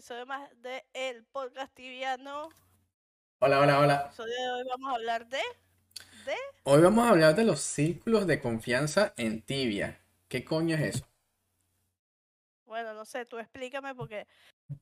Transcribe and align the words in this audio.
episodio 0.00 0.24
más 0.24 0.48
de 0.62 0.82
El 0.94 1.24
Podcast 1.26 1.74
Tibiano. 1.74 2.48
Hola, 3.38 3.60
hola, 3.60 3.64
En 3.64 3.68
el 3.68 3.84
hola. 3.84 4.02
episodio 4.06 4.32
de 4.34 4.50
hoy 4.52 4.66
vamos 4.66 4.90
a 4.90 4.94
hablar 4.94 5.26
de... 5.28 5.42
de... 6.24 6.36
Hoy 6.62 6.80
vamos 6.80 7.04
a 7.04 7.10
hablar 7.10 7.34
de 7.34 7.44
los 7.44 7.60
círculos 7.60 8.26
de 8.26 8.40
confianza 8.40 9.12
en 9.18 9.42
tibia. 9.42 10.00
¿Qué 10.28 10.42
coño 10.42 10.74
es 10.76 10.96
eso? 10.96 11.06
Bueno, 12.64 12.94
no 12.94 13.04
sé, 13.04 13.26
tú 13.26 13.38
explícame 13.38 13.94
porque, 13.94 14.26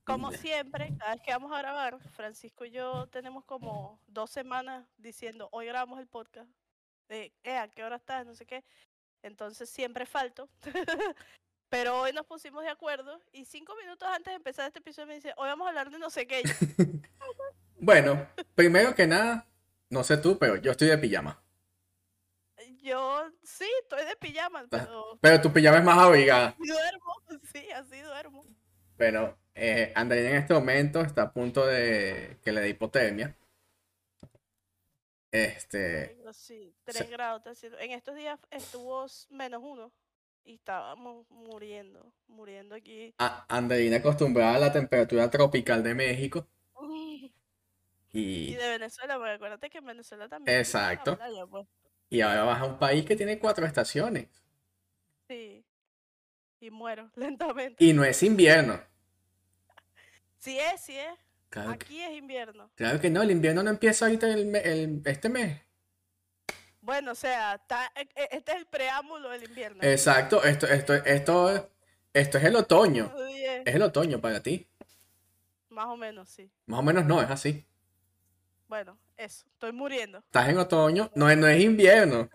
como 0.05 0.31
siempre, 0.31 0.97
cada 0.97 1.17
vez 1.17 1.23
que 1.25 1.33
vamos 1.33 1.51
a 1.51 1.59
grabar, 1.59 1.99
Francisco 2.13 2.65
y 2.65 2.71
yo 2.71 3.09
tenemos 3.09 3.45
como 3.45 3.99
dos 4.07 4.31
semanas 4.31 4.87
diciendo, 4.99 5.49
hoy 5.51 5.67
grabamos 5.67 5.99
el 5.99 6.07
podcast, 6.07 6.49
de, 7.09 7.33
eh, 7.43 7.57
¿a 7.57 7.67
qué 7.67 7.83
hora 7.83 7.97
estás? 7.97 8.25
No 8.25 8.37
sé 8.37 8.47
qué. 8.47 8.65
Entonces 9.23 9.69
siempre 9.69 10.07
falto. 10.07 10.49
Pero 11.69 12.01
hoy 12.01 12.13
nos 12.13 12.27
pusimos 12.27 12.63
de 12.63 12.71
acuerdo 12.71 13.21
y 13.33 13.45
cinco 13.45 13.75
minutos 13.77 14.09
antes 14.09 14.33
de 14.33 14.37
empezar 14.37 14.67
este 14.67 14.79
episodio 14.79 15.07
me 15.07 15.15
dice, 15.15 15.35
hoy 15.37 15.49
vamos 15.49 15.67
a 15.67 15.69
hablar 15.69 15.91
de 15.91 15.99
no 15.99 16.11
sé 16.11 16.27
qué. 16.27 16.43
Bueno, 17.81 18.27
primero 18.57 18.93
que 18.93 19.07
nada, 19.07 19.47
no 19.89 20.03
sé 20.03 20.17
tú, 20.17 20.37
pero 20.37 20.57
yo 20.57 20.73
estoy 20.73 20.89
de 20.89 20.99
pijama. 20.99 21.41
Yo 22.83 23.31
sí, 23.45 23.71
estoy 23.83 24.05
de 24.05 24.17
pijama, 24.17 24.67
pero 24.69 25.17
Pero 25.21 25.41
tu 25.41 25.53
pijama 25.53 25.79
es 25.79 25.85
más 25.85 25.97
abrigada. 25.97 26.57
duermo, 26.59 27.41
sí, 27.53 27.71
así 27.71 28.01
duermo. 28.01 28.45
Bueno, 28.97 29.39
eh, 29.55 29.93
Andrea 29.95 30.29
en 30.29 30.37
este 30.39 30.55
momento 30.55 31.03
está 31.03 31.23
a 31.23 31.33
punto 31.33 31.65
de 31.65 32.41
que 32.43 32.51
le 32.51 32.63
dé 32.63 32.71
hipotermia. 32.71 33.37
Este, 35.31 36.19
sí, 36.33 36.75
3 36.83 37.11
grados. 37.11 37.43
En 37.63 37.93
estos 37.93 38.17
días 38.17 38.41
estuvo 38.51 39.07
menos 39.31 39.63
uno 39.63 39.93
y 40.49 40.55
estábamos 40.55 41.27
muriendo, 41.31 42.13
muriendo 42.27 42.75
aquí. 42.75 43.15
a- 43.19 43.45
Andreina 43.49 43.97
acostumbrada 43.99 44.57
a 44.57 44.59
la 44.59 44.73
temperatura 44.73 45.31
tropical 45.31 45.83
de 45.83 45.95
México 45.95 46.49
Y 48.13 48.53
y, 48.53 48.55
de 48.55 48.69
Venezuela, 48.71 49.17
porque 49.17 49.33
acuérdate 49.33 49.71
que 49.71 49.79
en 49.79 49.87
Venezuela 49.87 50.29
también. 50.29 50.59
Exacto. 50.59 51.17
playa, 51.17 51.47
pues, 51.47 51.67
y 52.11 52.21
ahora 52.23 52.43
vas 52.45 52.61
a 52.63 52.65
un 52.67 52.79
país 52.79 53.05
que 53.05 53.17
tiene 53.17 53.39
cuatro 53.39 53.67
estaciones. 53.67 54.29
Sí. 55.29 55.65
Y 56.61 56.71
muero 56.71 57.11
lentamente. 57.17 57.85
Y 57.85 57.93
no 57.93 58.05
es 58.05 58.23
invierno. 58.23 58.81
Sí 60.39 60.59
es, 60.59 60.81
sí 60.81 60.97
es. 60.97 61.15
Claro 61.51 61.79
que, 61.79 61.87
Aquí 61.87 62.01
es 62.03 62.13
invierno. 62.17 62.71
claro 62.75 63.01
que 63.01 63.11
no, 63.11 63.23
el 63.23 63.31
invierno 63.31 63.63
no 63.63 63.71
empieza 63.71 64.07
ahorita 64.07 64.29
el 64.33 64.55
el- 64.57 65.03
este 65.05 65.29
mes. 65.29 65.63
Bueno, 66.81 67.13
o 67.13 67.15
sea, 67.15 67.55
está- 67.57 67.93
e- 67.97 68.09
e- 68.15 68.29
este 68.33 68.53
es 68.53 68.59
el 68.59 68.67
preámbulo 68.67 69.29
del 69.31 69.45
invierno. 69.45 69.83
Exacto, 69.83 70.43
esto, 70.45 70.67
esto, 70.67 70.95
esto, 70.95 71.71
esto 72.13 72.39
es 72.39 72.45
el 72.45 72.57
otoño. 72.57 73.13
Es, 73.29 73.63
Es 73.67 73.75
el 73.75 73.83
otoño 73.83 74.21
para 74.21 74.43
ti. 74.43 74.69
Más 75.71 75.87
o 75.87 75.97
menos, 75.97 76.29
sí. 76.29 76.51
Más 76.67 76.81
o 76.81 76.83
menos 76.83 77.05
no, 77.05 77.21
es 77.21 77.31
así. 77.31 77.67
Bueno, 78.69 78.99
eso. 79.17 79.47
Estoy 79.53 79.73
muriendo. 79.73 80.19
Estás 80.19 80.49
en 80.49 80.59
otoño, 80.59 81.11
no, 81.15 81.29
es- 81.31 81.37
no 81.39 81.47
es 81.47 81.61
invierno. 81.63 82.29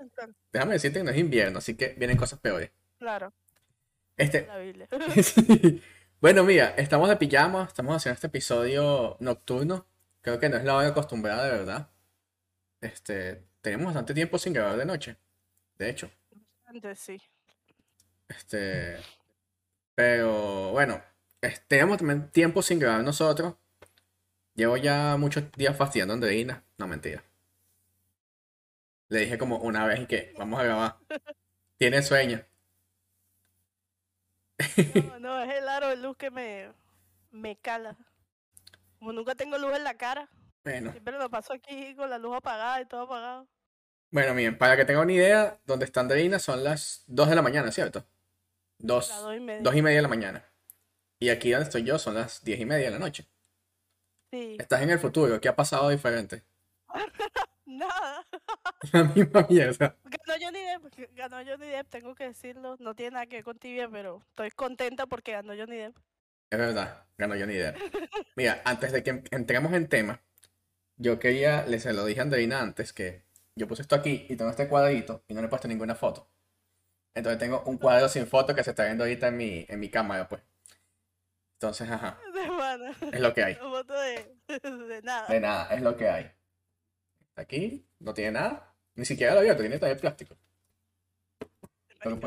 Déjame 0.51 0.73
decirte 0.73 0.99
que 0.99 1.03
no 1.03 1.11
es 1.11 1.17
invierno, 1.17 1.59
así 1.59 1.75
que 1.75 1.89
vienen 1.97 2.17
cosas 2.17 2.39
peores. 2.39 2.71
Claro, 2.99 3.33
Este, 4.17 4.45
la 4.47 4.57
Biblia. 4.57 4.87
bueno, 6.21 6.43
mira, 6.43 6.73
estamos 6.77 7.09
de 7.09 7.17
pijama, 7.17 7.63
estamos 7.65 7.95
haciendo 7.95 8.15
este 8.15 8.27
episodio 8.27 9.17
nocturno. 9.19 9.87
Creo 10.21 10.39
que 10.39 10.49
no 10.49 10.57
es 10.57 10.63
la 10.63 10.75
hora 10.75 10.87
acostumbrada, 10.89 11.45
de 11.45 11.51
verdad. 11.51 11.89
Este, 12.81 13.43
tenemos 13.63 13.87
bastante 13.87 14.13
tiempo 14.13 14.37
sin 14.37 14.53
grabar 14.53 14.77
de 14.77 14.85
noche. 14.85 15.17
De 15.77 15.89
hecho, 15.89 16.11
Antes 16.65 16.99
sí. 16.99 17.21
este, 18.27 18.97
pero 19.95 20.71
bueno, 20.71 21.01
tenemos 21.67 21.97
también 21.97 22.29
tiempo 22.31 22.61
sin 22.61 22.79
grabar 22.79 23.03
nosotros. 23.03 23.55
Llevo 24.55 24.77
ya 24.77 25.15
muchos 25.17 25.51
días 25.53 25.77
fastidiando 25.77 26.13
a 26.13 26.15
Andreina. 26.15 26.63
No, 26.79 26.87
mentira. 26.87 27.23
Le 29.09 29.19
dije 29.21 29.37
como 29.37 29.59
una 29.59 29.85
vez 29.87 30.01
y 30.01 30.07
que 30.07 30.33
vamos 30.37 30.59
a 30.59 30.63
grabar. 30.63 30.97
Tiene 31.77 32.01
sueño. 32.03 32.45
No, 34.95 35.19
no, 35.19 35.39
es 35.41 35.51
el 35.53 35.67
aro 35.69 35.89
de 35.89 35.97
luz 35.97 36.17
que 36.17 36.31
me, 36.31 36.71
me 37.31 37.55
cala. 37.57 37.97
Como 38.99 39.13
nunca 39.13 39.35
tengo 39.35 39.57
luz 39.59 39.75
en 39.75 39.83
la 39.83 39.95
cara, 39.97 40.29
Bueno, 40.63 40.91
siempre 40.91 41.17
lo 41.17 41.29
paso 41.29 41.53
aquí 41.53 41.95
con 41.95 42.09
la 42.09 42.17
luz 42.19 42.35
apagada 42.37 42.81
y 42.81 42.85
todo 42.87 43.03
apagado. 43.03 43.47
Bueno, 44.13 44.35
bien, 44.35 44.57
para 44.57 44.77
que 44.77 44.85
tengan 44.85 45.03
una 45.03 45.13
idea, 45.13 45.59
donde 45.65 45.85
está 45.85 45.99
Andreina 46.01 46.39
son 46.39 46.63
las 46.63 47.03
2 47.07 47.29
de 47.29 47.35
la 47.35 47.41
mañana, 47.41 47.71
¿cierto? 47.71 48.05
2, 48.77 49.09
Las 49.09 49.21
dos 49.21 49.35
y 49.35 49.39
media. 49.39 49.61
2 49.61 49.75
y 49.75 49.81
media 49.81 49.95
de 49.97 50.01
la 50.03 50.07
mañana. 50.07 50.45
Y 51.19 51.29
aquí 51.29 51.51
donde 51.51 51.65
estoy 51.65 51.83
yo 51.83 51.97
son 51.97 52.13
las 52.15 52.43
10 52.43 52.59
y 52.59 52.65
media 52.65 52.85
de 52.85 52.91
la 52.91 52.99
noche. 52.99 53.25
Sí. 54.31 54.55
Estás 54.59 54.81
en 54.81 54.91
el 54.91 54.99
futuro, 54.99 55.41
¿qué 55.41 55.49
ha 55.49 55.55
pasado 55.55 55.89
diferente? 55.89 56.43
Nada. 57.65 58.25
La 58.91 59.03
misma 59.05 59.47
mierda. 59.49 59.95
Ganó 60.03 60.39
Johnny 60.45 60.59
Depp, 60.59 61.09
ganó 61.15 61.37
Johnny 61.37 61.67
Depp, 61.67 61.89
tengo 61.89 62.13
que 62.13 62.25
decirlo. 62.25 62.75
No 62.79 62.93
tiene 62.95 63.11
nada 63.11 63.25
que 63.25 63.37
ver 63.37 63.43
con 63.45 63.57
tibia, 63.57 63.89
pero 63.89 64.21
estoy 64.29 64.51
contenta 64.51 65.07
porque 65.07 65.31
ganó 65.31 65.53
Johnny 65.55 65.77
Depp. 65.77 65.97
Es 66.51 66.59
verdad, 66.59 67.05
ganó 67.17 67.33
Johnny 67.35 67.55
Depp. 67.55 67.77
Mira, 68.35 68.61
antes 68.65 68.91
de 68.91 69.01
que 69.01 69.09
en- 69.11 69.23
entremos 69.31 69.73
en 69.73 69.87
tema, 69.87 70.21
yo 70.97 71.17
quería, 71.17 71.65
les 71.65 71.85
lo 71.85 72.05
dije 72.05 72.19
a 72.19 72.23
Andreina 72.23 72.61
antes, 72.61 72.93
que 72.93 73.23
yo 73.55 73.67
puse 73.67 73.81
esto 73.83 73.95
aquí 73.95 74.25
y 74.29 74.35
tengo 74.35 74.49
este 74.51 74.67
cuadrito 74.67 75.23
y 75.27 75.33
no 75.33 75.41
le 75.41 75.47
he 75.47 75.49
puesto 75.49 75.67
ninguna 75.67 75.95
foto. 75.95 76.29
Entonces 77.15 77.39
tengo 77.39 77.63
un 77.65 77.77
cuadro 77.77 78.09
sin 78.09 78.25
foto 78.25 78.55
que 78.55 78.63
se 78.63 78.71
está 78.71 78.85
viendo 78.85 79.03
ahorita 79.03 79.27
en 79.27 79.37
mi, 79.37 79.65
en 79.69 79.79
mi 79.79 79.89
cámara, 79.89 80.27
pues. 80.27 80.41
Entonces, 81.55 81.89
ajá, 81.89 82.19
es 83.11 83.19
lo 83.19 83.33
que 83.33 83.43
hay. 83.43 83.55
Foto 83.55 83.93
de, 83.93 84.35
de 84.87 85.01
nada. 85.03 85.27
De 85.27 85.39
nada, 85.39 85.73
es 85.73 85.81
lo 85.81 85.95
que 85.95 86.09
hay. 86.09 86.31
Aquí 87.35 87.87
no 87.99 88.13
tiene 88.13 88.31
nada, 88.31 88.75
ni 88.95 89.05
siquiera 89.05 89.33
lo 89.33 89.39
abierto, 89.39 89.61
tiene 89.61 89.77
todavía 89.77 89.99
plástico. 89.99 90.35
Pero 92.03 92.19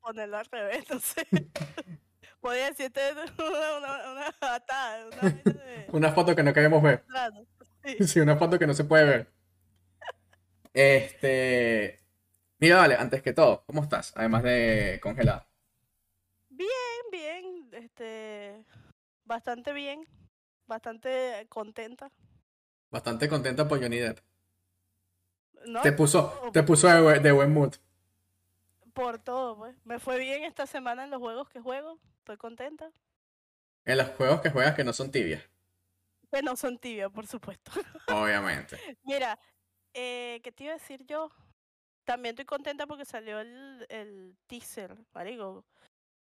Ponerlo 0.00 0.36
al 0.36 0.46
revés, 0.46 0.78
entonces. 0.78 1.24
Podría 2.40 2.66
decirte 2.66 3.00
una, 3.12 3.78
una, 3.78 4.12
una 4.12 4.34
atada, 4.54 5.06
una 5.06 5.30
de 5.30 5.86
Una 5.90 6.12
foto 6.12 6.36
que 6.36 6.42
no 6.44 6.52
queremos 6.52 6.80
ver. 6.80 7.02
plano. 7.04 7.44
Sí. 7.84 8.06
Sí, 8.06 8.20
una 8.20 8.36
foto 8.36 8.58
que 8.60 8.66
no 8.66 8.74
se 8.74 8.84
puede 8.84 9.04
ver. 9.04 9.32
Este. 10.72 12.00
Mira, 12.58 12.76
vale, 12.78 12.96
antes 12.96 13.22
que 13.22 13.32
todo, 13.32 13.64
¿cómo 13.66 13.82
estás? 13.82 14.12
Además 14.16 14.42
de 14.42 14.98
congelado. 15.02 15.46
Bien, 16.50 16.68
bien, 17.10 17.68
este, 17.72 18.64
bastante 19.24 19.72
bien, 19.72 20.06
bastante 20.66 21.46
contenta. 21.48 22.10
Bastante 22.90 23.28
contenta 23.30 23.66
por 23.66 23.80
Johnny 23.80 23.96
Depp. 23.98 24.18
¿no? 25.66 25.80
Te 25.82 25.92
puso, 25.92 26.50
te 26.52 26.62
puso 26.62 26.88
de, 26.88 27.20
de 27.20 27.32
buen 27.32 27.52
mood. 27.52 27.74
por 28.92 29.18
todo, 29.18 29.56
pues. 29.56 29.76
Me 29.84 29.98
fue 29.98 30.18
bien 30.18 30.44
esta 30.44 30.66
semana 30.66 31.04
en 31.04 31.10
los 31.10 31.20
juegos 31.20 31.48
que 31.48 31.60
juego, 31.60 31.98
estoy 32.18 32.36
contenta. 32.36 32.90
En 33.84 33.98
los 33.98 34.08
juegos 34.10 34.40
que 34.40 34.50
juegas 34.50 34.76
que 34.76 34.84
no 34.84 34.92
son 34.92 35.10
tibias. 35.10 35.42
Que 36.30 36.42
no 36.42 36.56
son 36.56 36.78
tibias, 36.78 37.10
por 37.10 37.26
supuesto. 37.26 37.70
Obviamente. 38.08 38.78
Mira, 39.04 39.38
eh, 40.00 40.40
¿qué 40.42 40.52
te 40.52 40.64
iba 40.64 40.72
a 40.72 40.76
decir 40.76 41.04
yo? 41.06 41.30
También 42.04 42.32
estoy 42.32 42.44
contenta 42.44 42.86
porque 42.86 43.04
salió 43.04 43.40
el, 43.40 43.86
el 43.88 44.36
teaser, 44.46 44.96
marico. 45.12 45.64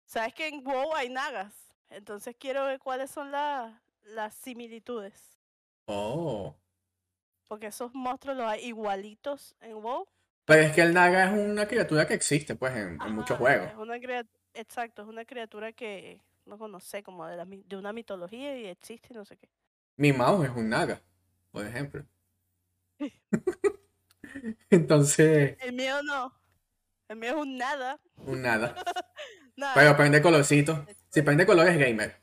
Sabes 0.05 0.33
que 0.33 0.47
en 0.47 0.63
WoW 0.63 0.93
hay 0.95 1.09
nagas, 1.09 1.53
entonces 1.89 2.35
quiero 2.39 2.65
ver 2.65 2.79
cuáles 2.79 3.09
son 3.09 3.31
las 3.31 3.73
las 4.05 4.35
similitudes. 4.35 5.39
Oh. 5.87 6.55
Porque 7.47 7.67
esos 7.67 7.93
monstruos 7.93 8.37
los 8.37 8.47
hay 8.47 8.65
igualitos 8.65 9.55
en 9.61 9.81
WoW. 9.81 10.07
Pero 10.45 10.61
es 10.61 10.73
que 10.73 10.81
el 10.81 10.93
Naga 10.93 11.25
es 11.25 11.31
una 11.33 11.67
criatura 11.67 12.05
que 12.05 12.13
existe, 12.13 12.55
pues, 12.55 12.75
en, 12.75 13.01
en 13.01 13.15
muchos 13.15 13.37
juegos. 13.37 13.67
Es 13.67 13.77
una 13.77 13.97
Exacto, 14.53 15.01
es 15.01 15.07
una 15.07 15.25
criatura 15.25 15.73
que 15.73 16.21
no 16.45 16.57
conoce 16.57 17.03
como 17.03 17.25
de, 17.25 17.35
la, 17.35 17.45
de 17.45 17.77
una 17.77 17.91
mitología 17.91 18.57
y 18.57 18.67
existe 18.67 19.09
y 19.11 19.15
no 19.15 19.25
sé 19.25 19.37
qué. 19.37 19.49
Mi 19.97 20.13
mouse 20.13 20.45
es 20.45 20.55
un 20.55 20.69
Naga, 20.69 21.01
por 21.51 21.65
ejemplo. 21.65 22.05
Entonces, 24.69 25.57
El 25.61 25.73
mío 25.73 26.01
no. 26.03 26.33
El 27.07 27.17
mío 27.17 27.29
es 27.31 27.35
un 27.35 27.57
nada. 27.57 27.99
un 28.17 28.41
nada. 28.41 28.75
Nada. 29.57 29.73
Pero 29.73 29.95
prende 29.95 30.21
colorcito. 30.21 30.85
Si 31.07 31.21
prende 31.21 31.45
color 31.45 31.67
es 31.69 31.77
gamer. 31.79 32.19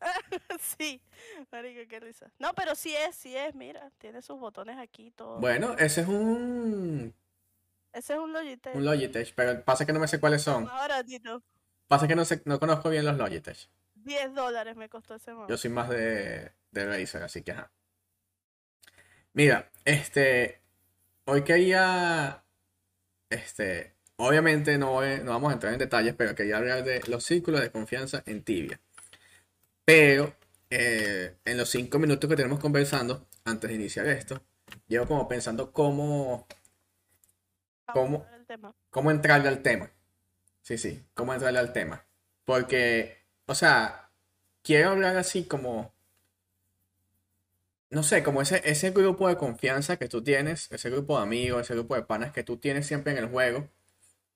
sí, 0.60 1.02
marico, 1.50 1.80
qué 1.88 1.98
risa. 1.98 2.30
No, 2.38 2.52
pero 2.54 2.76
sí 2.76 2.94
es, 2.94 3.16
sí 3.16 3.36
es, 3.36 3.52
mira, 3.56 3.90
tiene 3.98 4.22
sus 4.22 4.38
botones 4.38 4.78
aquí 4.78 5.10
todo. 5.10 5.40
Bueno, 5.40 5.74
ese 5.76 6.02
es 6.02 6.06
un, 6.06 7.12
Ese 7.92 8.12
es 8.12 8.18
un 8.20 8.32
Logitech. 8.32 8.76
un 8.76 8.84
Logitech, 8.84 9.34
pero 9.34 9.64
pasa 9.64 9.84
que 9.84 9.92
no 9.92 9.98
me 9.98 10.06
sé 10.06 10.20
cuáles 10.20 10.42
son. 10.42 10.64
Más 10.64 10.74
baratito. 10.74 11.42
Pasa 11.88 12.06
que 12.06 12.14
no 12.14 12.24
sé, 12.24 12.42
no 12.44 12.60
conozco 12.60 12.90
bien 12.90 13.04
los 13.04 13.16
Logitech. 13.16 13.68
10 13.94 14.34
dólares 14.34 14.76
me 14.76 14.88
costó 14.88 15.16
ese 15.16 15.32
mouse. 15.32 15.48
Yo 15.50 15.56
soy 15.56 15.70
más 15.70 15.88
de, 15.88 16.52
de 16.70 16.86
Razer, 16.86 17.24
así 17.24 17.42
que 17.42 17.50
ajá. 17.50 17.72
Mira, 19.36 19.70
este, 19.84 20.60
hoy 21.26 21.44
quería, 21.44 22.44
este, 23.30 23.94
obviamente 24.16 24.78
no, 24.78 24.92
voy- 24.92 25.20
no 25.24 25.32
vamos 25.32 25.50
a 25.50 25.54
entrar 25.54 25.72
en 25.74 25.78
detalles, 25.80 26.14
pero 26.16 26.34
quería 26.34 26.58
hablar 26.58 26.84
de 26.84 27.02
los 27.08 27.24
círculos 27.24 27.60
de 27.62 27.70
confianza 27.70 28.22
en 28.26 28.42
Tibia. 28.44 28.80
Pero 29.84 30.34
eh, 30.70 31.36
en 31.44 31.56
los 31.56 31.68
cinco 31.70 31.98
minutos 31.98 32.28
que 32.28 32.36
tenemos 32.36 32.60
conversando, 32.60 33.26
antes 33.44 33.70
de 33.70 33.76
iniciar 33.76 34.06
esto, 34.06 34.42
llevo 34.88 35.06
como 35.06 35.28
pensando 35.28 35.72
cómo, 35.72 36.46
cómo, 37.92 38.26
cómo 38.90 39.10
entrarle 39.10 39.48
al 39.48 39.62
tema. 39.62 39.90
Sí, 40.62 40.78
sí, 40.78 41.04
cómo 41.14 41.34
entrarle 41.34 41.60
al 41.60 41.74
tema. 41.74 42.06
Porque, 42.46 43.18
o 43.46 43.56
sea, 43.56 44.12
quiero 44.62 44.90
hablar 44.90 45.18
así 45.18 45.46
como, 45.46 45.95
no 47.96 48.02
sé, 48.02 48.22
como 48.22 48.42
ese, 48.42 48.60
ese 48.66 48.90
grupo 48.90 49.26
de 49.26 49.38
confianza 49.38 49.96
que 49.96 50.06
tú 50.06 50.22
tienes, 50.22 50.70
ese 50.70 50.90
grupo 50.90 51.16
de 51.16 51.22
amigos, 51.22 51.62
ese 51.62 51.72
grupo 51.72 51.94
de 51.94 52.02
panas 52.02 52.30
que 52.30 52.42
tú 52.42 52.58
tienes 52.58 52.86
siempre 52.86 53.12
en 53.12 53.16
el 53.16 53.30
juego. 53.30 53.70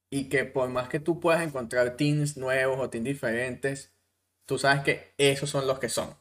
Y 0.08 0.30
que 0.30 0.46
por 0.46 0.70
más 0.70 0.88
que 0.88 0.98
tú 0.98 1.20
puedas 1.20 1.42
encontrar 1.42 1.94
teams 1.98 2.38
nuevos 2.38 2.80
o 2.80 2.88
teams 2.88 3.04
diferentes, 3.04 3.92
tú 4.46 4.58
sabes 4.58 4.82
que 4.82 5.12
esos 5.18 5.50
son 5.50 5.66
los 5.66 5.78
que 5.78 5.90
son. 5.90 6.16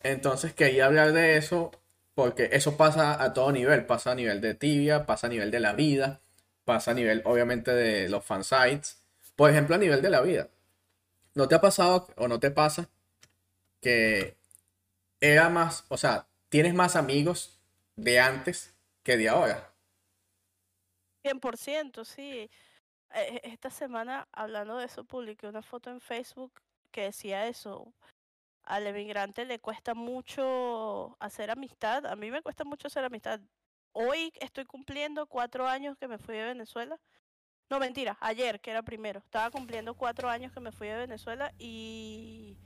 Entonces 0.00 0.54
quería 0.54 0.86
hablar 0.86 1.12
de 1.12 1.36
eso 1.36 1.70
porque 2.14 2.48
eso 2.52 2.78
pasa 2.78 3.22
a 3.22 3.34
todo 3.34 3.52
nivel, 3.52 3.84
pasa 3.84 4.12
a 4.12 4.14
nivel 4.14 4.40
de 4.40 4.54
tibia, 4.54 5.04
pasa 5.04 5.26
a 5.26 5.30
nivel 5.30 5.50
de 5.50 5.60
la 5.60 5.74
vida, 5.74 6.22
pasa 6.64 6.92
a 6.92 6.94
nivel 6.94 7.20
obviamente 7.26 7.72
de 7.72 8.08
los 8.08 8.24
fansites, 8.24 8.96
por 9.36 9.50
ejemplo 9.50 9.74
a 9.74 9.78
nivel 9.78 10.00
de 10.00 10.08
la 10.08 10.22
vida. 10.22 10.48
¿No 11.34 11.46
te 11.46 11.56
ha 11.56 11.60
pasado 11.60 12.08
o 12.16 12.26
no 12.26 12.40
te 12.40 12.50
pasa 12.50 12.88
que 13.82 14.40
era 15.22 15.48
más, 15.48 15.84
o 15.88 15.96
sea, 15.96 16.26
tienes 16.48 16.74
más 16.74 16.96
amigos 16.96 17.60
de 17.94 18.18
antes 18.18 18.74
que 19.04 19.16
de 19.16 19.28
ahora? 19.28 19.72
100%, 21.22 22.04
sí. 22.04 22.50
E, 23.14 23.20
e, 23.20 23.40
esta 23.44 23.70
semana, 23.70 24.26
hablando 24.32 24.76
de 24.76 24.86
eso, 24.86 25.04
publiqué 25.04 25.46
una 25.46 25.62
foto 25.62 25.90
en 25.90 26.00
Facebook 26.00 26.52
que 26.90 27.02
decía 27.02 27.46
eso. 27.46 27.94
Al 28.64 28.86
emigrante 28.86 29.44
le 29.44 29.60
cuesta 29.60 29.94
mucho 29.94 31.16
hacer 31.20 31.52
amistad. 31.52 32.04
A 32.06 32.16
mí 32.16 32.32
me 32.32 32.42
cuesta 32.42 32.64
mucho 32.64 32.88
hacer 32.88 33.04
amistad. 33.04 33.40
Hoy 33.92 34.32
estoy 34.40 34.64
cumpliendo 34.64 35.26
cuatro 35.26 35.68
años 35.68 35.96
que 35.98 36.08
me 36.08 36.18
fui 36.18 36.34
de 36.36 36.46
Venezuela. 36.46 36.98
No, 37.70 37.78
mentira, 37.78 38.18
ayer, 38.20 38.60
que 38.60 38.72
era 38.72 38.82
primero. 38.82 39.20
Estaba 39.20 39.50
cumpliendo 39.52 39.94
cuatro 39.94 40.28
años 40.28 40.52
que 40.52 40.60
me 40.60 40.72
fui 40.72 40.88
de 40.88 40.96
Venezuela 40.96 41.52
y. 41.58 42.56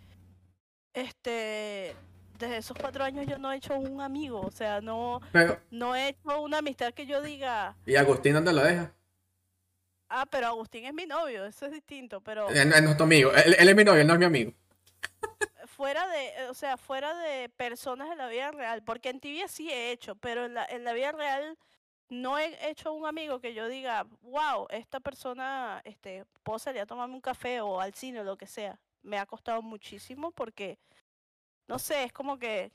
Este. 0.94 1.94
Desde 2.38 2.58
esos 2.58 2.76
cuatro 2.78 3.04
años 3.04 3.26
yo 3.26 3.38
no 3.38 3.52
he 3.52 3.56
hecho 3.56 3.76
un 3.76 4.00
amigo. 4.00 4.40
O 4.40 4.50
sea, 4.50 4.80
no, 4.80 5.20
no 5.70 5.96
he 5.96 6.08
hecho 6.08 6.40
una 6.40 6.58
amistad 6.58 6.92
que 6.92 7.06
yo 7.06 7.22
diga. 7.22 7.76
¿Y 7.86 7.96
Agustín 7.96 8.34
dónde 8.34 8.52
lo 8.52 8.62
deja? 8.62 8.92
Ah, 10.08 10.26
pero 10.30 10.46
Agustín 10.46 10.84
es 10.84 10.94
mi 10.94 11.06
novio, 11.06 11.44
eso 11.46 11.66
es 11.66 11.72
distinto, 11.72 12.20
pero... 12.20 12.48
Él, 12.48 12.68
no 12.68 12.76
es 12.76 12.96
tu 12.96 13.02
amigo, 13.02 13.32
él, 13.32 13.54
es 13.58 13.76
mi 13.76 13.82
novio, 13.82 14.02
él 14.02 14.06
no 14.06 14.12
es 14.12 14.20
mi 14.20 14.24
amigo. 14.24 14.52
fuera 15.66 16.06
de, 16.06 16.48
o 16.48 16.54
sea, 16.54 16.76
fuera 16.76 17.12
de 17.18 17.48
personas 17.48 18.10
en 18.12 18.18
la 18.18 18.28
vida 18.28 18.52
real, 18.52 18.82
porque 18.84 19.08
en 19.08 19.18
tibia 19.18 19.48
sí 19.48 19.68
he 19.68 19.90
hecho, 19.90 20.14
pero 20.14 20.44
en 20.44 20.54
la, 20.54 20.64
en 20.66 20.84
la 20.84 20.92
vida 20.92 21.10
real 21.10 21.58
no 22.08 22.38
he 22.38 22.70
hecho 22.70 22.92
un 22.92 23.06
amigo 23.06 23.40
que 23.40 23.52
yo 23.54 23.68
diga, 23.68 24.06
wow, 24.22 24.66
esta 24.70 25.00
persona, 25.00 25.80
este, 25.84 26.24
puedo 26.42 26.58
salir 26.58 26.80
a 26.82 26.86
tomarme 26.86 27.14
un 27.14 27.20
café 27.20 27.60
o 27.60 27.80
al 27.80 27.94
cine 27.94 28.20
o 28.20 28.24
lo 28.24 28.36
que 28.36 28.46
sea. 28.46 28.78
Me 29.02 29.18
ha 29.18 29.26
costado 29.26 29.62
muchísimo 29.62 30.30
porque, 30.30 30.78
no 31.68 31.78
sé, 31.78 32.04
es 32.04 32.12
como 32.12 32.38
que, 32.38 32.72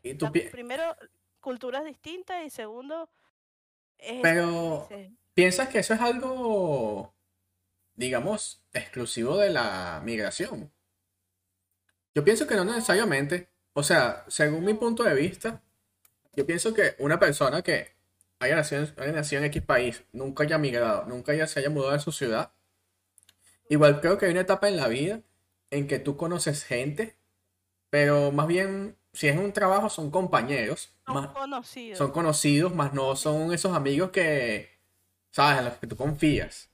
primero, 0.51 0.95
culturas 1.39 1.85
distintas 1.85 2.45
y 2.45 2.49
segundo... 2.49 3.09
pero, 4.21 4.87
¿piensas 5.33 5.69
que 5.69 5.79
eso 5.79 5.93
es 5.93 6.01
algo 6.01 7.13
digamos, 8.01 8.63
exclusivo 8.73 9.37
de 9.37 9.51
la 9.51 10.01
migración. 10.03 10.71
Yo 12.15 12.23
pienso 12.23 12.47
que 12.47 12.55
no 12.55 12.65
necesariamente, 12.65 13.49
o 13.73 13.83
sea, 13.83 14.25
según 14.27 14.65
mi 14.65 14.73
punto 14.73 15.03
de 15.03 15.13
vista, 15.13 15.61
yo 16.35 16.45
pienso 16.45 16.73
que 16.73 16.95
una 16.99 17.19
persona 17.19 17.61
que 17.61 17.95
haya 18.39 18.55
nacido, 18.55 18.87
en 18.97 19.45
X 19.45 19.61
país, 19.61 20.03
nunca 20.11 20.43
haya 20.43 20.57
migrado, 20.57 21.05
nunca 21.05 21.31
haya, 21.31 21.47
se 21.47 21.59
haya 21.59 21.69
mudado 21.69 21.93
de 21.93 21.99
su 21.99 22.11
ciudad, 22.11 22.51
igual 23.69 24.01
creo 24.01 24.17
que 24.17 24.25
hay 24.25 24.31
una 24.31 24.41
etapa 24.41 24.67
en 24.67 24.77
la 24.77 24.87
vida 24.87 25.21
en 25.69 25.87
que 25.87 25.99
tú 25.99 26.17
conoces 26.17 26.63
gente, 26.63 27.15
pero 27.91 28.31
más 28.31 28.47
bien, 28.47 28.97
si 29.11 29.27
es 29.27 29.37
un 29.37 29.51
trabajo, 29.51 29.89
son 29.89 30.09
compañeros. 30.09 30.95
Son 31.05 31.15
más, 31.15 31.27
conocidos. 31.27 31.97
Son 31.97 32.11
conocidos, 32.11 32.73
más 32.73 32.93
no 32.93 33.15
son 33.17 33.53
esos 33.53 33.75
amigos 33.75 34.11
que, 34.11 34.79
sabes, 35.29 35.59
en 35.59 35.65
los 35.65 35.73
que 35.75 35.87
tú 35.87 35.97
confías. 35.97 36.71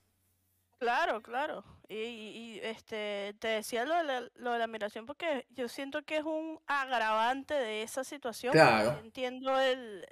Claro, 0.77 1.23
claro. 1.23 1.63
Y, 1.89 2.59
este 2.61 3.33
te 3.39 3.47
decía 3.47 3.85
lo 3.85 3.95
de, 3.95 4.03
la, 4.03 4.21
lo 4.35 4.51
de 4.51 4.59
la 4.59 4.67
migración 4.67 5.05
porque 5.05 5.47
yo 5.49 5.67
siento 5.67 6.03
que 6.03 6.17
es 6.17 6.23
un 6.23 6.59
agravante 6.67 7.55
de 7.55 7.81
esa 7.81 8.03
situación. 8.03 8.53
Claro. 8.53 8.99
Entiendo 9.03 9.59
el 9.59 10.05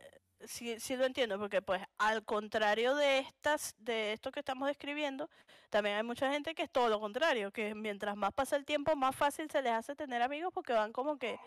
sí, 0.48 0.80
sí 0.80 0.96
lo 0.96 1.06
entiendo 1.06 1.38
porque 1.38 1.62
pues 1.62 1.84
al 1.98 2.24
contrario 2.24 2.96
de 2.96 3.20
estas 3.20 3.76
de 3.78 4.14
esto 4.14 4.32
que 4.32 4.40
estamos 4.40 4.68
describiendo, 4.68 5.30
también 5.70 5.98
hay 5.98 6.04
mucha 6.04 6.32
gente 6.32 6.56
que 6.56 6.64
es 6.64 6.72
todo 6.72 6.90
lo 6.90 7.00
contrario, 7.00 7.52
que 7.52 7.76
mientras 7.76 8.16
más 8.16 8.34
pasa 8.34 8.56
el 8.56 8.66
tiempo 8.66 8.96
más 8.96 9.16
fácil 9.16 9.50
se 9.50 9.62
les 9.62 9.74
hace 9.74 9.96
tener 9.96 10.22
amigos 10.22 10.52
porque 10.54 10.74
van 10.74 10.92
como 10.92 11.18
que 11.18 11.40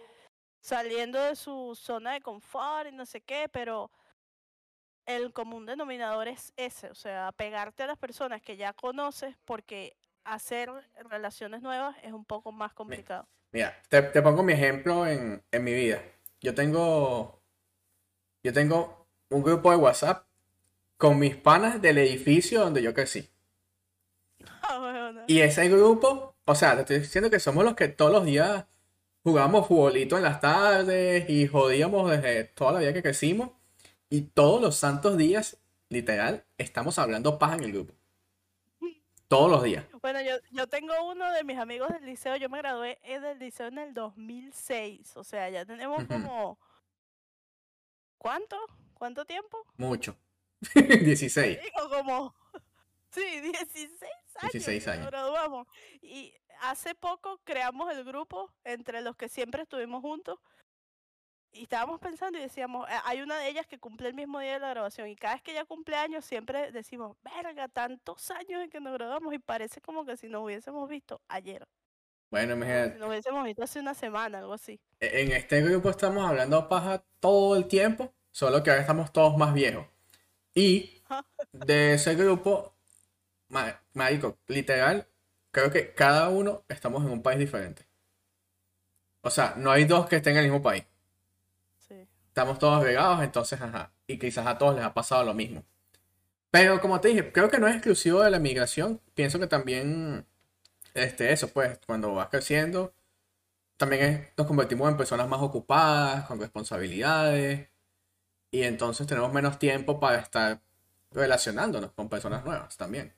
saliendo 0.60 1.22
de 1.22 1.36
su 1.36 1.74
zona 1.74 2.12
de 2.12 2.20
confort 2.20 2.88
y 2.88 2.92
no 2.92 3.06
sé 3.06 3.20
qué, 3.20 3.48
pero 3.50 3.90
el 5.06 5.32
común 5.32 5.64
denominador 5.64 6.28
es 6.28 6.52
ese, 6.56 6.90
o 6.90 6.94
sea, 6.94 7.32
pegarte 7.32 7.82
a 7.82 7.86
las 7.86 7.98
personas 7.98 8.42
que 8.42 8.56
ya 8.56 8.72
conoces 8.74 9.34
porque 9.44 9.96
hacer 10.24 10.70
relaciones 11.08 11.62
nuevas 11.62 11.96
es 12.02 12.12
un 12.12 12.24
poco 12.24 12.52
más 12.52 12.74
complicado. 12.74 13.26
Mira, 13.50 13.74
te, 13.88 14.02
pongo 14.20 14.42
mi 14.42 14.52
ejemplo 14.52 15.06
en, 15.06 15.42
mi 15.52 15.72
vida. 15.72 16.02
Yo 16.40 16.54
tengo, 16.54 17.40
yo 18.42 18.52
tengo 18.52 19.06
un 19.30 19.42
grupo 19.42 19.70
de 19.70 19.78
WhatsApp 19.78 20.26
con 20.98 21.18
mis 21.18 21.36
panas 21.36 21.80
del 21.80 21.98
edificio 21.98 22.60
donde 22.60 22.82
yo 22.82 22.92
crecí. 22.92 23.30
Y 25.26 25.40
ese 25.40 25.68
grupo, 25.68 26.36
o 26.44 26.54
sea, 26.54 26.74
te 26.74 26.82
estoy 26.82 26.98
diciendo 27.00 27.30
que 27.30 27.40
somos 27.40 27.64
los 27.64 27.74
que 27.74 27.88
todos 27.88 28.12
los 28.12 28.24
días 28.24 28.66
jugamos 29.22 29.66
futbolito 29.66 30.16
en 30.16 30.22
las 30.22 30.40
tardes 30.40 31.28
y 31.28 31.46
jodíamos 31.46 32.10
desde 32.10 32.44
toda 32.44 32.72
la 32.72 32.78
vida 32.80 32.92
que 32.92 33.02
crecimos. 33.02 33.50
Y 34.10 34.22
todos 34.22 34.62
los 34.62 34.76
santos 34.76 35.18
días, 35.18 35.58
literal, 35.90 36.46
estamos 36.56 36.98
hablando 36.98 37.38
paja 37.38 37.56
en 37.56 37.64
el 37.64 37.72
grupo. 37.72 37.94
Todos 39.28 39.50
los 39.50 39.62
días. 39.62 39.84
Bueno, 40.00 40.22
yo, 40.22 40.36
yo 40.52 40.66
tengo 40.66 40.94
uno 41.10 41.30
de 41.32 41.44
mis 41.44 41.58
amigos 41.58 41.90
del 41.90 42.06
liceo, 42.06 42.36
yo 42.36 42.48
me 42.48 42.58
gradué 42.58 42.98
del 43.04 43.38
liceo 43.38 43.66
en 43.66 43.76
el 43.76 43.92
2006, 43.92 45.18
o 45.18 45.24
sea, 45.24 45.50
ya 45.50 45.66
tenemos 45.66 46.04
como... 46.06 46.58
¿Cuánto? 48.16 48.56
¿Cuánto 48.94 49.26
tiempo? 49.26 49.58
Mucho. 49.76 50.16
16. 50.74 51.58
Digo, 51.60 51.90
como... 51.90 52.34
Sí, 53.10 53.40
16 53.40 53.90
años. 54.38 54.52
16 54.52 54.88
años. 54.88 55.06
graduamos. 55.06 55.66
Y 56.00 56.34
hace 56.62 56.94
poco 56.94 57.40
creamos 57.44 57.90
el 57.92 58.04
grupo 58.04 58.52
entre 58.64 59.02
los 59.02 59.16
que 59.16 59.28
siempre 59.28 59.62
estuvimos 59.62 60.02
juntos 60.02 60.38
y 61.52 61.62
estábamos 61.62 61.98
pensando 62.00 62.38
y 62.38 62.42
decíamos, 62.42 62.88
eh, 62.88 62.94
hay 63.04 63.20
una 63.20 63.38
de 63.38 63.48
ellas 63.48 63.66
que 63.66 63.78
cumple 63.78 64.08
el 64.08 64.14
mismo 64.14 64.38
día 64.40 64.54
de 64.54 64.60
la 64.60 64.70
grabación 64.70 65.08
y 65.08 65.16
cada 65.16 65.34
vez 65.34 65.42
que 65.42 65.52
ella 65.52 65.64
cumple 65.64 65.96
años 65.96 66.24
siempre 66.24 66.70
decimos, 66.72 67.16
verga, 67.22 67.68
tantos 67.68 68.30
años 68.30 68.62
en 68.62 68.70
que 68.70 68.80
nos 68.80 68.92
graduamos 68.92 69.32
y 69.34 69.38
parece 69.38 69.80
como 69.80 70.04
que 70.04 70.16
si 70.16 70.28
nos 70.28 70.44
hubiésemos 70.44 70.88
visto 70.88 71.20
ayer. 71.28 71.66
Bueno, 72.30 72.54
imagínate. 72.54 72.94
Si 72.94 72.98
nos 72.98 73.08
hubiésemos 73.08 73.44
visto 73.44 73.62
hace 73.64 73.80
una 73.80 73.94
semana, 73.94 74.38
algo 74.38 74.52
así. 74.52 74.78
E, 75.00 75.22
en 75.22 75.32
este 75.32 75.62
grupo 75.62 75.88
estamos 75.88 76.24
hablando 76.26 76.68
paja 76.68 77.02
todo 77.20 77.56
el 77.56 77.66
tiempo, 77.66 78.12
solo 78.30 78.62
que 78.62 78.70
ahora 78.70 78.82
estamos 78.82 79.12
todos 79.12 79.36
más 79.38 79.54
viejos. 79.54 79.86
Y 80.54 81.02
de 81.52 81.94
ese 81.94 82.14
grupo, 82.14 82.74
marico, 83.94 84.38
literal, 84.46 85.08
creo 85.50 85.70
que 85.70 85.94
cada 85.94 86.28
uno 86.28 86.64
estamos 86.68 87.04
en 87.04 87.10
un 87.10 87.22
país 87.22 87.38
diferente. 87.38 87.86
O 89.22 89.30
sea, 89.30 89.54
no 89.56 89.70
hay 89.70 89.84
dos 89.84 90.06
que 90.08 90.16
estén 90.16 90.34
en 90.34 90.38
el 90.40 90.44
mismo 90.44 90.62
país 90.62 90.84
estamos 92.38 92.58
todos 92.60 92.84
regados, 92.84 93.22
entonces, 93.22 93.60
ajá. 93.60 93.92
Y 94.06 94.18
quizás 94.18 94.46
a 94.46 94.58
todos 94.58 94.76
les 94.76 94.84
ha 94.84 94.94
pasado 94.94 95.24
lo 95.24 95.34
mismo. 95.34 95.64
Pero 96.50 96.80
como 96.80 97.00
te 97.00 97.08
dije, 97.08 97.32
creo 97.32 97.50
que 97.50 97.58
no 97.58 97.66
es 97.66 97.74
exclusivo 97.74 98.22
de 98.22 98.30
la 98.30 98.38
migración. 98.38 99.00
Pienso 99.14 99.40
que 99.40 99.48
también, 99.48 100.24
este, 100.94 101.32
eso, 101.32 101.48
pues, 101.48 101.80
cuando 101.86 102.14
vas 102.14 102.28
creciendo, 102.28 102.94
también 103.76 104.30
nos 104.36 104.46
convertimos 104.46 104.88
en 104.90 104.96
personas 104.96 105.28
más 105.28 105.40
ocupadas, 105.42 106.26
con 106.26 106.40
responsabilidades. 106.40 107.68
Y 108.52 108.62
entonces 108.62 109.06
tenemos 109.06 109.32
menos 109.32 109.58
tiempo 109.58 110.00
para 110.00 110.18
estar 110.18 110.60
relacionándonos 111.10 111.92
con 111.92 112.08
personas 112.08 112.44
nuevas 112.44 112.76
también. 112.76 113.14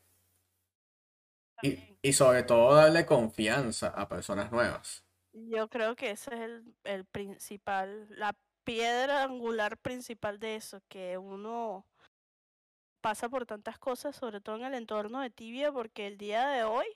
Y, 1.63 1.97
y, 2.03 2.13
sobre 2.13 2.43
todo 2.43 2.75
darle 2.75 3.07
confianza 3.07 3.89
a 3.89 4.09
personas 4.09 4.51
nuevas. 4.51 5.05
Yo 5.33 5.69
creo 5.69 5.95
que 5.97 6.11
ese 6.11 6.35
es 6.35 6.41
el, 6.41 6.75
el 6.85 7.05
principal, 7.05 8.07
la 8.11 8.37
piedra 8.65 9.23
angular 9.23 9.79
principal 9.79 10.39
de 10.39 10.57
eso, 10.57 10.83
que 10.89 11.19
uno 11.19 11.87
pasa 13.01 13.29
por 13.29 13.47
tantas 13.47 13.79
cosas, 13.79 14.17
sobre 14.17 14.41
todo 14.41 14.57
en 14.57 14.65
el 14.65 14.75
entorno 14.75 15.21
de 15.21 15.31
tibia, 15.31 15.73
porque 15.73 16.07
el 16.07 16.19
día 16.19 16.49
de 16.49 16.65
hoy 16.65 16.87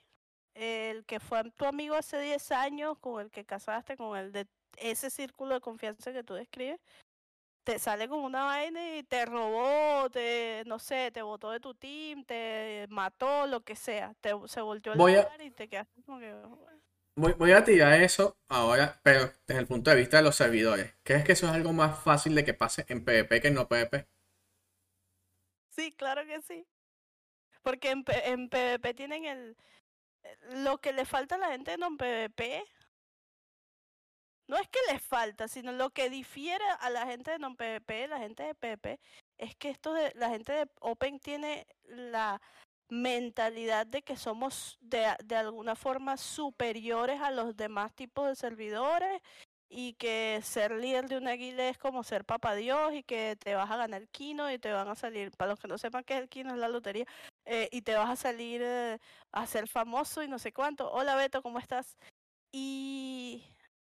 el 0.54 1.04
que 1.04 1.20
fue 1.20 1.50
tu 1.50 1.66
amigo 1.66 1.94
hace 1.96 2.20
10 2.20 2.52
años, 2.52 2.98
con 2.98 3.20
el 3.20 3.30
que 3.30 3.44
casaste, 3.44 3.96
con 3.96 4.16
el 4.16 4.32
de 4.32 4.46
ese 4.78 5.10
círculo 5.10 5.54
de 5.54 5.60
confianza 5.60 6.12
que 6.12 6.24
tú 6.24 6.34
describes, 6.34 6.80
te 7.64 7.78
sale 7.78 8.08
con 8.08 8.20
una 8.20 8.44
vaina 8.44 8.96
y 8.98 9.02
te 9.04 9.26
robó, 9.26 10.10
te, 10.10 10.62
no 10.66 10.78
sé, 10.78 11.10
te 11.12 11.22
botó 11.22 11.50
de 11.50 11.60
tu 11.60 11.74
team, 11.74 12.24
te 12.24 12.86
mató, 12.90 13.46
lo 13.46 13.62
que 13.62 13.76
sea, 13.76 14.14
te, 14.20 14.32
se 14.46 14.60
volteó 14.62 14.92
el 14.94 15.00
Voy 15.00 15.16
a- 15.16 15.28
y 15.40 15.50
te 15.50 15.68
quedaste 15.68 16.02
como 16.04 16.18
que... 16.20 16.34
Voy, 17.16 17.32
voy 17.32 17.50
a 17.50 17.64
tirar 17.64 18.00
eso 18.02 18.38
ahora, 18.48 19.00
pero 19.02 19.32
desde 19.48 19.60
el 19.60 19.66
punto 19.66 19.90
de 19.90 19.96
vista 19.96 20.18
de 20.18 20.22
los 20.22 20.36
servidores. 20.36 20.94
¿Crees 21.02 21.24
que 21.24 21.32
eso 21.32 21.46
es 21.46 21.52
algo 21.52 21.72
más 21.72 21.98
fácil 22.04 22.36
de 22.36 22.44
que 22.44 22.54
pase 22.54 22.84
en 22.88 23.04
PvP 23.04 23.40
que 23.40 23.48
en 23.48 23.54
no 23.54 23.66
PvP? 23.68 24.06
Sí, 25.70 25.92
claro 25.92 26.24
que 26.26 26.40
sí. 26.42 26.66
Porque 27.62 27.90
en, 27.92 28.04
en 28.24 28.48
PvP 28.48 28.94
tienen 28.94 29.24
el... 29.26 29.56
Lo 30.50 30.78
que 30.80 30.92
le 30.92 31.04
falta 31.06 31.36
a 31.36 31.38
la 31.38 31.48
gente 31.52 31.74
en 31.74 31.80
non 31.80 31.96
PvP 31.98 32.64
no 34.46 34.56
es 34.56 34.68
que 34.68 34.78
les 34.90 35.02
falta, 35.02 35.48
sino 35.48 35.72
lo 35.72 35.90
que 35.90 36.10
difiere 36.10 36.64
a 36.80 36.90
la 36.90 37.06
gente 37.06 37.30
de 37.30 37.38
non 37.38 37.56
PvP, 37.56 38.08
la 38.08 38.18
gente 38.18 38.42
de 38.42 38.54
PvP, 38.54 39.00
es 39.38 39.56
que 39.56 39.70
esto 39.70 39.92
de, 39.92 40.12
la 40.14 40.30
gente 40.30 40.52
de 40.52 40.68
Open 40.80 41.18
tiene 41.18 41.66
la 41.84 42.40
mentalidad 42.88 43.86
de 43.86 44.02
que 44.02 44.16
somos 44.16 44.78
de, 44.80 45.14
de 45.24 45.36
alguna 45.36 45.74
forma 45.74 46.16
superiores 46.16 47.20
a 47.20 47.30
los 47.30 47.56
demás 47.56 47.94
tipos 47.94 48.28
de 48.28 48.36
servidores 48.36 49.22
y 49.68 49.94
que 49.94 50.40
ser 50.42 50.72
líder 50.72 51.08
de 51.08 51.16
una 51.16 51.32
guilda 51.32 51.68
es 51.68 51.78
como 51.78 52.04
ser 52.04 52.24
papá 52.24 52.54
Dios 52.54 52.92
y 52.94 53.02
que 53.02 53.36
te 53.36 53.54
vas 53.54 53.70
a 53.70 53.76
ganar 53.76 54.02
el 54.02 54.08
kino 54.08 54.50
y 54.52 54.58
te 54.58 54.72
van 54.72 54.88
a 54.88 54.94
salir, 54.94 55.32
para 55.32 55.50
los 55.50 55.58
que 55.58 55.68
no 55.68 55.78
sepan 55.78 56.04
qué 56.04 56.14
es 56.14 56.20
el 56.20 56.28
kino, 56.28 56.52
es 56.52 56.58
la 56.58 56.68
lotería, 56.68 57.06
eh, 57.44 57.68
y 57.72 57.82
te 57.82 57.94
vas 57.96 58.10
a 58.10 58.16
salir 58.16 58.62
eh, 58.62 58.98
a 59.32 59.46
ser 59.46 59.66
famoso 59.68 60.22
y 60.22 60.28
no 60.28 60.38
sé 60.38 60.52
cuánto. 60.52 60.90
Hola 60.92 61.16
Beto, 61.16 61.42
¿cómo 61.42 61.58
estás? 61.58 61.96
Y 62.52 63.42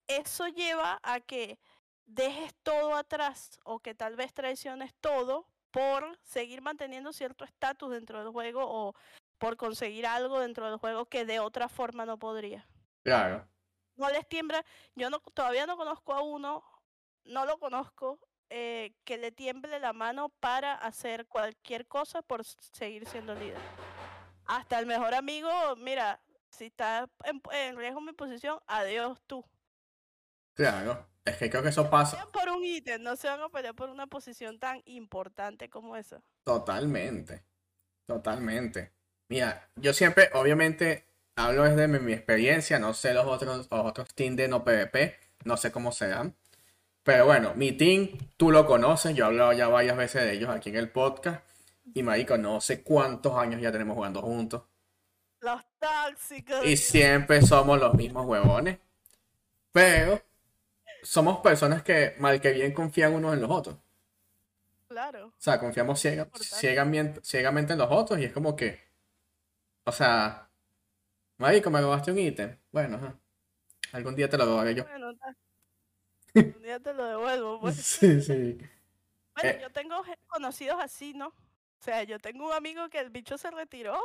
eso 0.08 0.48
lleva 0.48 0.98
a 1.02 1.20
que 1.20 1.58
dejes 2.06 2.54
todo 2.62 2.94
atrás 2.94 3.60
o 3.64 3.78
que 3.80 3.94
tal 3.94 4.16
vez 4.16 4.32
traiciones 4.32 4.94
todo 5.00 5.46
por 5.70 6.18
seguir 6.22 6.62
manteniendo 6.62 7.12
cierto 7.12 7.44
estatus 7.44 7.90
dentro 7.90 8.18
del 8.18 8.32
juego 8.32 8.64
o 8.64 8.94
por 9.36 9.56
conseguir 9.56 10.06
algo 10.06 10.40
dentro 10.40 10.68
del 10.68 10.78
juego 10.78 11.06
que 11.06 11.24
de 11.24 11.38
otra 11.38 11.68
forma 11.68 12.06
no 12.06 12.18
podría. 12.18 12.66
Claro. 13.04 13.46
No 13.96 14.08
les 14.10 14.26
tiembla, 14.28 14.64
yo 14.94 15.10
no, 15.10 15.20
todavía 15.20 15.66
no 15.66 15.76
conozco 15.76 16.12
a 16.12 16.22
uno, 16.22 16.64
no 17.24 17.44
lo 17.44 17.58
conozco, 17.58 18.18
eh, 18.50 18.94
que 19.04 19.18
le 19.18 19.30
tiemble 19.30 19.78
la 19.78 19.92
mano 19.92 20.30
para 20.40 20.74
hacer 20.74 21.26
cualquier 21.26 21.86
cosa 21.86 22.22
por 22.22 22.44
seguir 22.44 23.06
siendo 23.06 23.34
líder. 23.34 23.58
Hasta 24.46 24.78
el 24.78 24.86
mejor 24.86 25.14
amigo, 25.14 25.50
mira, 25.76 26.20
si 26.48 26.66
está 26.66 27.08
en, 27.24 27.42
en 27.52 27.76
riesgo 27.76 28.00
mi 28.00 28.12
posición, 28.12 28.60
adiós 28.66 29.20
tú. 29.26 29.44
Claro. 30.58 31.06
Es 31.24 31.36
que 31.36 31.48
creo 31.48 31.62
que 31.62 31.68
eso 31.68 31.88
pasa 31.88 32.26
por 32.32 32.48
un 32.48 32.64
ítem, 32.64 33.00
no 33.00 33.14
se 33.14 33.28
van 33.28 33.40
a 33.40 33.48
pelear 33.48 33.74
por 33.74 33.90
una 33.90 34.06
posición 34.08 34.58
tan 34.58 34.82
importante 34.86 35.70
como 35.70 35.96
esa. 35.96 36.20
totalmente. 36.42 37.44
Totalmente. 38.06 38.90
Mira, 39.28 39.68
yo 39.76 39.92
siempre, 39.92 40.30
obviamente, 40.32 41.04
hablo 41.36 41.64
desde 41.64 41.86
mi, 41.86 41.98
mi 41.98 42.14
experiencia, 42.14 42.78
no 42.78 42.94
sé 42.94 43.12
los 43.12 43.26
otros, 43.26 43.68
los 43.70 43.84
otros 43.84 44.08
teams 44.14 44.38
de 44.38 44.48
no 44.48 44.64
PvP, 44.64 45.14
no 45.44 45.58
sé 45.58 45.70
cómo 45.70 45.92
sean. 45.92 46.34
Pero 47.02 47.26
bueno, 47.26 47.52
mi 47.54 47.72
team, 47.72 48.08
tú 48.38 48.50
lo 48.50 48.66
conoces, 48.66 49.14
yo 49.14 49.24
he 49.24 49.26
hablado 49.28 49.52
ya 49.52 49.68
varias 49.68 49.96
veces 49.96 50.22
de 50.22 50.32
ellos 50.32 50.48
aquí 50.48 50.70
en 50.70 50.76
el 50.76 50.90
podcast. 50.90 51.46
Y 51.94 52.02
marico, 52.02 52.38
no 52.38 52.60
sé 52.62 52.82
cuántos 52.82 53.36
años 53.36 53.60
ya 53.60 53.70
tenemos 53.70 53.94
jugando 53.94 54.22
juntos. 54.22 54.62
Los 55.40 55.62
tóxicos. 55.78 56.64
Y 56.64 56.76
siempre 56.78 57.42
somos 57.42 57.78
los 57.78 57.94
mismos 57.94 58.24
huevones. 58.26 58.78
Pero 59.72 60.22
somos 61.02 61.38
personas 61.40 61.82
que 61.82 62.14
mal 62.18 62.40
que 62.40 62.52
bien 62.52 62.72
confían 62.72 63.14
unos 63.14 63.34
en 63.34 63.40
los 63.42 63.50
otros. 63.50 63.76
Claro. 64.88 65.26
O 65.28 65.32
sea, 65.38 65.58
confiamos 65.60 66.00
ciega- 66.00 66.28
ciegamente, 66.40 67.20
ciegamente 67.22 67.72
en 67.74 67.78
los 67.78 67.88
otros 67.90 68.18
y 68.18 68.24
es 68.24 68.32
como 68.32 68.56
que, 68.56 68.80
o 69.84 69.92
sea, 69.92 70.50
marico, 71.38 71.70
me 71.70 71.80
robaste 71.80 72.12
un 72.12 72.18
ítem. 72.18 72.58
Bueno, 72.72 72.96
ajá. 72.98 73.18
Algún 73.92 74.16
día 74.16 74.28
te 74.28 74.38
lo 74.38 74.46
robaré 74.46 74.74
yo. 74.76 74.84
Bueno, 74.84 75.12
un 76.34 76.62
día 76.62 76.80
te 76.80 76.94
lo 76.94 77.04
devuelvo. 77.06 77.60
Pues. 77.60 77.76
Sí, 78.00 78.20
sí. 78.22 78.58
Bueno, 79.34 79.50
Eh. 79.50 79.58
yo 79.62 79.70
tengo 79.70 80.02
conocidos 80.28 80.78
así, 80.80 81.14
¿no? 81.14 81.28
O 81.28 81.82
sea, 81.84 82.02
yo 82.04 82.18
tengo 82.18 82.46
un 82.48 82.52
amigo 82.52 82.88
que 82.88 82.98
el 83.00 83.10
bicho 83.10 83.38
se 83.38 83.50
retiró 83.50 84.00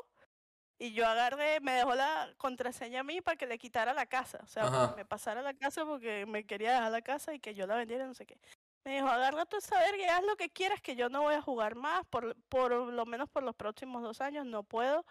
y 0.83 0.91
yo 0.91 1.07
agarré, 1.07 1.61
me 1.61 1.71
dejó 1.71 1.95
la 1.95 2.33
contraseña 2.37 2.99
a 2.99 3.03
mí 3.03 3.21
para 3.21 3.37
que 3.37 3.47
le 3.47 3.57
quitara 3.57 3.93
la 3.93 4.05
casa. 4.05 4.41
O 4.43 4.47
sea, 4.47 4.63
Ajá. 4.63 4.93
me 4.97 5.05
pasara 5.05 5.41
la 5.41 5.53
casa 5.53 5.85
porque 5.85 6.25
me 6.25 6.45
quería 6.45 6.73
dejar 6.73 6.91
la 6.91 7.01
casa 7.01 7.33
y 7.33 7.39
que 7.39 7.55
yo 7.55 7.65
la 7.65 7.77
vendiera, 7.77 8.05
no 8.05 8.13
sé 8.13 8.25
qué. 8.25 8.37
Me 8.83 8.95
dijo, 8.95 9.07
agarra 9.07 9.45
tu 9.45 9.61
saber 9.61 9.97
y 9.97 10.03
haz 10.03 10.23
lo 10.25 10.35
que 10.35 10.49
quieras, 10.49 10.81
que 10.81 10.97
yo 10.97 11.07
no 11.07 11.21
voy 11.21 11.35
a 11.35 11.41
jugar 11.41 11.75
más, 11.75 12.05
por, 12.07 12.35
por 12.49 12.73
lo 12.73 13.05
menos 13.05 13.29
por 13.29 13.43
los 13.43 13.55
próximos 13.55 14.03
dos 14.03 14.19
años 14.19 14.45
no 14.45 14.63
puedo. 14.63 15.05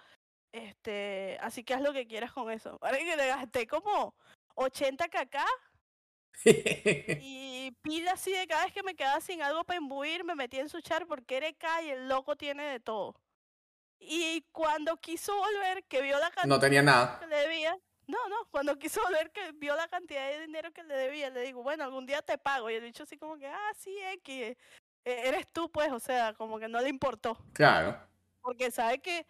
Este, 0.52 1.38
así 1.41 1.64
que 1.64 1.73
haz 1.73 1.81
lo 1.81 1.95
que 1.95 2.07
quieras 2.07 2.33
con 2.33 2.50
eso. 2.50 2.76
Ahora 2.83 2.99
que 2.99 3.17
le 3.17 3.26
gasté 3.29 3.67
como 3.67 4.14
80 4.57 5.09
kk 5.09 5.38
y 7.23 7.71
pila 7.81 8.12
así 8.12 8.31
de 8.31 8.47
cada 8.47 8.64
vez 8.64 8.75
que 8.75 8.83
me 8.83 8.95
quedaba 8.95 9.23
sin 9.23 9.41
algo 9.41 9.64
para 9.64 9.81
imbuir, 9.81 10.23
me 10.23 10.35
metía 10.35 10.61
en 10.61 10.69
su 10.69 10.83
char 10.83 11.07
porque 11.07 11.38
era 11.38 11.50
K 11.50 11.83
y 11.85 11.91
el 11.93 12.09
loco 12.09 12.37
tiene 12.37 12.64
de 12.64 12.79
todo. 12.79 13.14
Y 14.05 14.43
cuando 14.53 14.97
quiso 14.97 15.37
volver, 15.37 15.85
que 15.85 16.03
vio 16.03 16.19
la 16.19 16.31
cantidad 16.31 16.47
No 16.47 16.59
tenía 16.59 16.83
nada. 16.83 17.19
que 17.21 17.27
le 17.27 17.37
debía, 17.37 17.79
no, 18.07 18.29
no, 18.29 18.37
cuando 18.51 18.79
quiso 18.79 19.01
volver, 19.03 19.31
que 19.31 19.53
vio 19.53 19.77
la 19.77 19.89
cantidad 19.89 20.29
de 20.29 20.41
dinero 20.41 20.73
que 20.73 20.83
le 20.83 20.95
debía, 20.95 21.31
le 21.31 21.43
digo, 21.43 21.63
bueno, 21.63 21.85
algún 21.85 22.05
día 22.07 22.21
te 22.23 22.37
pago. 22.37 22.69
Y 22.71 22.75
el 22.75 22.83
bicho 22.83 23.05
así 23.05 23.17
como 23.17 23.39
que, 23.39 23.47
ah, 23.47 23.73
sí, 23.77 23.97
X, 24.15 24.35
eh, 24.45 24.57
eres 25.05 25.47
tú, 25.53 25.71
pues, 25.71 25.93
o 25.93 26.01
sea, 26.01 26.35
como 26.35 26.59
que 26.59 26.69
no 26.69 26.81
le 26.81 26.89
importó. 26.89 27.39
Claro. 27.53 27.97
Porque 28.41 28.71
sabe 28.71 28.99
que 29.01 29.27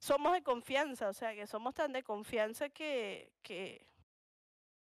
somos 0.00 0.32
de 0.32 0.42
confianza, 0.42 1.08
o 1.08 1.12
sea, 1.12 1.34
que 1.34 1.46
somos 1.46 1.74
tan 1.74 1.92
de 1.92 2.02
confianza 2.02 2.68
que, 2.70 3.32
que, 3.42 3.86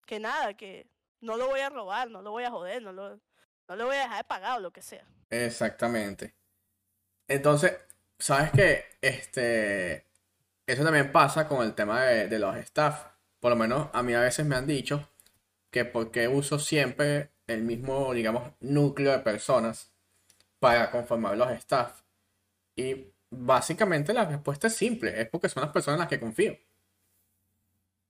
que 0.06 0.18
nada, 0.18 0.54
que 0.54 0.88
no 1.20 1.36
lo 1.36 1.46
voy 1.48 1.60
a 1.60 1.70
robar, 1.70 2.10
no 2.10 2.20
lo 2.20 2.32
voy 2.32 2.44
a 2.44 2.50
joder, 2.50 2.82
no 2.82 2.92
lo, 2.92 3.20
no 3.68 3.76
le 3.76 3.84
voy 3.84 3.96
a 3.96 4.00
dejar 4.00 4.18
de 4.18 4.24
pagar 4.24 4.56
o 4.58 4.60
lo 4.60 4.72
que 4.72 4.82
sea. 4.82 5.06
Exactamente. 5.30 6.34
Entonces, 7.28 7.72
¿sabes 8.24 8.52
qué? 8.52 8.84
Este, 9.02 10.06
eso 10.66 10.82
también 10.82 11.12
pasa 11.12 11.46
con 11.46 11.62
el 11.62 11.74
tema 11.74 12.04
de, 12.04 12.38
los 12.38 12.56
staff. 12.56 13.12
Por 13.38 13.50
lo 13.50 13.56
menos 13.56 13.90
a 13.92 14.02
mí 14.02 14.14
a 14.14 14.20
veces 14.20 14.46
me 14.46 14.56
han 14.56 14.66
dicho 14.66 15.10
que 15.70 15.84
porque 15.84 16.26
uso 16.26 16.58
siempre 16.58 17.32
el 17.46 17.62
mismo, 17.64 18.14
digamos, 18.14 18.50
núcleo 18.60 19.12
de 19.12 19.18
personas 19.18 19.92
para 20.58 20.90
conformar 20.90 21.36
los 21.36 21.50
staff. 21.50 22.00
Y 22.74 23.12
básicamente 23.28 24.14
la 24.14 24.24
respuesta 24.24 24.68
es 24.68 24.74
simple, 24.74 25.20
es 25.20 25.28
porque 25.28 25.50
son 25.50 25.62
las 25.62 25.72
personas 25.72 25.96
en 25.96 26.00
las 26.00 26.08
que 26.08 26.20
confío. 26.20 26.56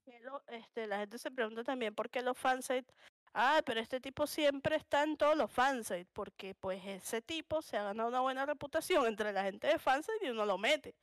Que 0.05 0.21
este, 0.53 0.87
la 0.87 0.99
gente 0.99 1.19
se 1.19 1.33
pregunta 1.33 1.65
también 1.65 1.93
por 1.93 2.09
qué 2.09 2.23
los 2.23 2.39
fansites. 2.39 2.95
Ah, 3.37 3.63
pero 3.67 3.81
este 3.81 4.01
tipo 4.01 4.29
siempre 4.29 4.77
está 4.77 5.03
en 5.03 5.17
todos 5.17 5.37
los 5.37 5.51
fansites, 5.51 6.07
porque 6.13 6.55
pues 6.55 6.85
ese 6.87 7.21
tipo 7.21 7.63
se 7.63 7.77
ha 7.77 7.83
ganado 7.83 8.09
una 8.09 8.21
buena 8.21 8.47
reputación 8.47 9.07
entre 9.07 9.33
la 9.33 9.43
gente 9.43 9.67
de 9.67 9.79
fansite 9.79 10.25
y 10.25 10.31
uno 10.31 10.47
lo 10.47 10.57
mete. 10.57 10.95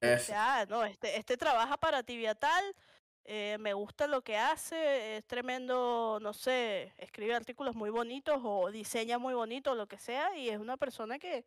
Es, 0.00 0.20
Dice, 0.20 0.34
ah, 0.34 0.64
no, 0.66 0.84
este, 0.84 1.18
este 1.18 1.36
trabaja 1.36 1.76
para 1.76 2.02
Tibia 2.02 2.34
tal, 2.34 2.74
eh, 3.24 3.58
me 3.60 3.74
gusta 3.74 4.06
lo 4.06 4.22
que 4.22 4.38
hace, 4.38 5.18
es 5.18 5.26
tremendo, 5.26 6.18
no 6.22 6.32
sé, 6.32 6.94
escribe 6.96 7.34
artículos 7.34 7.74
muy 7.74 7.90
bonitos 7.90 8.40
o 8.42 8.70
diseña 8.70 9.18
muy 9.18 9.34
bonito, 9.34 9.74
lo 9.74 9.86
que 9.86 9.98
sea, 9.98 10.34
y 10.38 10.48
es 10.48 10.58
una 10.58 10.78
persona 10.78 11.18
que 11.18 11.44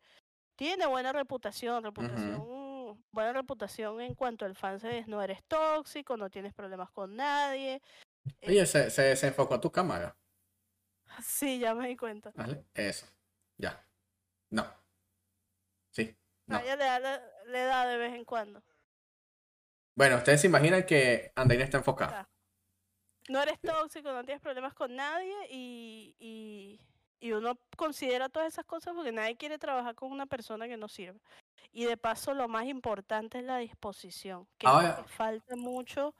tiene 0.54 0.86
buena 0.86 1.12
reputación, 1.12 1.82
reputación, 1.82 3.02
buena 3.10 3.32
reputación 3.32 4.00
en 4.00 4.14
cuanto 4.14 4.44
al 4.44 4.56
es 4.84 5.08
no 5.08 5.20
eres 5.20 5.42
tóxico, 5.48 6.16
no 6.16 6.30
tienes 6.30 6.54
problemas 6.54 6.92
con 6.92 7.16
nadie. 7.16 7.82
Oye, 8.46 8.66
se, 8.66 8.90
se 8.90 9.02
desenfocó 9.02 9.60
tu 9.60 9.70
cámara. 9.70 10.16
Sí, 11.22 11.58
ya 11.58 11.74
me 11.74 11.88
di 11.88 11.96
cuenta. 11.96 12.32
¿Vale? 12.34 12.64
Eso. 12.74 13.06
Ya. 13.58 13.86
No. 14.50 14.66
Sí. 15.90 16.16
No. 16.46 16.56
A 16.56 16.62
ella 16.62 16.76
le 16.76 16.84
da, 16.84 17.22
le 17.46 17.58
da 17.60 17.86
de 17.86 17.96
vez 17.98 18.14
en 18.14 18.24
cuando. 18.24 18.62
Bueno, 19.94 20.16
ustedes 20.16 20.40
se 20.40 20.46
imaginan 20.46 20.84
que 20.86 21.32
Andreina 21.36 21.64
está 21.64 21.78
enfocada. 21.78 22.28
No 23.28 23.40
eres 23.42 23.60
tóxico, 23.60 24.10
no 24.12 24.24
tienes 24.24 24.42
problemas 24.42 24.74
con 24.74 24.96
nadie 24.96 25.34
y, 25.50 26.16
y, 26.18 26.80
y 27.20 27.32
uno 27.32 27.58
considera 27.76 28.28
todas 28.28 28.52
esas 28.52 28.64
cosas 28.64 28.94
porque 28.94 29.12
nadie 29.12 29.36
quiere 29.36 29.58
trabajar 29.58 29.94
con 29.94 30.10
una 30.10 30.26
persona 30.26 30.66
que 30.66 30.76
no 30.76 30.88
sirve. 30.88 31.20
Y 31.70 31.84
de 31.84 31.96
paso, 31.96 32.34
lo 32.34 32.48
más 32.48 32.64
importante 32.66 33.38
es 33.38 33.44
la 33.44 33.58
disposición, 33.58 34.48
que 34.58 34.66
Ahora- 34.66 35.04
falta 35.04 35.54
mucho 35.56 36.14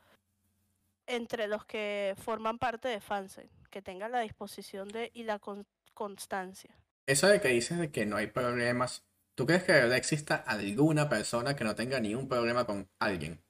entre 1.06 1.48
los 1.48 1.64
que 1.64 2.14
forman 2.18 2.58
parte 2.58 2.88
de 2.88 3.00
Fansen, 3.00 3.50
que 3.70 3.82
tengan 3.82 4.12
la 4.12 4.20
disposición 4.20 4.88
de 4.88 5.10
y 5.14 5.24
la 5.24 5.38
con- 5.38 5.66
constancia. 5.94 6.74
Eso 7.06 7.26
de 7.28 7.40
que 7.40 7.48
dices 7.48 7.78
de 7.78 7.90
que 7.90 8.06
no 8.06 8.16
hay 8.16 8.28
problemas, 8.28 9.04
¿tú 9.34 9.46
crees 9.46 9.64
que 9.64 9.72
de 9.72 9.80
verdad 9.82 9.96
exista 9.96 10.36
alguna 10.36 11.08
persona 11.08 11.56
que 11.56 11.64
no 11.64 11.74
tenga 11.74 12.00
ni 12.00 12.14
un 12.14 12.28
problema 12.28 12.64
con 12.64 12.88
alguien? 13.00 13.42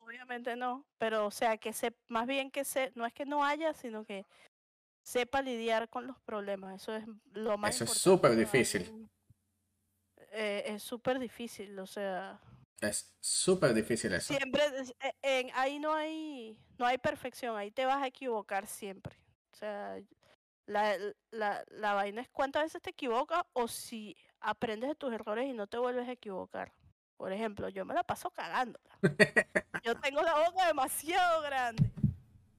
obviamente 0.00 0.56
no, 0.56 0.86
pero 0.98 1.26
o 1.26 1.30
sea, 1.30 1.58
que 1.58 1.72
se, 1.72 1.94
más 2.08 2.26
bien 2.26 2.50
que 2.50 2.64
se, 2.64 2.92
no 2.94 3.06
es 3.06 3.12
que 3.12 3.26
no 3.26 3.44
haya, 3.44 3.74
sino 3.74 4.04
que 4.04 4.24
sepa 5.02 5.42
lidiar 5.42 5.88
con 5.88 6.06
los 6.06 6.18
problemas. 6.20 6.82
Eso 6.82 6.94
es 6.96 7.04
lo 7.32 7.58
más 7.58 7.74
Eso 7.74 7.84
es 7.84 7.90
importante 7.90 8.00
súper 8.00 8.30
para 8.30 8.40
difícil. 8.52 8.82
un- 8.92 9.10
eh, 10.32 10.64
es 10.66 10.82
súper 10.82 11.18
difícil, 11.18 11.78
o 11.78 11.86
sea, 11.86 12.38
Es 12.80 13.16
súper 13.20 13.72
difícil 13.74 14.12
eso. 14.12 14.34
siempre 14.34 14.62
e- 15.00 15.14
en, 15.22 15.50
ahí 15.54 15.78
no 15.78 15.94
hay 15.94 16.58
no 16.78 16.86
hay 16.86 16.98
perfección, 16.98 17.56
ahí 17.56 17.70
te 17.70 17.86
vas 17.86 18.02
a 18.02 18.06
equivocar 18.06 18.66
siempre. 18.66 19.16
O 19.52 19.56
sea, 19.56 19.98
la, 20.66 20.96
la, 21.30 21.64
la 21.70 21.94
vaina 21.94 22.20
es 22.20 22.28
cuántas 22.28 22.64
veces 22.64 22.82
te 22.82 22.90
equivocas 22.90 23.44
o 23.54 23.66
si 23.68 24.16
aprendes 24.40 24.90
de 24.90 24.94
tus 24.94 25.12
errores 25.12 25.46
y 25.46 25.52
no 25.52 25.66
te 25.66 25.78
vuelves 25.78 26.08
a 26.08 26.12
equivocar. 26.12 26.72
Por 27.16 27.32
ejemplo, 27.32 27.68
yo 27.70 27.84
me 27.84 27.94
la 27.94 28.04
paso 28.04 28.30
cagando. 28.30 28.78
Yo 29.82 29.94
tengo 30.00 30.20
la 30.22 30.34
boca 30.34 30.66
demasiado 30.66 31.40
grande 31.42 31.90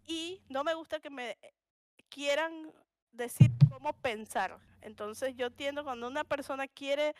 y 0.07 0.41
no 0.49 0.63
me 0.63 0.73
gusta 0.73 0.99
que 0.99 1.09
me 1.09 1.37
quieran 2.09 2.71
decir 3.11 3.51
cómo 3.69 3.93
pensar. 3.93 4.57
Entonces 4.81 5.35
yo 5.35 5.47
entiendo 5.47 5.83
cuando 5.83 6.07
una 6.07 6.23
persona 6.23 6.67
quiere 6.67 7.13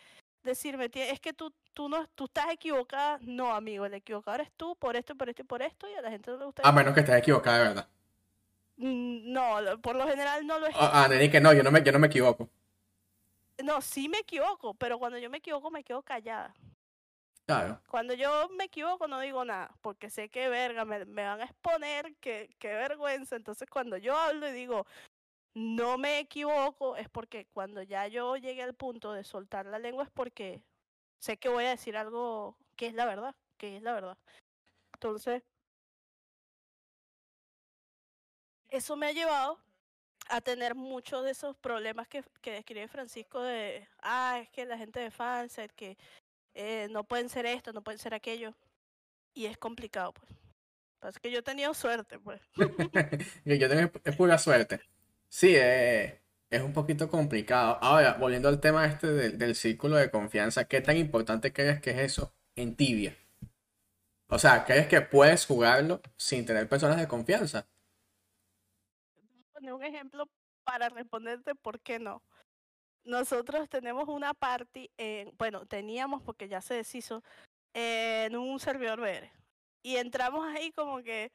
decirme, 0.48 0.90
"Tie- 0.90 1.10
es 1.12 1.20
que 1.20 1.32
tú, 1.32 1.52
tú, 1.74 1.88
no, 1.88 2.06
tú 2.08 2.24
estás 2.24 2.50
equivocada. 2.50 3.18
No, 3.22 3.54
amigo, 3.54 3.86
el 3.86 3.94
equivocado 3.94 4.36
eres 4.36 4.52
tú 4.56 4.76
por 4.76 4.96
esto, 4.96 5.14
por 5.14 5.28
esto 5.28 5.42
y 5.42 5.44
por 5.44 5.62
esto 5.62 5.88
y 5.88 5.94
a 5.94 6.02
la 6.02 6.10
gente 6.10 6.30
no 6.30 6.38
le 6.38 6.44
gusta. 6.46 6.62
A 6.64 6.72
menos 6.72 6.94
que 6.94 7.00
estés 7.00 7.16
equivocada, 7.16 7.58
de 7.58 7.64
verdad. 7.68 7.88
Mm, 8.76 9.32
No, 9.32 9.80
por 9.82 9.96
lo 9.96 10.06
general 10.08 10.46
no 10.46 10.58
lo 10.58 10.66
es. 10.66 10.74
Ah, 10.78 11.04
ah, 11.04 11.30
que 11.30 11.40
no, 11.40 11.52
yo 11.52 11.62
no 11.62 11.70
me, 11.70 11.82
yo 11.82 11.92
no 11.92 11.98
me 11.98 12.06
equivoco. 12.06 12.48
No, 13.62 13.80
sí 13.80 14.08
me 14.08 14.18
equivoco, 14.18 14.74
pero 14.74 14.98
cuando 14.98 15.18
yo 15.18 15.28
me 15.30 15.38
equivoco 15.38 15.70
me 15.70 15.82
quedo 15.82 16.02
callada. 16.02 16.54
Claro. 17.44 17.80
Cuando 17.88 18.12
yo 18.14 18.48
me 18.50 18.64
equivoco 18.64 19.08
no 19.08 19.18
digo 19.20 19.44
nada, 19.44 19.70
porque 19.80 20.10
sé 20.10 20.28
que 20.28 20.48
verga, 20.48 20.84
me, 20.84 21.04
me 21.06 21.24
van 21.24 21.40
a 21.40 21.44
exponer, 21.44 22.14
que, 22.20 22.54
qué 22.58 22.68
vergüenza. 22.68 23.36
Entonces 23.36 23.68
cuando 23.70 23.96
yo 23.96 24.16
hablo 24.16 24.48
y 24.48 24.52
digo, 24.52 24.86
no 25.54 25.98
me 25.98 26.18
equivoco, 26.20 26.96
es 26.96 27.08
porque 27.08 27.46
cuando 27.46 27.82
ya 27.82 28.06
yo 28.08 28.36
llegué 28.36 28.62
al 28.62 28.74
punto 28.74 29.12
de 29.12 29.24
soltar 29.24 29.66
la 29.66 29.78
lengua 29.78 30.04
es 30.04 30.10
porque 30.10 30.62
sé 31.18 31.36
que 31.38 31.48
voy 31.48 31.64
a 31.64 31.70
decir 31.70 31.96
algo 31.96 32.56
que 32.76 32.86
es 32.86 32.94
la 32.94 33.06
verdad, 33.06 33.34
que 33.56 33.76
es 33.76 33.82
la 33.82 33.92
verdad. 33.92 34.18
Entonces, 34.94 35.42
eso 38.68 38.96
me 38.96 39.06
ha 39.06 39.12
llevado 39.12 39.58
a 40.28 40.40
tener 40.40 40.74
muchos 40.74 41.24
de 41.24 41.30
esos 41.30 41.56
problemas 41.56 42.06
que, 42.08 42.22
que 42.40 42.52
describe 42.52 42.88
Francisco 42.88 43.42
de, 43.42 43.88
ah, 44.00 44.40
es 44.42 44.50
que 44.50 44.66
la 44.66 44.76
gente 44.76 45.00
de 45.00 45.10
Fansite, 45.10 45.74
que 45.74 45.96
eh, 46.54 46.88
no 46.90 47.04
pueden 47.04 47.28
ser 47.28 47.46
esto, 47.46 47.72
no 47.72 47.82
pueden 47.82 47.98
ser 47.98 48.14
aquello. 48.14 48.54
Y 49.34 49.46
es 49.46 49.56
complicado, 49.56 50.12
pues. 50.12 50.30
Pasa 50.98 51.20
que 51.20 51.30
yo 51.30 51.38
he 51.38 51.42
tenido 51.42 51.72
suerte, 51.74 52.18
pues. 52.18 52.40
Yo 53.44 53.66
es 54.04 54.16
pura 54.16 54.36
suerte. 54.36 54.80
Sí, 55.28 55.54
eh, 55.56 56.20
es 56.50 56.62
un 56.62 56.72
poquito 56.72 57.08
complicado. 57.08 57.78
Ahora, 57.82 58.14
volviendo 58.14 58.48
al 58.48 58.60
tema 58.60 58.86
este 58.86 59.08
del, 59.08 59.38
del 59.38 59.54
círculo 59.54 59.96
de 59.96 60.10
confianza, 60.10 60.66
¿qué 60.66 60.80
tan 60.80 60.96
importante 60.96 61.52
crees 61.52 61.80
que 61.80 61.90
es 61.90 61.98
eso 61.98 62.34
en 62.56 62.76
tibia? 62.76 63.16
O 64.30 64.38
sea, 64.38 64.64
¿crees 64.64 64.86
que 64.88 65.00
puedes 65.00 65.46
jugarlo 65.46 66.02
sin 66.16 66.44
tener 66.44 66.68
personas 66.68 66.98
de 66.98 67.08
confianza? 67.08 67.66
Poner 69.52 69.72
un 69.72 69.82
ejemplo 69.82 70.28
para 70.64 70.90
responderte 70.90 71.54
por 71.54 71.80
qué 71.80 71.98
no. 71.98 72.22
Nosotros 73.04 73.68
tenemos 73.70 74.06
una 74.08 74.34
party, 74.34 74.90
en, 74.98 75.34
bueno, 75.38 75.64
teníamos 75.66 76.22
porque 76.22 76.46
ya 76.46 76.60
se 76.60 76.74
deshizo, 76.74 77.22
en 77.72 78.36
un 78.36 78.60
servidor 78.60 79.00
VR. 79.00 79.30
Y 79.82 79.96
entramos 79.96 80.46
ahí 80.54 80.72
como 80.72 81.02
que 81.02 81.32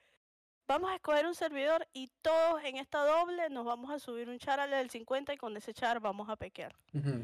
vamos 0.67 0.91
a 0.91 0.95
escoger 0.95 1.26
un 1.26 1.36
servidor 1.36 1.88
y 1.93 2.10
todos 2.21 2.63
en 2.63 2.78
esta 2.78 3.06
doble 3.06 3.49
nos 3.49 3.65
vamos 3.65 3.91
a 3.91 3.99
subir 3.99 4.30
un 4.30 4.39
char 4.39 4.60
al 4.60 4.71
del 4.71 4.89
50 4.89 5.34
y 5.34 5.38
con 5.38 5.56
ese 5.58 5.73
char 5.73 5.99
vamos 5.99 6.30
a 6.30 6.36
pequear. 6.36 6.76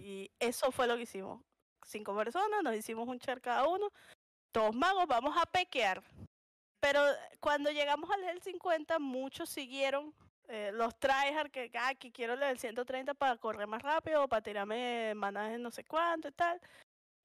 Y 0.04 0.32
eso 0.40 0.72
fue 0.72 0.88
lo 0.88 0.96
que 0.96 1.04
hicimos. 1.04 1.42
Cinco 1.86 2.16
personas, 2.16 2.62
nos 2.64 2.76
hicimos 2.76 3.08
un 3.08 3.20
char 3.20 3.42
cada 3.42 3.68
uno, 3.68 3.92
todos 4.52 4.76
magos, 4.76 5.08
vamos 5.08 5.36
a 5.38 5.46
pequear. 5.46 6.04
Pero 6.80 7.02
cuando 7.40 7.72
llegamos 7.72 8.10
al 8.12 8.22
level 8.22 8.42
50, 8.42 9.00
muchos 9.00 9.50
siguieron 9.50 10.14
eh, 10.48 10.72
los 10.74 10.98
tryhard 10.98 11.52
que, 11.52 11.72
ah, 11.76 11.94
que 11.96 12.12
quiero 12.12 12.34
el 12.34 12.40
level 12.40 12.58
130 12.58 13.14
para 13.14 13.38
correr 13.38 13.68
más 13.68 13.82
rápido, 13.82 14.28
para 14.28 14.42
tirarme 14.42 15.14
manajes 15.16 15.60
no 15.60 15.72
sé 15.72 15.84
cuánto 15.84 16.30
y 16.30 16.32
tal. 16.32 16.60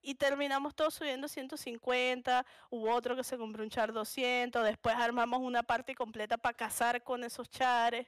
Y 0.06 0.16
terminamos 0.16 0.74
todos 0.74 0.92
subiendo 0.92 1.28
150, 1.28 2.44
hubo 2.68 2.92
otro 2.92 3.16
que 3.16 3.24
se 3.24 3.38
compró 3.38 3.62
un 3.62 3.70
char 3.70 3.90
200, 3.90 4.62
después 4.62 4.94
armamos 4.94 5.40
una 5.40 5.62
parte 5.62 5.94
completa 5.94 6.36
para 6.36 6.54
cazar 6.54 7.02
con 7.02 7.24
esos 7.24 7.48
chares. 7.48 8.06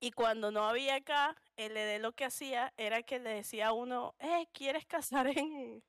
Y 0.00 0.10
cuando 0.10 0.50
no 0.50 0.68
había 0.68 0.96
acá, 0.96 1.34
el 1.56 1.74
ED 1.74 2.02
lo 2.02 2.12
que 2.12 2.26
hacía 2.26 2.74
era 2.76 3.02
que 3.02 3.18
le 3.18 3.30
decía 3.30 3.68
a 3.68 3.72
uno, 3.72 4.14
eh, 4.18 4.46
¿quieres 4.52 4.84
cazar 4.84 5.28
en, 5.28 5.82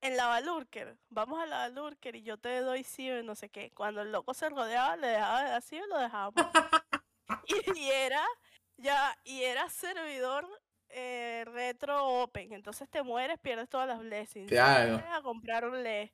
en 0.00 0.16
la 0.16 0.28
Valurker? 0.28 0.96
Vamos 1.10 1.38
a 1.38 1.44
la 1.44 1.58
Valurker 1.68 2.16
y 2.16 2.22
yo 2.22 2.38
te 2.38 2.62
doy 2.62 2.82
ciber, 2.82 3.22
no 3.26 3.34
sé 3.34 3.50
qué. 3.50 3.72
Cuando 3.72 4.00
el 4.00 4.10
loco 4.10 4.32
se 4.32 4.48
rodeaba, 4.48 4.96
le 4.96 5.08
dejaba 5.08 5.44
de 5.44 5.50
dar 5.50 5.62
ciber, 5.62 5.86
lo 5.88 5.98
dejábamos. 5.98 6.46
y, 7.46 7.78
y 7.78 7.90
era, 7.90 8.24
ya, 8.78 9.14
y 9.22 9.42
era 9.42 9.68
servidor 9.68 10.48
eh, 10.92 11.44
retro 11.46 12.22
open. 12.22 12.52
Entonces 12.52 12.88
te 12.88 13.02
mueres, 13.02 13.38
pierdes 13.38 13.68
todas 13.68 13.88
las 13.88 13.98
blessings. 14.00 14.48
Claro. 14.48 14.98
Sales 14.98 15.12
a 15.12 15.22
comprar 15.22 15.64
un 15.64 15.82
le 15.82 16.12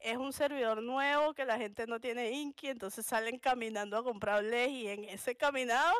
es 0.00 0.16
un 0.16 0.32
servidor 0.32 0.82
nuevo 0.82 1.34
que 1.34 1.44
la 1.44 1.58
gente 1.58 1.86
no 1.86 2.00
tiene 2.00 2.30
Inki, 2.30 2.68
entonces 2.68 3.04
salen 3.04 3.38
caminando 3.38 3.96
a 3.96 4.04
comprar 4.04 4.44
les 4.44 4.70
y 4.70 4.88
en 4.88 5.04
ese 5.04 5.34
caminado, 5.34 5.92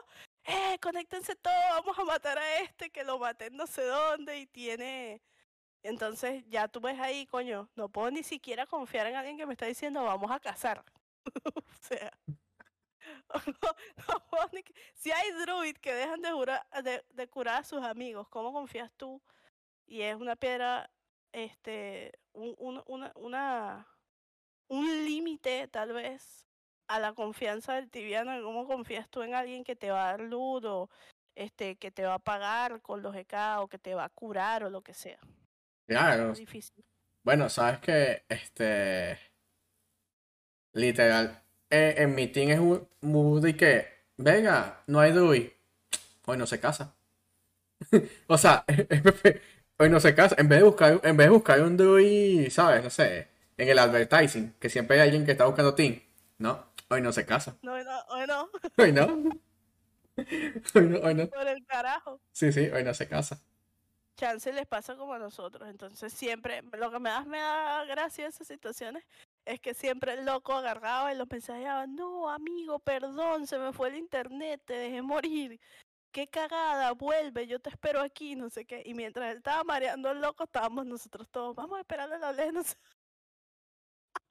eh, 0.44 0.78
conéctense 0.80 1.34
todos, 1.34 1.56
vamos 1.70 1.98
a 1.98 2.04
matar 2.04 2.38
a 2.38 2.60
este 2.60 2.90
que 2.90 3.04
lo 3.04 3.18
maté 3.18 3.50
no 3.50 3.66
sé 3.66 3.82
dónde 3.82 4.38
y 4.38 4.46
tiene... 4.46 5.20
Entonces 5.84 6.44
ya 6.48 6.66
tú 6.68 6.80
ves 6.80 6.98
ahí, 6.98 7.24
coño, 7.26 7.70
no 7.76 7.88
puedo 7.88 8.10
ni 8.10 8.22
siquiera 8.24 8.66
confiar 8.66 9.06
en 9.06 9.14
alguien 9.14 9.36
que 9.36 9.46
me 9.46 9.52
está 9.52 9.66
diciendo 9.66 10.02
vamos 10.04 10.30
a 10.30 10.40
cazar. 10.40 10.84
o 11.54 11.62
sea, 11.80 12.10
no, 12.26 12.26
no 12.26 12.36
puedo 12.36 12.96
ni 13.06 13.14
que- 13.14 13.17
si 14.94 15.10
hay 15.10 15.30
druid 15.44 15.76
que 15.76 15.94
dejan 15.94 16.22
de, 16.22 16.30
jura- 16.32 16.66
de, 16.82 17.04
de 17.10 17.28
curar 17.28 17.60
a 17.60 17.64
sus 17.64 17.82
amigos, 17.82 18.28
¿cómo 18.28 18.52
confías 18.52 18.90
tú? 18.96 19.20
Y 19.86 20.02
es 20.02 20.16
una 20.16 20.36
piedra, 20.36 20.90
este, 21.32 22.12
un, 22.32 22.54
un- 22.58 22.82
una, 22.86 23.12
una, 23.16 23.88
un 24.68 24.86
límite 25.04 25.68
tal 25.68 25.92
vez 25.92 26.46
a 26.88 26.98
la 26.98 27.12
confianza 27.12 27.74
del 27.74 27.90
tibiano, 27.90 28.42
cómo 28.42 28.66
confías 28.66 29.08
tú 29.10 29.22
en 29.22 29.34
alguien 29.34 29.62
que 29.64 29.76
te 29.76 29.90
va 29.90 30.08
a 30.08 30.10
dar 30.12 30.20
luz 30.20 30.64
o 30.64 30.90
este, 31.34 31.76
que 31.76 31.90
te 31.90 32.04
va 32.04 32.14
a 32.14 32.18
pagar 32.18 32.80
con 32.82 33.02
los 33.02 33.14
EK 33.14 33.60
o 33.60 33.68
que 33.68 33.78
te 33.78 33.94
va 33.94 34.04
a 34.04 34.08
curar 34.08 34.64
o 34.64 34.70
lo 34.70 34.82
que 34.82 34.94
sea. 34.94 35.18
Claro. 35.86 36.32
Es 36.32 36.38
difícil. 36.38 36.84
Bueno, 37.22 37.48
sabes 37.48 37.78
que 37.80 38.24
este 38.28 39.18
literal 40.72 41.42
eh, 41.70 41.94
en 41.98 42.14
mi 42.14 42.26
team 42.28 42.50
es 42.50 42.58
un 42.58 42.88
muy 43.00 43.40
de 43.40 43.56
que 43.56 43.86
venga, 44.16 44.82
no 44.86 45.00
hay 45.00 45.12
druid. 45.12 45.48
Hoy 46.26 46.36
no 46.36 46.46
se 46.46 46.60
casa. 46.60 46.94
O 48.26 48.36
sea, 48.36 48.64
hoy 49.78 49.88
no 49.88 50.00
se 50.00 50.14
casa. 50.14 50.36
En 50.38 50.48
vez 50.48 50.58
de 50.60 50.64
buscar, 50.64 51.00
en 51.02 51.16
vez 51.16 51.26
de 51.26 51.30
buscar 51.32 51.60
un 51.62 51.76
druid, 51.76 52.50
¿sabes? 52.50 52.84
No 52.84 52.90
sé, 52.90 53.28
en 53.56 53.68
el 53.68 53.78
advertising, 53.78 54.54
que 54.60 54.68
siempre 54.68 54.96
hay 55.00 55.04
alguien 55.06 55.24
que 55.24 55.32
está 55.32 55.46
buscando 55.46 55.74
team. 55.74 56.00
No, 56.38 56.72
hoy 56.90 57.00
no 57.00 57.12
se 57.12 57.24
casa. 57.26 57.56
No, 57.62 57.82
no, 57.82 58.00
hoy 58.08 58.26
no, 58.26 58.50
Hoy 58.76 58.92
no. 58.92 59.06
Hoy 60.74 60.88
no, 60.88 60.98
hoy 60.98 61.14
no. 61.14 61.28
por 61.28 61.46
el 61.46 61.64
carajo. 61.64 62.20
Sí, 62.32 62.50
sí, 62.52 62.68
hoy 62.70 62.82
no 62.82 62.92
se 62.92 63.06
casa. 63.06 63.40
chance 64.16 64.52
les 64.52 64.66
pasa 64.66 64.96
como 64.96 65.14
a 65.14 65.18
nosotros. 65.20 65.68
Entonces 65.68 66.12
siempre, 66.12 66.62
lo 66.76 66.90
que 66.90 66.98
más 66.98 67.24
me 67.26 67.38
da 67.38 67.84
gracia 67.84 68.26
esas 68.26 68.48
situaciones 68.48 69.04
es 69.48 69.60
que 69.60 69.74
siempre 69.74 70.12
el 70.12 70.24
loco 70.26 70.52
agarraba 70.52 71.12
y 71.12 71.16
los 71.16 71.28
mensajeaba, 71.30 71.86
no, 71.86 72.28
amigo, 72.28 72.78
perdón, 72.78 73.46
se 73.46 73.58
me 73.58 73.72
fue 73.72 73.88
el 73.88 73.96
internet, 73.96 74.60
te 74.64 74.74
dejé 74.74 75.02
morir. 75.02 75.58
Qué 76.12 76.26
cagada, 76.26 76.92
vuelve, 76.92 77.46
yo 77.46 77.58
te 77.60 77.70
espero 77.70 78.00
aquí, 78.00 78.34
no 78.34 78.50
sé 78.50 78.64
qué. 78.64 78.82
Y 78.84 78.94
mientras 78.94 79.30
él 79.30 79.38
estaba 79.38 79.62
mareando 79.64 80.10
el 80.10 80.20
loco, 80.20 80.44
estábamos 80.44 80.86
nosotros 80.86 81.28
todos, 81.30 81.54
vamos 81.54 81.78
a 81.78 81.80
esperarle 81.80 82.16
a 82.16 82.18
la 82.18 82.32
ley, 82.32 82.50
no 82.52 82.62
sé. 82.62 82.76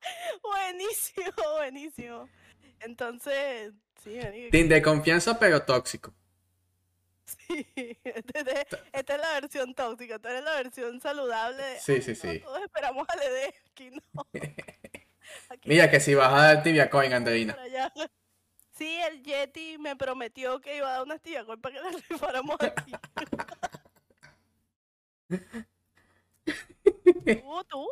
buenísimo, 0.44 1.32
buenísimo. 1.58 2.30
Entonces, 2.80 3.74
sí, 4.04 4.20
Team 4.52 4.68
de 4.70 4.82
confianza, 4.82 5.38
pero 5.40 5.64
tóxico. 5.64 6.14
Sí, 7.26 7.68
este 8.04 8.40
es- 8.40 8.68
esta 8.94 9.16
es 9.16 9.22
la 9.22 9.34
versión 9.42 9.74
tóxica, 9.74 10.16
esta 10.16 10.38
es 10.38 10.44
la 10.44 10.56
versión 10.56 11.00
saludable. 11.02 11.62
de, 11.62 11.80
Sí, 11.80 11.94
"Ay, 11.94 12.02
sí, 12.02 12.12
no, 12.12 12.32
sí. 12.34 12.40
Todos 12.40 12.62
esperamos 12.62 13.06
al 13.10 13.22
ED, 13.22 13.54
aquí 13.72 13.92
no. 13.92 14.02
Aquí 15.50 15.70
Mira 15.70 15.90
que 15.90 16.00
si 16.00 16.16
vas 16.16 16.34
a 16.34 16.42
dar 16.54 16.64
tibia 16.64 16.90
coin, 16.90 17.14
Andreina. 17.14 17.58
Sí, 18.78 19.00
el 19.10 19.24
Yeti 19.24 19.80
me 19.80 19.96
prometió 19.96 20.62
que 20.62 20.78
iba 20.78 20.88
a 20.88 20.92
dar 20.92 21.02
unas 21.04 21.20
tibia 21.20 21.44
coin 21.46 21.60
para 21.60 21.76
que 21.76 21.82
las 21.82 21.96
rifáramos 22.10 22.58
aquí. 22.62 22.92
¿Tú, 27.04 27.64
tú? 27.70 27.88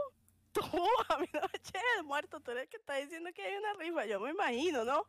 tú, 0.51 0.61
a 1.09 1.17
mí 1.17 1.27
no 1.33 1.41
me 1.41 1.47
eches 1.53 1.81
el 1.97 2.03
muerto, 2.05 2.39
tú 2.39 2.51
eres 2.51 2.63
el 2.63 2.69
que 2.69 2.77
está 2.77 2.95
diciendo 2.95 3.29
que 3.33 3.41
hay 3.41 3.55
una 3.57 3.73
rifa, 3.73 4.05
yo 4.05 4.19
me 4.19 4.29
imagino, 4.29 4.85
¿no? 4.85 5.05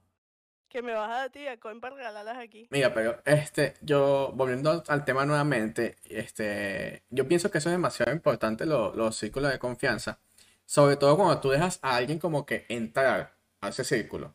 Que 0.68 0.82
me 0.82 0.92
vas 0.94 1.10
a 1.10 1.14
dar 1.14 1.30
ti 1.30 1.46
a 1.46 1.58
coin 1.60 1.80
para 1.80 1.94
regalarlas 1.94 2.38
aquí. 2.38 2.66
Mira, 2.70 2.92
pero 2.92 3.20
este, 3.24 3.74
yo, 3.82 4.32
volviendo 4.34 4.82
al 4.88 5.04
tema 5.04 5.24
nuevamente, 5.24 5.96
este, 6.04 7.04
yo 7.10 7.28
pienso 7.28 7.50
que 7.50 7.58
eso 7.58 7.68
es 7.68 7.74
demasiado 7.74 8.12
importante, 8.12 8.66
lo- 8.66 8.94
los 8.94 9.14
círculos 9.16 9.52
de 9.52 9.58
confianza. 9.58 10.18
Sobre 10.66 10.96
todo 10.96 11.16
cuando 11.16 11.40
tú 11.40 11.50
dejas 11.50 11.78
a 11.82 11.96
alguien 11.96 12.18
como 12.18 12.44
que 12.44 12.66
entrar 12.68 13.36
a 13.60 13.68
ese 13.68 13.84
círculo. 13.84 14.34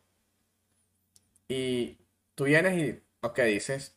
Y 1.46 1.98
tú 2.34 2.44
vienes 2.44 2.78
y, 2.78 3.02
ok, 3.20 3.38
dices, 3.40 3.96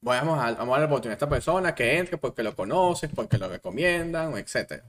vamos 0.00 0.38
a, 0.38 0.52
vamos 0.52 0.76
a 0.76 0.80
darle 0.80 0.80
la 0.80 0.86
oportunidad 0.86 1.12
a 1.12 1.24
esta 1.24 1.28
persona 1.28 1.74
que 1.74 1.98
entre 1.98 2.18
porque 2.18 2.42
lo 2.42 2.56
conoces, 2.56 3.10
porque 3.14 3.38
lo 3.38 3.48
recomiendan, 3.48 4.36
etc. 4.36 4.82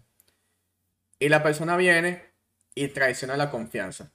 Y 1.19 1.29
la 1.29 1.43
persona 1.43 1.77
viene 1.77 2.33
y 2.75 2.87
traiciona 2.87 3.37
la 3.37 3.51
confianza. 3.51 4.11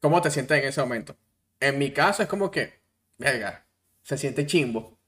¿Cómo 0.00 0.22
te 0.22 0.30
sientes 0.30 0.58
en 0.58 0.68
ese 0.68 0.80
momento? 0.80 1.16
En 1.60 1.78
mi 1.78 1.92
caso 1.92 2.22
es 2.22 2.28
como 2.28 2.50
que, 2.50 2.80
verga, 3.18 3.66
se 4.02 4.16
siente 4.16 4.46
chimbo. 4.46 4.98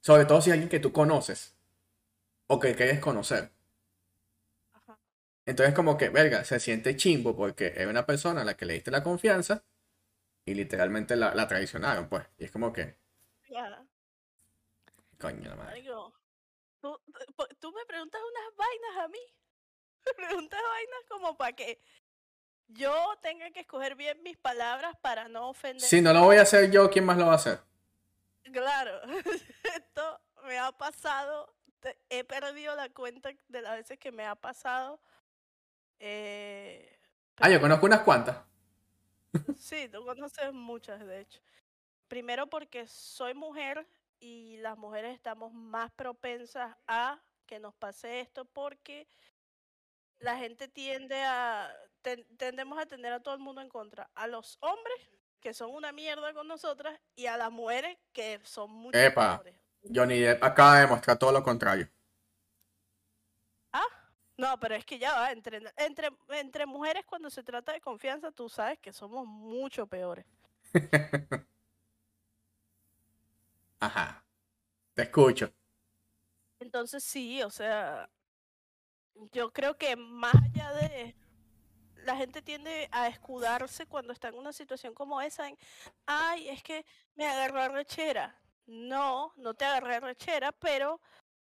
Sobre 0.00 0.24
todo 0.24 0.40
si 0.40 0.50
alguien 0.50 0.68
que 0.68 0.80
tú 0.80 0.92
conoces 0.92 1.54
o 2.46 2.58
que 2.58 2.74
quieres 2.74 2.98
conocer. 2.98 3.50
Entonces 5.44 5.74
como 5.74 5.96
que, 5.96 6.08
verga, 6.08 6.44
se 6.44 6.60
siente 6.60 6.96
chimbo 6.96 7.36
porque 7.36 7.72
es 7.76 7.86
una 7.86 8.06
persona 8.06 8.42
a 8.42 8.44
la 8.44 8.56
que 8.56 8.64
le 8.64 8.74
diste 8.74 8.90
la 8.90 9.02
confianza 9.02 9.64
y 10.44 10.54
literalmente 10.54 11.16
la, 11.16 11.34
la 11.34 11.48
traicionaron, 11.48 12.08
pues. 12.08 12.24
Y 12.38 12.44
es 12.44 12.50
como 12.50 12.72
que, 12.72 12.96
coño 15.18 15.50
la 15.50 15.56
madre. 15.56 15.70
marico, 15.70 16.14
Tú, 16.82 17.72
me 17.72 17.86
preguntas 17.86 18.20
unas 18.20 18.56
vainas 18.56 19.04
a 19.04 19.08
mí. 19.08 19.18
Me 20.06 20.12
preguntas 20.14 20.60
vainas 20.60 21.00
como 21.08 21.36
para 21.36 21.52
que 21.52 21.80
yo 22.66 22.92
tenga 23.22 23.52
que 23.52 23.60
escoger 23.60 23.94
bien 23.94 24.20
mis 24.24 24.36
palabras 24.36 24.96
para 25.00 25.28
no 25.28 25.50
ofender. 25.50 25.88
Si 25.88 26.00
no 26.00 26.12
lo 26.12 26.24
voy 26.24 26.38
a 26.38 26.42
hacer 26.42 26.72
yo, 26.72 26.90
¿quién 26.90 27.04
más 27.04 27.16
lo 27.16 27.26
va 27.26 27.34
a 27.34 27.36
hacer? 27.36 27.60
Claro, 28.52 29.00
esto 29.76 30.20
me 30.44 30.58
ha 30.58 30.72
pasado, 30.72 31.54
he 32.10 32.24
perdido 32.24 32.74
la 32.74 32.88
cuenta 32.88 33.30
de 33.46 33.62
las 33.62 33.76
veces 33.76 33.96
que 34.00 34.10
me 34.10 34.26
ha 34.26 34.34
pasado. 34.34 35.00
Eh, 36.04 36.98
Ah, 37.38 37.48
yo 37.48 37.60
conozco 37.60 37.86
unas 37.86 38.00
cuantas. 38.02 38.36
sí, 39.56 39.88
tú 39.88 40.04
conoces 40.04 40.52
muchas, 40.52 40.98
de 41.06 41.20
hecho. 41.20 41.40
Primero 42.08 42.48
porque 42.48 42.86
soy 42.88 43.34
mujer 43.34 43.86
y 44.18 44.56
las 44.58 44.76
mujeres 44.76 45.14
estamos 45.14 45.52
más 45.52 45.92
propensas 45.92 46.76
a 46.88 47.22
que 47.46 47.60
nos 47.60 47.74
pase 47.76 48.20
esto 48.20 48.44
porque 48.46 49.06
la 50.18 50.36
gente 50.36 50.66
tiende 50.68 51.22
a, 51.22 51.72
ten- 52.02 52.26
tendemos 52.36 52.78
a 52.80 52.86
tener 52.86 53.12
a 53.12 53.20
todo 53.20 53.34
el 53.34 53.40
mundo 53.40 53.60
en 53.60 53.68
contra. 53.68 54.10
A 54.16 54.26
los 54.26 54.58
hombres, 54.60 55.10
que 55.40 55.54
son 55.54 55.70
una 55.70 55.92
mierda 55.92 56.34
con 56.34 56.48
nosotras, 56.48 56.98
y 57.14 57.26
a 57.26 57.36
las 57.36 57.52
mujeres, 57.52 57.96
que 58.12 58.40
son 58.44 58.70
mucho 58.72 58.98
Epa. 58.98 59.30
mejores. 59.30 59.54
Johnny 59.94 60.18
Depp 60.18 60.42
acaba 60.42 60.74
de 60.76 60.80
demostrar 60.82 61.16
todo 61.18 61.30
lo 61.32 61.42
contrario. 61.44 61.88
No, 64.42 64.58
pero 64.58 64.74
es 64.74 64.84
que 64.84 64.98
ya 64.98 65.14
va, 65.14 65.30
entre, 65.30 65.62
entre, 65.76 66.08
entre 66.30 66.66
mujeres 66.66 67.04
cuando 67.06 67.30
se 67.30 67.44
trata 67.44 67.72
de 67.72 67.80
confianza, 67.80 68.32
tú 68.32 68.48
sabes 68.48 68.76
que 68.80 68.92
somos 68.92 69.24
mucho 69.24 69.86
peores. 69.86 70.26
Ajá. 73.78 74.24
Te 74.94 75.02
escucho. 75.02 75.52
Entonces 76.58 77.04
sí, 77.04 77.40
o 77.44 77.50
sea, 77.50 78.10
yo 79.30 79.52
creo 79.52 79.78
que 79.78 79.94
más 79.94 80.34
allá 80.34 80.72
de... 80.72 81.14
La 82.04 82.16
gente 82.16 82.42
tiende 82.42 82.88
a 82.90 83.06
escudarse 83.06 83.86
cuando 83.86 84.12
está 84.12 84.26
en 84.26 84.34
una 84.34 84.52
situación 84.52 84.92
como 84.92 85.20
esa, 85.20 85.48
en, 85.48 85.56
ay, 86.04 86.48
es 86.48 86.64
que 86.64 86.84
me 87.14 87.28
agarró 87.28 87.72
rechera. 87.72 88.36
No, 88.66 89.32
no 89.36 89.54
te 89.54 89.64
agarré 89.64 90.00
rechera, 90.00 90.50
pero 90.50 91.00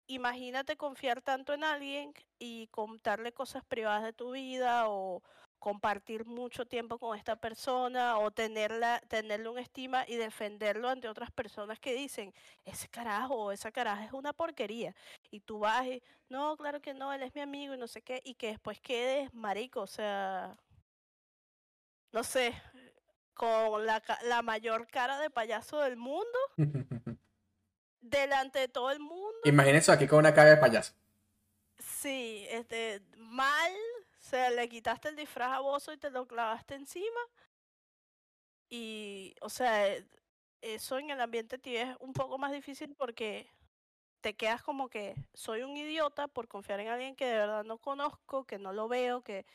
imagínate 0.09 0.77
confiar 0.77 1.23
tanto 1.23 1.53
en 1.55 1.63
alguien 1.63 2.13
y 2.39 2.67
contarle 2.69 3.33
cosas 3.33 3.65
privadas 3.65 4.03
de 4.03 4.13
tu 4.13 4.33
vida 4.33 4.89
o 4.89 5.23
compartir 5.59 6.25
mucho 6.25 6.67
tiempo 6.67 6.99
con 6.99 7.17
esta 7.17 7.37
persona 7.37 8.19
o 8.19 8.31
tenerla, 8.31 9.01
tenerle 9.09 9.49
una 9.49 9.61
estima 9.61 10.05
y 10.07 10.17
defenderlo 10.17 10.89
ante 10.89 11.09
otras 11.09 11.31
personas 11.31 11.79
que 11.79 11.95
dicen, 11.95 12.33
ese 12.65 12.89
carajo 12.89 13.35
o 13.35 13.53
esa 13.53 13.73
caraja 13.73 14.05
es 14.05 14.13
una 14.13 14.33
porquería. 14.33 14.95
Y 15.31 15.41
tú 15.41 15.61
vas 15.61 15.87
y, 15.87 16.03
no, 16.29 16.57
claro 16.57 16.81
que 16.81 16.95
no, 16.95 17.13
él 17.13 17.23
es 17.23 17.35
mi 17.35 17.41
amigo 17.41 17.75
y 17.75 17.79
no 17.79 17.89
sé 17.89 18.03
qué, 18.03 18.23
y 18.25 18.35
que 18.35 18.49
después 18.49 18.81
quedes 18.81 19.33
marico, 19.35 19.81
o 19.81 19.87
sea, 19.87 20.57
no 22.13 22.23
sé, 22.23 22.55
con 23.35 23.85
la, 23.85 24.03
la 24.25 24.43
mayor 24.43 24.87
cara 24.87 25.19
de 25.19 25.31
payaso 25.31 25.81
del 25.81 25.97
mundo, 25.97 26.39
delante 28.01 28.59
de 28.59 28.69
todo 28.69 28.91
el 28.91 29.01
mundo. 29.01 29.39
Imagínense 29.45 29.93
aquí 29.93 30.07
con 30.07 30.21
una 30.21 30.35
cara 30.35 30.51
de 30.51 30.57
payaso. 30.57 30.95
Sí, 31.79 32.47
este, 32.51 33.03
mal, 33.17 33.73
o 33.73 34.23
sea, 34.23 34.51
le 34.51 34.69
quitaste 34.69 35.09
el 35.09 35.17
disfraz 35.17 35.53
a 35.53 35.61
Bozo 35.61 35.93
y 35.93 35.99
te 35.99 36.11
lo 36.11 36.27
clavaste 36.27 36.75
encima. 36.75 37.21
Y, 38.69 39.35
o 39.41 39.49
sea, 39.49 39.87
eso 40.61 40.99
en 40.99 41.11
el 41.11 41.21
ambiente 41.21 41.59
tibio 41.59 41.81
es 41.81 41.97
un 42.01 42.13
poco 42.13 42.39
más 42.39 42.53
difícil 42.53 42.95
porque 42.97 43.49
te 44.21 44.35
quedas 44.35 44.63
como 44.63 44.89
que 44.89 45.15
soy 45.33 45.63
un 45.63 45.77
idiota 45.77 46.29
por 46.29 46.49
confiar 46.49 46.81
en 46.81 46.89
alguien 46.89 47.17
que 47.17 47.27
de 47.27 47.39
verdad 47.39 47.65
no 47.65 47.79
conozco, 47.79 48.45
que 48.45 48.59
no 48.59 48.73
lo 48.73 48.89
veo, 48.89 49.23
que 49.23 49.47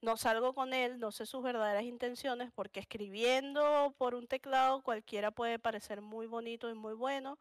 no 0.00 0.16
salgo 0.16 0.54
con 0.54 0.72
él, 0.72 1.00
no 1.00 1.10
sé 1.10 1.26
sus 1.26 1.42
verdaderas 1.42 1.84
intenciones, 1.84 2.52
porque 2.54 2.80
escribiendo 2.80 3.94
por 3.98 4.14
un 4.14 4.26
teclado 4.26 4.82
cualquiera 4.82 5.30
puede 5.30 5.58
parecer 5.58 6.00
muy 6.00 6.26
bonito 6.26 6.70
y 6.70 6.74
muy 6.74 6.94
bueno, 6.94 7.38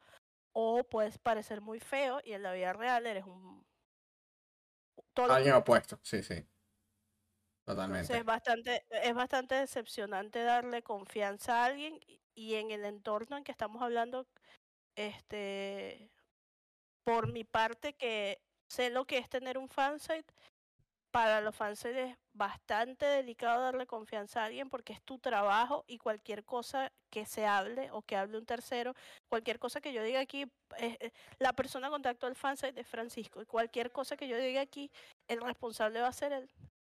o 0.54 0.84
puedes 0.84 1.18
parecer 1.18 1.62
muy 1.62 1.80
feo 1.80 2.22
y 2.24 2.34
en 2.34 2.44
la 2.44 2.54
vida 2.54 2.74
real 2.74 3.06
eres 3.08 3.26
un... 3.26 3.66
todo 5.14 5.34
Alguien 5.34 5.56
opuesto. 5.56 6.00
Sí, 6.04 6.24
sí. 6.24 6.36
Entonces 6.36 6.56
Totalmente. 7.66 8.18
es 8.18 8.26
bastante, 8.26 8.86
es 8.90 9.14
bastante 9.14 9.56
decepcionante 9.56 10.44
darle 10.44 10.84
confianza 10.84 11.62
a 11.62 11.66
alguien 11.66 12.00
y- 12.08 12.22
y 12.36 12.56
en 12.56 12.72
el 12.72 12.84
entorno 12.86 13.38
en 13.38 13.44
que 13.44 13.52
estamos 13.52 13.82
hablando, 13.82 14.28
este, 14.96 16.12
por 17.06 17.32
mi 17.32 17.44
parte 17.44 17.94
que 17.94 18.42
sé 18.70 18.90
lo 18.90 19.06
que 19.06 19.18
es 19.20 19.30
tener 19.30 19.58
un 19.58 19.70
fansite, 19.70 20.34
para 21.14 21.42
los 21.42 21.56
fansites 21.56 22.10
es 22.10 22.18
bastante 22.34 23.06
delicado 23.06 23.62
darle 23.62 23.86
confianza 23.86 24.42
a 24.42 24.46
alguien 24.46 24.68
porque 24.72 24.94
es 24.94 25.02
tu 25.04 25.20
trabajo 25.20 25.86
y 25.86 26.00
cualquier 26.00 26.44
cosa 26.44 26.92
que 27.12 27.28
se 27.28 27.46
hable 27.46 27.92
o 27.92 28.02
que 28.02 28.16
hable 28.16 28.40
un 28.40 28.48
tercero, 28.48 28.96
cualquier 29.30 29.60
cosa 29.60 29.80
que 29.80 29.94
yo 29.94 30.02
diga 30.02 30.20
aquí, 30.22 30.42
eh, 30.80 30.98
eh, 31.00 31.12
la 31.38 31.54
persona 31.54 31.92
contactó 31.92 32.26
al 32.26 32.36
fansite 32.36 32.74
de 32.74 32.84
Francisco 32.84 33.44
y 33.44 33.46
cualquier 33.46 33.92
cosa 33.92 34.18
que 34.18 34.28
yo 34.28 34.38
diga 34.38 34.62
aquí, 34.62 34.90
el 35.28 35.40
responsable 35.42 36.02
va 36.02 36.08
a 36.08 36.14
ser 36.14 36.34
él 36.34 36.50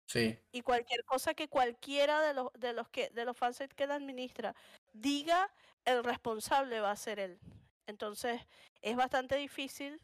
Sí. 0.06 0.38
y 0.52 0.62
cualquier 0.62 1.04
cosa 1.06 1.34
que 1.34 1.48
cualquiera 1.48 2.22
de 2.22 2.36
los 2.36 2.54
de 2.54 2.74
los 2.74 2.90
que 2.90 3.10
de 3.10 3.26
los 3.26 3.36
fansites 3.36 3.74
que 3.74 3.88
la 3.88 3.96
administra 3.96 4.54
diga 4.92 5.50
el 5.86 6.04
responsable 6.04 6.82
va 6.82 6.92
a 6.92 6.96
ser 6.98 7.20
él 7.20 7.40
entonces 7.88 8.42
es 8.82 8.96
bastante 8.96 9.38
difícil 9.38 10.00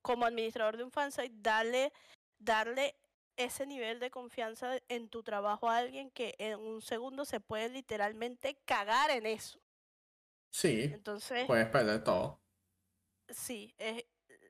como 0.00 0.24
administrador 0.24 0.76
de 0.76 0.84
un 0.84 0.92
fansite 0.92 1.34
darle 1.34 1.92
darle 2.44 2.94
ese 3.36 3.66
nivel 3.66 3.98
de 3.98 4.10
confianza 4.10 4.78
en 4.88 5.08
tu 5.08 5.22
trabajo 5.22 5.68
a 5.68 5.78
alguien 5.78 6.10
que 6.10 6.34
en 6.38 6.58
un 6.60 6.82
segundo 6.82 7.24
se 7.24 7.40
puede 7.40 7.68
literalmente 7.68 8.54
cagar 8.64 9.10
en 9.10 9.26
eso 9.26 9.58
Sí. 10.52 10.82
entonces 10.92 11.46
Puedes 11.46 11.66
perder 11.68 12.04
todo. 12.04 12.38
Sí, 13.28 13.74
es- 13.78 14.04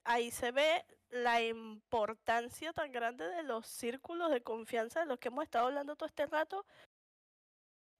ahí 0.04 0.30
se 0.30 0.50
ve 0.50 0.84
la 1.08 1.40
importancia 1.42 2.72
tan 2.74 2.92
grande 2.92 3.26
de 3.26 3.42
los 3.42 3.66
círculos 3.66 4.30
de 4.30 4.42
confianza 4.42 5.00
de 5.00 5.06
los 5.06 5.18
que 5.18 5.28
hemos 5.28 5.44
estado 5.44 5.66
hablando 5.68 5.96
todo 5.96 6.08
este 6.08 6.26
rato, 6.26 6.66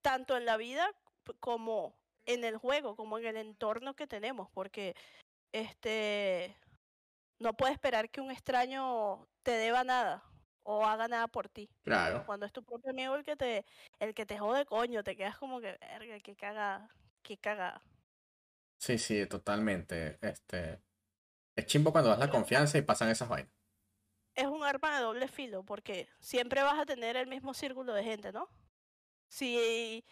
tanto 0.03 0.37
en 0.37 0.45
la 0.45 0.57
vida 0.57 0.91
como 1.39 1.95
en 2.25 2.43
el 2.43 2.57
juego, 2.57 2.95
como 2.95 3.17
en 3.17 3.25
el 3.25 3.37
entorno 3.37 3.95
que 3.95 4.05
tenemos, 4.05 4.49
porque 4.51 4.95
este 5.51 6.55
no 7.39 7.53
puedes 7.53 7.73
esperar 7.73 8.09
que 8.11 8.21
un 8.21 8.29
extraño 8.31 9.27
te 9.45 9.51
deba 9.51 9.83
nada 9.85 10.23
o 10.63 10.85
haga 10.85 11.07
nada 11.07 11.27
por 11.29 11.49
ti. 11.49 11.69
Claro. 11.83 12.25
Cuando 12.25 12.45
es 12.45 12.53
tu 12.53 12.63
propio 12.63 12.91
amigo 12.91 13.15
el 13.15 13.23
que 13.23 13.35
te 13.37 13.65
el 13.99 14.13
que 14.15 14.25
te 14.25 14.37
jode 14.39 14.65
coño, 14.65 15.03
te 15.03 15.15
quedas 15.15 15.37
como 15.37 15.61
que, 15.61 15.77
verga, 15.79 16.19
qué 16.21 16.35
cagada, 16.35 16.89
qué 17.23 17.37
cagada. 17.37 17.81
Sí, 18.79 18.97
sí, 18.97 19.25
totalmente. 19.27 20.17
Este. 20.21 20.81
Es 21.55 21.65
chimbo 21.67 21.91
cuando 21.93 22.11
das 22.11 22.19
la 22.19 22.29
confianza 22.29 22.77
y 22.79 22.83
pasan 22.83 23.09
esas 23.09 23.29
vainas. 23.29 23.53
es 24.35 24.47
un 24.47 24.63
arma 24.63 24.95
de 24.97 25.03
doble 25.03 25.27
filo 25.27 25.63
porque 25.63 26.07
siempre 26.19 26.63
vas 26.63 26.79
a 26.79 26.85
tener 26.85 27.15
el 27.17 27.27
mismo 27.27 27.53
círculo 27.53 27.93
de 27.93 28.03
gente, 28.03 28.31
¿no? 28.31 28.49
Si 29.29 30.05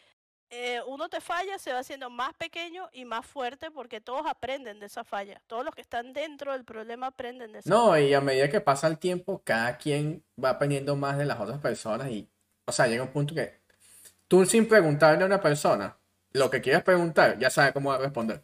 eh, 0.53 0.81
uno 0.87 1.09
te 1.09 1.21
falla, 1.21 1.57
se 1.59 1.73
va 1.73 1.79
haciendo 1.79 2.09
más 2.09 2.33
pequeño 2.35 2.89
y 2.93 3.05
más 3.05 3.25
fuerte 3.25 3.71
porque 3.71 4.01
todos 4.01 4.25
aprenden 4.27 4.79
de 4.79 4.85
esa 4.87 5.03
falla. 5.03 5.41
Todos 5.47 5.65
los 5.65 5.75
que 5.75 5.81
están 5.81 6.13
dentro 6.13 6.53
del 6.53 6.65
problema 6.65 7.07
aprenden 7.07 7.51
de 7.53 7.59
esa 7.59 7.75
No, 7.75 7.77
falla. 7.77 7.97
y 7.97 8.13
a 8.13 8.21
medida 8.21 8.49
que 8.49 8.61
pasa 8.61 8.87
el 8.87 8.97
tiempo, 8.99 9.41
cada 9.43 9.77
quien 9.77 10.23
va 10.43 10.49
aprendiendo 10.51 10.95
más 10.95 11.17
de 11.17 11.25
las 11.25 11.39
otras 11.39 11.59
personas 11.59 12.09
y, 12.11 12.29
o 12.65 12.71
sea, 12.71 12.87
llega 12.87 13.03
un 13.03 13.11
punto 13.11 13.33
que 13.35 13.61
tú 14.27 14.45
sin 14.45 14.67
preguntarle 14.69 15.23
a 15.23 15.27
una 15.27 15.41
persona 15.41 15.97
lo 16.33 16.49
que 16.51 16.61
quieres 16.61 16.83
preguntar, 16.83 17.39
ya 17.39 17.49
sabes 17.51 17.73
cómo 17.73 17.89
va 17.91 17.97
a 17.97 17.99
responder. 17.99 18.43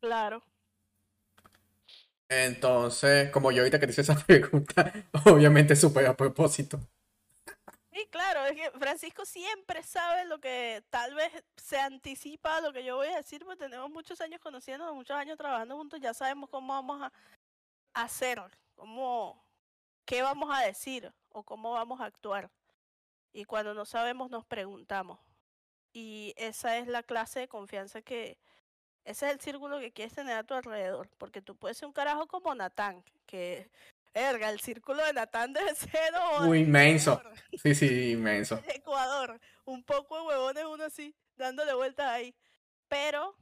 Claro. 0.00 0.42
Entonces, 2.28 3.30
como 3.30 3.52
yo 3.52 3.60
ahorita 3.62 3.78
que 3.78 3.86
te 3.86 3.92
hice 3.92 4.00
esa 4.02 4.16
pregunta, 4.26 4.92
obviamente 5.26 5.76
supe 5.76 6.06
a 6.06 6.16
propósito. 6.16 6.80
Claro, 8.10 8.44
es 8.46 8.56
que 8.56 8.70
Francisco 8.78 9.24
siempre 9.24 9.82
sabe 9.82 10.24
lo 10.26 10.40
que 10.40 10.84
tal 10.90 11.14
vez 11.14 11.32
se 11.56 11.78
anticipa 11.78 12.56
a 12.56 12.60
lo 12.60 12.72
que 12.72 12.84
yo 12.84 12.96
voy 12.96 13.08
a 13.08 13.16
decir, 13.16 13.44
porque 13.44 13.64
tenemos 13.64 13.90
muchos 13.90 14.20
años 14.20 14.40
conociéndonos, 14.40 14.94
muchos 14.94 15.16
años 15.16 15.36
trabajando 15.38 15.76
juntos, 15.76 16.00
ya 16.00 16.14
sabemos 16.14 16.50
cómo 16.50 16.72
vamos 16.72 17.02
a 17.02 17.12
hacer, 17.94 18.40
cómo, 18.74 19.42
qué 20.04 20.22
vamos 20.22 20.50
a 20.52 20.62
decir 20.64 21.12
o 21.30 21.42
cómo 21.42 21.72
vamos 21.72 22.00
a 22.00 22.06
actuar. 22.06 22.50
Y 23.32 23.44
cuando 23.44 23.74
no 23.74 23.84
sabemos 23.84 24.30
nos 24.30 24.44
preguntamos. 24.44 25.18
Y 25.92 26.34
esa 26.36 26.78
es 26.78 26.86
la 26.88 27.02
clase 27.02 27.40
de 27.40 27.48
confianza 27.48 28.02
que, 28.02 28.38
ese 29.04 29.26
es 29.26 29.32
el 29.32 29.40
círculo 29.40 29.80
que 29.80 29.92
quieres 29.92 30.14
tener 30.14 30.36
a 30.36 30.44
tu 30.44 30.54
alrededor, 30.54 31.08
porque 31.18 31.42
tú 31.42 31.56
puedes 31.56 31.76
ser 31.78 31.86
un 31.86 31.92
carajo 31.92 32.26
como 32.28 32.54
Natán, 32.54 33.04
que, 33.26 33.70
verga, 34.12 34.50
el 34.50 34.60
círculo 34.60 35.04
de 35.04 35.12
Natán 35.12 35.52
debe 35.52 35.74
ser 35.74 36.12
de 36.12 36.58
inmenso. 36.58 37.12
Ecuador, 37.12 37.38
Sí, 37.62 37.74
sí, 37.74 38.10
inmenso. 38.12 38.60
Ecuador, 38.74 39.40
un 39.64 39.82
poco 39.84 40.16
de 40.16 40.26
huevones 40.26 40.64
uno 40.64 40.84
así, 40.84 41.14
dándole 41.36 41.74
vueltas 41.74 42.06
ahí, 42.06 42.34
pero 42.88 43.36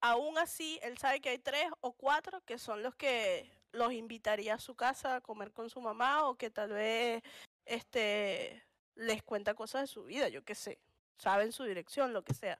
aún 0.00 0.38
así 0.38 0.78
él 0.82 0.98
sabe 0.98 1.20
que 1.20 1.30
hay 1.30 1.38
tres 1.38 1.68
o 1.80 1.92
cuatro 1.92 2.42
que 2.42 2.58
son 2.58 2.82
los 2.82 2.94
que 2.94 3.50
los 3.72 3.92
invitaría 3.92 4.54
a 4.54 4.58
su 4.58 4.74
casa 4.74 5.16
a 5.16 5.20
comer 5.20 5.52
con 5.52 5.68
su 5.70 5.80
mamá 5.80 6.28
o 6.28 6.36
que 6.36 6.50
tal 6.50 6.70
vez 6.70 7.22
este 7.64 8.64
les 8.94 9.22
cuenta 9.22 9.54
cosas 9.54 9.82
de 9.82 9.86
su 9.88 10.04
vida, 10.04 10.28
yo 10.28 10.42
qué 10.44 10.54
sé, 10.54 10.80
saben 11.18 11.52
su 11.52 11.64
dirección, 11.64 12.12
lo 12.12 12.24
que 12.24 12.32
sea 12.32 12.58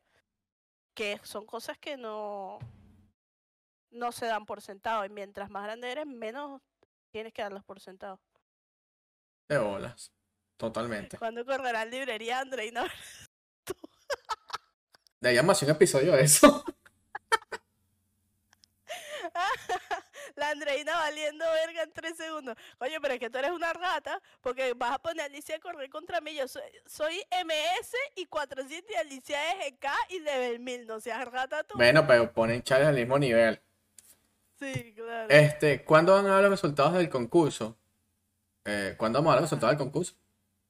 que 0.97 1.21
son 1.25 1.45
cosas 1.45 1.79
que 1.79 1.99
no, 1.99 2.59
no 3.97 4.13
se 4.13 4.27
dan 4.27 4.47
por 4.47 4.61
sentado. 4.61 5.05
Y 5.05 5.09
mientras 5.09 5.51
más 5.51 5.65
grande 5.65 5.91
eres, 5.91 6.07
menos 6.07 6.61
tienes 7.11 7.33
que 7.33 7.43
darlos 7.43 7.65
por 7.65 7.81
sentado. 7.81 8.21
De 9.49 9.59
bolas. 9.59 10.13
Totalmente. 10.57 11.19
Cuando 11.19 11.45
correrá 11.45 11.83
en 11.83 11.91
librería 11.91 12.41
Andreina? 12.41 12.87
Deberíamos 15.21 15.57
hacer 15.57 15.69
un 15.69 15.77
episodio 15.77 16.13
de 16.13 16.23
eso. 16.23 16.65
La 20.37 20.51
Andreina 20.51 20.95
valiendo 20.97 21.45
verga 21.53 21.83
en 21.83 21.93
tres 21.93 22.17
segundos. 22.17 22.57
Coño, 22.79 23.01
pero 23.01 23.15
es 23.15 23.21
que 23.21 23.31
tú 23.31 23.39
eres 23.39 23.51
una 23.51 23.73
rata 23.73 24.21
porque 24.41 24.75
vas 24.75 24.93
a 24.93 24.99
poner 24.99 25.23
a 25.23 25.25
Alicia 25.25 25.57
a 25.57 25.61
correr 25.61 25.89
contra 25.91 26.21
mí. 26.21 26.35
Yo 26.35 26.47
soy, 26.47 26.63
soy 26.87 27.23
MS 27.45 27.95
y 28.17 28.27
400 28.27 28.91
y 28.91 28.95
Alicia 28.95 29.53
es 29.53 29.73
GK 29.73 29.89
y 30.11 30.21
level 30.21 30.61
1000. 30.61 30.87
No 30.87 31.01
seas 31.01 31.27
rata 31.27 31.65
tú. 31.65 31.77
Bueno, 31.77 32.07
pero 32.07 32.33
ponen 32.33 32.63
Charlie 32.63 32.87
al 32.87 32.95
mismo 32.95 33.19
nivel. 33.19 33.61
Sí, 34.59 34.95
claro. 34.95 35.29
Este, 35.29 35.85
¿cuándo 35.85 36.15
van 36.15 36.27
a 36.27 36.31
dar 36.31 36.43
los 36.43 36.51
resultados 36.51 36.95
del 36.95 37.11
concurso? 37.11 37.77
Eh, 38.65 38.95
¿cuándo 38.99 39.19
vamos 39.19 39.31
a 39.31 39.35
dar 39.35 39.43
los 39.43 39.51
resultados 39.51 39.77
del 39.77 39.87
concurso? 39.87 40.15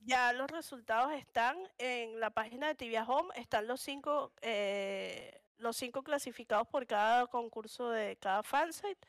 Ya 0.00 0.32
los 0.32 0.50
resultados 0.50 1.12
están 1.14 1.56
en 1.78 2.20
la 2.20 2.30
página 2.30 2.68
de 2.68 2.74
Tibia 2.74 3.04
Home. 3.04 3.32
Están 3.36 3.66
los 3.66 3.80
cinco, 3.80 4.32
eh, 4.40 5.40
los 5.58 5.76
cinco 5.76 6.02
clasificados 6.02 6.68
por 6.68 6.86
cada 6.86 7.26
concurso 7.26 7.90
de 7.90 8.16
cada 8.16 8.42
fansite. 8.42 9.06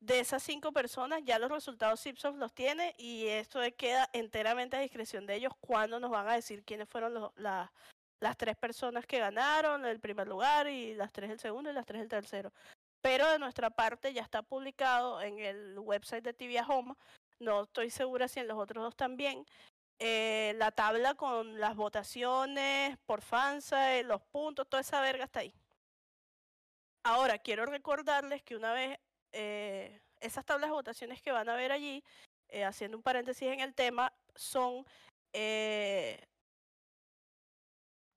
De 0.00 0.18
esas 0.20 0.42
cinco 0.42 0.72
personas, 0.72 1.20
ya 1.24 1.38
los 1.38 1.50
resultados 1.50 2.00
Zipsoft 2.00 2.36
los 2.38 2.54
tiene 2.54 2.94
y 2.96 3.26
esto 3.26 3.60
queda 3.76 4.08
enteramente 4.14 4.76
a 4.76 4.80
discreción 4.80 5.26
de 5.26 5.34
ellos 5.34 5.52
cuando 5.60 6.00
nos 6.00 6.10
van 6.10 6.26
a 6.26 6.34
decir 6.34 6.64
quiénes 6.64 6.88
fueron 6.88 7.12
los, 7.12 7.32
la- 7.36 7.70
las 8.18 8.36
tres 8.38 8.56
personas 8.56 9.04
que 9.06 9.18
ganaron 9.18 9.84
el 9.84 10.00
primer 10.00 10.26
lugar 10.26 10.68
y 10.68 10.94
las 10.94 11.12
tres 11.12 11.30
el 11.30 11.38
segundo 11.38 11.70
y 11.70 11.74
las 11.74 11.84
tres 11.84 12.00
el 12.00 12.08
tercero. 12.08 12.50
Pero 13.02 13.30
de 13.30 13.38
nuestra 13.38 13.70
parte 13.70 14.12
ya 14.12 14.22
está 14.22 14.42
publicado 14.42 15.22
en 15.22 15.38
el 15.38 15.78
website 15.78 16.24
de 16.24 16.34
Tibia 16.34 16.66
Home. 16.68 16.94
No 17.38 17.62
estoy 17.62 17.90
segura 17.90 18.28
si 18.28 18.40
en 18.40 18.48
los 18.48 18.58
otros 18.58 18.84
dos 18.84 18.96
también 18.96 19.46
eh, 19.98 20.54
la 20.56 20.70
tabla 20.70 21.14
con 21.14 21.58
las 21.58 21.76
votaciones 21.76 22.98
por 23.06 23.22
fansite, 23.22 24.02
los 24.04 24.20
puntos, 24.22 24.68
toda 24.68 24.80
esa 24.82 25.00
verga 25.00 25.24
está 25.24 25.40
ahí. 25.40 25.54
Ahora, 27.02 27.38
quiero 27.38 27.64
recordarles 27.64 28.42
que 28.42 28.56
una 28.56 28.72
vez 28.72 28.98
eh, 29.32 30.00
esas 30.20 30.44
tablas 30.44 30.68
de 30.68 30.74
votaciones 30.74 31.22
que 31.22 31.32
van 31.32 31.48
a 31.48 31.56
ver 31.56 31.72
allí, 31.72 32.04
eh, 32.48 32.64
haciendo 32.64 32.96
un 32.96 33.02
paréntesis 33.02 33.48
en 33.48 33.60
el 33.60 33.74
tema, 33.74 34.12
son, 34.34 34.84
eh, 35.32 36.20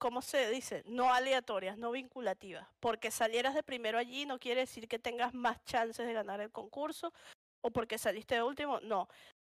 ¿cómo 0.03 0.21
se 0.21 0.49
dice? 0.49 0.83
No 0.85 1.13
aleatorias, 1.13 1.77
no 1.77 1.91
vinculativas. 1.91 2.67
Porque 2.81 3.09
salieras 3.09 3.55
de 3.55 3.63
primero 3.63 3.97
allí 3.97 4.25
no 4.25 4.37
quiere 4.37 4.59
decir 4.59 4.89
que 4.89 4.99
tengas 4.99 5.33
más 5.33 5.63
chances 5.63 6.05
de 6.05 6.11
ganar 6.11 6.41
el 6.41 6.51
concurso 6.51 7.13
o 7.61 7.71
porque 7.71 7.97
saliste 7.97 8.35
de 8.35 8.43
último, 8.43 8.81
no 8.81 9.07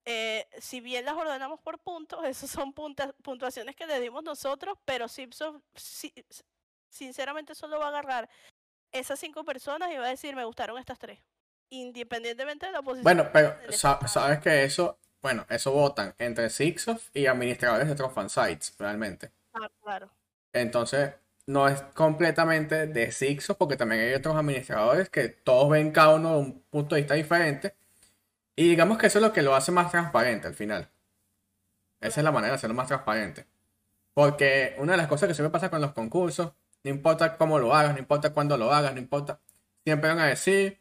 eh, 0.05 0.47
si 0.61 0.81
bien 0.81 1.05
las 1.05 1.17
ordenamos 1.17 1.59
por 1.61 1.81
puntos, 1.81 2.25
esas 2.25 2.49
son 2.49 2.73
punta- 2.73 3.13
puntuaciones 3.25 3.75
que 3.75 3.89
le 3.89 3.99
dimos 3.99 4.23
nosotros, 4.23 4.79
pero 4.85 5.09
Simpson 5.09 5.61
si- 5.75 6.15
sinceramente 6.89 7.57
solo 7.57 7.81
va 7.81 7.87
a 7.87 7.89
agarrar 7.89 8.31
esas 8.93 9.19
cinco 9.19 9.45
personas 9.45 9.91
y 9.91 9.97
va 9.97 10.07
a 10.07 10.11
decir, 10.11 10.37
me 10.37 10.45
gustaron 10.45 10.79
estas 10.79 11.01
tres, 11.01 11.19
independientemente 11.71 12.67
de 12.67 12.73
la 12.73 12.83
posición. 12.83 13.03
Bueno, 13.03 13.29
pero 13.33 13.49
del 13.59 13.73
sa- 13.73 13.95
estado". 13.95 14.07
sabes 14.07 14.39
que 14.39 14.63
eso, 14.63 15.01
bueno, 15.21 15.45
eso 15.49 15.73
votan 15.73 16.15
entre 16.19 16.51
Sixof 16.51 17.11
y 17.13 17.27
administradores 17.27 17.89
de 17.89 17.95
otros 17.95 18.13
fansites, 18.13 18.77
realmente. 18.79 19.33
Ah, 19.55 19.69
claro. 19.83 20.09
Entonces, 20.61 21.13
no 21.47 21.69
es 21.69 21.83
completamente 21.95 22.87
de 22.87 23.13
Sixof, 23.13 23.57
porque 23.57 23.77
también 23.77 24.03
hay 24.03 24.15
otros 24.15 24.37
administradores 24.37 25.11
que 25.11 25.29
todos 25.29 25.71
ven 25.71 25.93
cada 25.93 26.15
uno 26.15 26.33
de 26.33 26.39
un 26.39 26.63
punto 26.71 26.95
de 26.95 27.03
vista 27.03 27.15
diferente. 27.15 27.75
Y 28.57 28.69
digamos 28.71 28.99
que 28.99 29.07
eso 29.09 29.19
es 29.19 29.23
lo 29.23 29.33
que 29.33 29.43
lo 29.43 29.55
hace 29.55 29.73
más 29.73 29.91
transparente 29.91 30.49
al 30.49 30.55
final. 30.55 30.91
Esa 32.01 32.21
es 32.21 32.25
la 32.25 32.33
manera 32.33 32.53
de 32.53 32.57
hacerlo 32.57 32.75
más 32.75 32.89
transparente. 32.89 33.47
Porque 34.15 34.75
una 34.79 34.93
de 34.93 34.99
las 34.99 35.09
cosas 35.09 35.29
que 35.29 35.35
siempre 35.35 35.53
pasa 35.53 35.71
con 35.71 35.81
los 35.81 35.93
concursos, 35.93 36.53
no 36.85 36.91
importa 36.91 37.37
cómo 37.37 37.59
lo 37.59 37.75
hagas, 37.75 37.93
no 37.93 37.99
importa 37.99 38.33
cuándo 38.33 38.57
lo 38.57 38.73
hagas, 38.73 38.95
no 38.95 38.99
importa, 39.01 39.41
siempre 39.85 40.09
van 40.11 40.21
a 40.21 40.27
decir, 40.27 40.81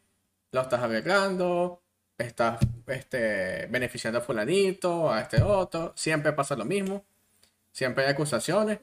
lo 0.52 0.62
estás 0.62 0.80
arreglando, 0.82 1.82
estás 2.18 2.58
este, 2.86 3.66
beneficiando 3.66 4.20
a 4.20 4.22
fulanito, 4.22 5.12
a 5.12 5.20
este 5.20 5.42
otro, 5.42 5.92
siempre 5.96 6.32
pasa 6.32 6.56
lo 6.56 6.64
mismo, 6.64 7.04
siempre 7.72 8.04
hay 8.04 8.12
acusaciones, 8.12 8.80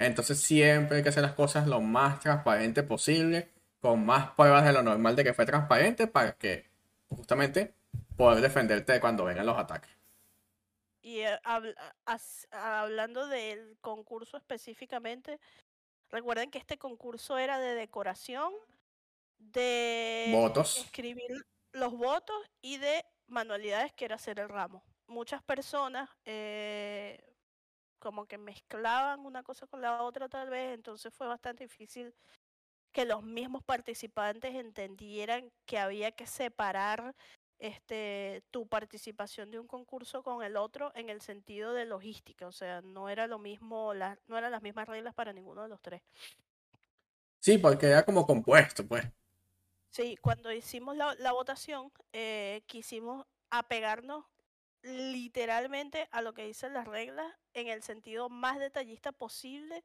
entonces 0.00 0.40
siempre 0.40 0.96
hay 0.96 1.02
que 1.02 1.10
hacer 1.10 1.22
las 1.22 1.34
cosas 1.34 1.66
lo 1.66 1.80
más 1.80 2.20
transparente 2.20 2.82
posible, 2.82 3.50
con 3.80 4.04
más 4.04 4.30
pruebas 4.32 4.64
de 4.64 4.72
lo 4.72 4.82
normal 4.82 5.14
de 5.14 5.24
que 5.24 5.34
fue 5.34 5.44
transparente 5.44 6.06
para 6.06 6.32
que 6.32 6.64
justamente 7.08 7.74
poder 8.16 8.40
defenderte 8.40 8.98
cuando 8.98 9.24
vengan 9.24 9.46
los 9.46 9.58
ataques. 9.58 9.90
Y 11.02 11.20
eh, 11.20 11.38
hablando 12.50 13.26
del 13.26 13.76
concurso 13.80 14.38
específicamente, 14.38 15.38
recuerden 16.08 16.50
que 16.50 16.58
este 16.58 16.78
concurso 16.78 17.36
era 17.36 17.58
de 17.58 17.74
decoración, 17.74 18.52
de 19.38 20.30
Votos. 20.32 20.78
escribir 20.78 21.46
los 21.72 21.92
votos 21.92 22.36
y 22.62 22.78
de 22.78 23.04
manualidades 23.26 23.92
que 23.92 24.06
era 24.06 24.16
hacer 24.16 24.40
el 24.40 24.48
ramo. 24.48 24.82
Muchas 25.06 25.42
personas 25.42 26.08
eh, 26.24 27.18
como 28.00 28.26
que 28.26 28.38
mezclaban 28.38 29.26
una 29.26 29.42
cosa 29.44 29.66
con 29.68 29.82
la 29.82 30.02
otra 30.02 30.28
tal 30.28 30.50
vez, 30.50 30.74
entonces 30.74 31.14
fue 31.14 31.28
bastante 31.28 31.64
difícil 31.64 32.14
que 32.92 33.04
los 33.04 33.22
mismos 33.22 33.62
participantes 33.64 34.54
entendieran 34.54 35.50
que 35.66 35.78
había 35.78 36.12
que 36.12 36.26
separar 36.26 37.14
este, 37.58 38.42
tu 38.50 38.66
participación 38.68 39.50
de 39.50 39.60
un 39.60 39.68
concurso 39.68 40.22
con 40.22 40.42
el 40.42 40.56
otro 40.56 40.92
en 40.94 41.10
el 41.10 41.20
sentido 41.20 41.72
de 41.74 41.84
logística, 41.84 42.46
o 42.48 42.52
sea, 42.52 42.80
no 42.82 43.08
era 43.08 43.26
lo 43.26 43.38
mismo, 43.38 43.94
la- 43.94 44.18
no 44.28 44.38
eran 44.38 44.52
las 44.52 44.62
mismas 44.62 44.88
reglas 44.88 45.14
para 45.14 45.32
ninguno 45.32 45.62
de 45.62 45.68
los 45.68 45.80
tres. 45.80 46.02
Sí, 47.38 47.58
porque 47.58 47.86
era 47.86 48.04
como 48.04 48.26
compuesto, 48.26 48.86
pues. 48.86 49.04
Sí, 49.90 50.16
cuando 50.20 50.52
hicimos 50.52 50.96
la, 50.96 51.14
la 51.16 51.32
votación, 51.32 51.92
eh, 52.12 52.62
quisimos 52.66 53.26
apegarnos 53.50 54.24
literalmente 54.82 56.08
a 56.12 56.22
lo 56.22 56.32
que 56.32 56.44
dicen 56.46 56.74
las 56.74 56.86
reglas 56.86 57.26
en 57.54 57.68
el 57.68 57.82
sentido 57.82 58.28
más 58.28 58.58
detallista 58.58 59.12
posible 59.12 59.84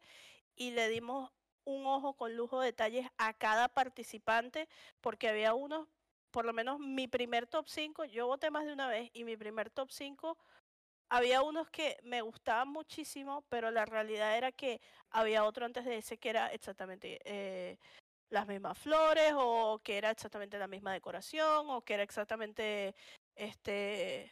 y 0.55 0.71
le 0.71 0.89
dimos 0.89 1.31
un 1.65 1.85
ojo 1.85 2.13
con 2.13 2.35
lujo 2.35 2.59
de 2.59 2.67
detalles 2.67 3.07
a 3.17 3.33
cada 3.33 3.67
participante 3.67 4.67
porque 5.01 5.29
había 5.29 5.53
unos, 5.53 5.87
por 6.31 6.45
lo 6.45 6.53
menos 6.53 6.79
mi 6.79 7.07
primer 7.07 7.47
top 7.47 7.67
5, 7.67 8.05
yo 8.05 8.27
voté 8.27 8.51
más 8.51 8.65
de 8.65 8.73
una 8.73 8.87
vez 8.87 9.09
y 9.13 9.23
mi 9.23 9.35
primer 9.35 9.69
top 9.69 9.91
5 9.91 10.37
había 11.09 11.41
unos 11.41 11.69
que 11.69 11.97
me 12.03 12.21
gustaban 12.21 12.69
muchísimo, 12.69 13.43
pero 13.49 13.71
la 13.71 13.85
realidad 13.85 14.37
era 14.37 14.51
que 14.51 14.81
había 15.09 15.45
otro 15.45 15.65
antes 15.65 15.85
de 15.85 15.97
ese 15.97 16.17
que 16.17 16.29
era 16.29 16.47
exactamente 16.47 17.19
eh, 17.25 17.77
las 18.29 18.47
mismas 18.47 18.77
flores 18.77 19.33
o 19.35 19.79
que 19.83 19.97
era 19.97 20.11
exactamente 20.11 20.57
la 20.57 20.67
misma 20.67 20.93
decoración 20.93 21.69
o 21.69 21.81
que 21.81 21.93
era 21.93 22.03
exactamente 22.03 22.95
este 23.35 24.31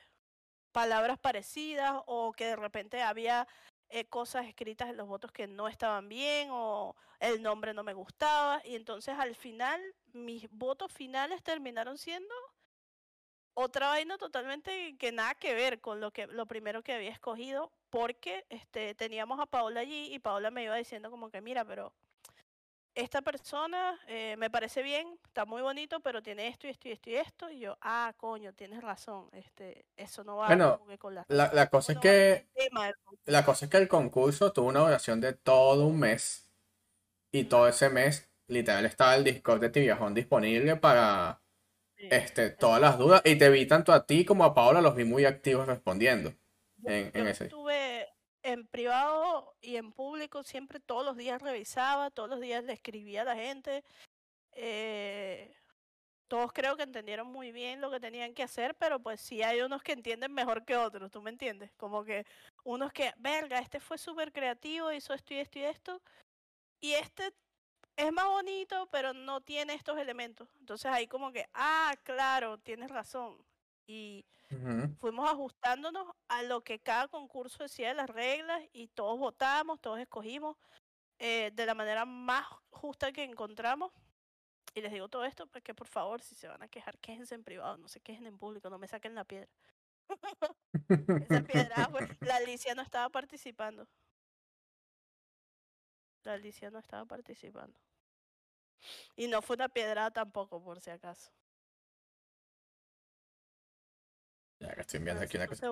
palabras 0.74 1.18
parecidas 1.18 2.02
o 2.08 2.34
que 2.34 2.48
de 2.48 2.56
repente 2.58 3.02
había 3.02 3.48
eh, 3.90 4.06
cosas 4.06 4.48
escritas 4.48 4.90
en 4.90 4.98
los 4.98 5.08
votos 5.08 5.32
que 5.32 5.48
no 5.48 5.68
estaban 5.68 6.10
bien 6.10 6.50
o 6.52 6.96
el 7.20 7.42
nombre 7.42 7.74
no 7.74 7.84
me 7.84 7.94
gustaba 7.94 8.62
y 8.66 8.76
entonces 8.76 9.16
al 9.18 9.36
final 9.36 9.80
mis 10.12 10.50
votos 10.50 10.92
finales 10.92 11.42
terminaron 11.44 11.98
siendo 11.98 12.34
otra 13.54 13.90
vaina 13.90 14.18
totalmente 14.18 14.96
que 14.98 15.12
nada 15.12 15.36
que 15.36 15.54
ver 15.54 15.80
con 15.80 16.02
lo 16.02 16.12
que 16.12 16.26
lo 16.26 16.48
primero 16.48 16.82
que 16.82 16.94
había 16.94 17.12
escogido 17.12 17.72
porque 17.92 18.46
este 18.50 18.96
teníamos 18.96 19.40
a 19.40 19.46
Paola 19.46 19.82
allí 19.82 20.12
y 20.12 20.18
Paola 20.18 20.50
me 20.50 20.64
iba 20.64 20.76
diciendo 20.76 21.12
como 21.12 21.30
que 21.30 21.42
mira 21.42 21.64
pero 21.64 21.94
esta 22.95 23.21
persona 23.21 23.99
eh, 24.08 24.36
me 24.38 24.49
parece 24.49 24.84
bien, 24.84 25.19
está 25.25 25.45
muy 25.45 25.62
bonito, 25.62 25.99
pero 26.01 26.21
tiene 26.23 26.47
esto 26.47 26.67
y 26.67 26.71
esto 26.71 26.88
y 26.89 26.91
esto 26.91 27.10
y 27.10 27.15
esto. 27.15 27.49
Y 27.51 27.60
yo, 27.60 27.77
ah, 27.82 28.13
coño, 28.17 28.53
tienes 28.53 28.82
razón, 28.82 29.29
este, 29.34 29.86
eso 29.97 30.23
no 30.23 30.38
va 30.38 30.56
Bueno, 30.56 30.84
con 30.99 31.15
la... 31.15 31.27
la, 31.27 31.51
la 31.53 31.69
cosa 31.69 31.93
es 31.93 31.99
que 31.99 32.49
la 33.25 33.45
cosa 33.45 33.65
es 33.65 33.71
que 33.71 33.77
el 33.77 33.88
concurso 33.88 34.53
tuvo 34.53 34.67
una 34.69 34.82
duración 34.82 35.21
de 35.21 35.34
todo 35.34 35.88
un 35.88 35.99
mes 35.99 36.49
y 37.32 37.45
todo 37.45 37.67
ese 37.69 37.89
mes 37.89 38.32
literal 38.47 38.86
estaba 38.86 39.15
el 39.15 39.23
Discord 39.25 39.62
de 39.62 39.69
Tibiajón 39.71 40.13
disponible 40.15 40.77
para 40.77 41.43
Sí, 41.97 42.10
este 42.10 42.51
todas 42.51 42.82
las 42.82 42.97
dudas 42.99 43.21
y 43.25 43.38
te 43.38 43.49
vi 43.49 43.67
tanto 43.67 43.93
a 43.93 44.06
ti 44.08 44.25
como 44.25 44.45
a 44.45 44.53
Paola 44.56 44.82
los 44.82 44.95
vi 44.95 45.06
muy 45.06 45.25
activos 45.25 45.67
respondiendo 45.67 46.34
Yo, 46.77 46.89
en, 46.89 47.12
en 47.15 47.27
yo 47.27 47.29
ese. 47.29 47.56
estuve 47.56 47.92
en 48.43 48.67
privado 48.67 49.56
y 49.62 49.77
en 49.77 49.91
público, 49.93 50.43
siempre 50.43 50.79
todos 50.79 51.06
los 51.06 51.17
días 51.17 51.41
revisaba, 51.41 52.12
todos 52.12 52.29
los 52.29 52.39
días 52.41 52.63
le 52.63 52.73
escribía 52.73 53.21
a 53.23 53.25
la 53.25 53.36
gente. 53.36 53.84
eh, 54.53 55.56
todos 56.27 56.51
creo 56.53 56.75
que 56.77 56.84
entendieron 56.84 57.27
muy 57.27 57.51
bien 57.51 57.82
lo 57.82 57.91
que 57.91 57.99
tenían 57.99 58.34
que 58.34 58.43
hacer, 58.43 58.75
pero 58.75 58.99
pues 59.01 59.21
sí 59.21 59.43
hay 59.43 59.62
unos 59.62 59.84
que 59.84 59.93
entienden 59.93 60.34
mejor 60.34 60.65
que 60.65 60.75
otros, 60.77 61.12
¿tú 61.12 61.21
me 61.21 61.29
entiendes? 61.29 61.71
Como 61.77 62.03
que 62.03 62.25
unos 62.63 62.91
que, 62.93 63.13
verga, 63.17 63.60
este 63.60 63.79
fue 63.79 63.97
súper 63.97 64.32
creativo, 64.34 64.91
hizo 64.91 65.13
esto 65.13 65.34
y 65.36 65.38
esto 65.39 65.60
y 65.60 65.63
esto, 65.63 66.01
y 66.82 66.93
este 66.93 67.34
es 67.97 68.12
más 68.13 68.27
bonito, 68.27 68.88
pero 68.91 69.13
no 69.13 69.41
tiene 69.41 69.73
estos 69.75 69.97
elementos. 69.99 70.49
Entonces 70.60 70.91
ahí 70.91 71.08
como 71.08 71.32
que, 71.32 71.47
ah, 71.53 71.95
claro, 72.03 72.58
tienes 72.60 72.91
razón. 72.91 73.38
Y 73.86 74.26
fuimos 75.00 75.30
ajustándonos 75.30 76.08
a 76.28 76.43
lo 76.43 76.63
que 76.63 76.80
cada 76.80 77.08
concurso 77.08 77.63
decía 77.63 77.89
de 77.89 77.93
las 77.96 78.10
reglas 78.10 78.62
y 78.72 78.88
todos 78.88 79.19
votamos, 79.19 79.82
todos 79.82 80.00
escogimos 80.00 80.58
eh, 81.19 81.52
de 81.54 81.65
la 81.65 81.74
manera 81.74 82.06
más 82.06 82.46
justa 82.69 83.12
que 83.12 83.24
encontramos. 83.24 83.91
Y 84.76 84.82
les 84.82 84.91
digo 84.91 85.08
todo 85.10 85.26
esto 85.26 85.48
porque 85.48 85.74
por 85.76 85.88
favor, 85.88 86.22
si 86.22 86.36
se 86.36 86.48
van 86.48 86.63
a 86.63 86.67
quejar, 86.67 86.98
quéjense 87.00 87.36
en 87.36 87.43
privado, 87.43 87.78
no 87.78 87.88
se 87.88 88.00
quejen 88.00 88.26
en 88.26 88.38
público, 88.38 88.69
no 88.69 88.80
me 88.80 88.88
saquen 88.88 89.15
la 89.15 89.24
piedra. 89.24 89.50
Esa 90.89 91.41
piedra, 91.43 91.88
fue- 91.89 92.08
la 92.22 92.38
Alicia 92.38 92.74
no 92.76 92.82
estaba 92.82 93.10
participando. 93.10 93.88
La 96.24 96.34
Alicia 96.34 96.72
no 96.72 96.80
estaba 96.80 97.06
participando. 97.06 97.78
Y 99.15 99.28
no 99.28 99.41
fue 99.41 99.56
una 99.56 99.69
piedra 99.69 100.12
tampoco, 100.12 100.62
por 100.63 100.80
si 100.80 100.89
acaso. 100.89 101.32
Ya 104.67 104.82
estoy 104.82 104.99
viendo 105.02 105.21
aquí 105.21 105.38
una 105.38 105.47
cosa. 105.47 105.67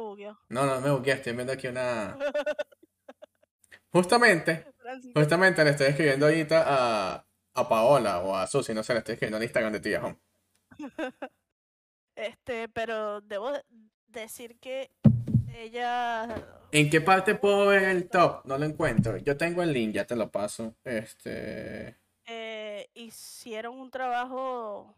No, 0.50 0.66
no 0.66 0.82
me 0.82 0.92
bugueé, 0.92 1.14
estoy 1.14 1.34
viendo 1.34 1.54
aquí 1.54 1.68
una. 1.68 2.18
Justamente, 3.94 4.66
justamente 5.14 5.64
le 5.66 5.72
estoy 5.72 5.88
escribiendo 5.88 6.26
ahorita 6.26 6.64
a, 6.66 7.26
a 7.56 7.68
Paola 7.70 8.20
o 8.20 8.36
a 8.36 8.48
Susi, 8.48 8.74
no 8.74 8.84
sé, 8.84 8.94
le 8.94 9.00
estoy 9.00 9.14
escribiendo 9.14 9.38
en 9.38 9.44
Instagram 9.44 9.74
de 9.74 9.80
Tibiajón. 9.80 10.20
Este, 12.16 12.68
pero 12.70 13.22
debo 13.22 13.52
de- 13.52 13.64
decir 14.08 14.60
que 14.60 14.92
ella 15.56 16.28
¿En 16.72 16.90
qué 16.90 17.02
parte 17.02 17.36
puedo 17.36 17.68
ver 17.68 17.84
el 17.84 18.10
top? 18.10 18.46
No 18.46 18.58
lo 18.58 18.66
encuentro. 18.66 19.18
Yo 19.18 19.38
tengo 19.38 19.64
el 19.64 19.72
link, 19.74 19.94
ya 19.94 20.06
te 20.06 20.16
lo 20.16 20.30
paso. 20.30 20.76
Este. 20.84 21.98
eh, 22.26 22.90
hicieron 22.94 23.80
un 23.80 23.90
trabajo 23.90 24.94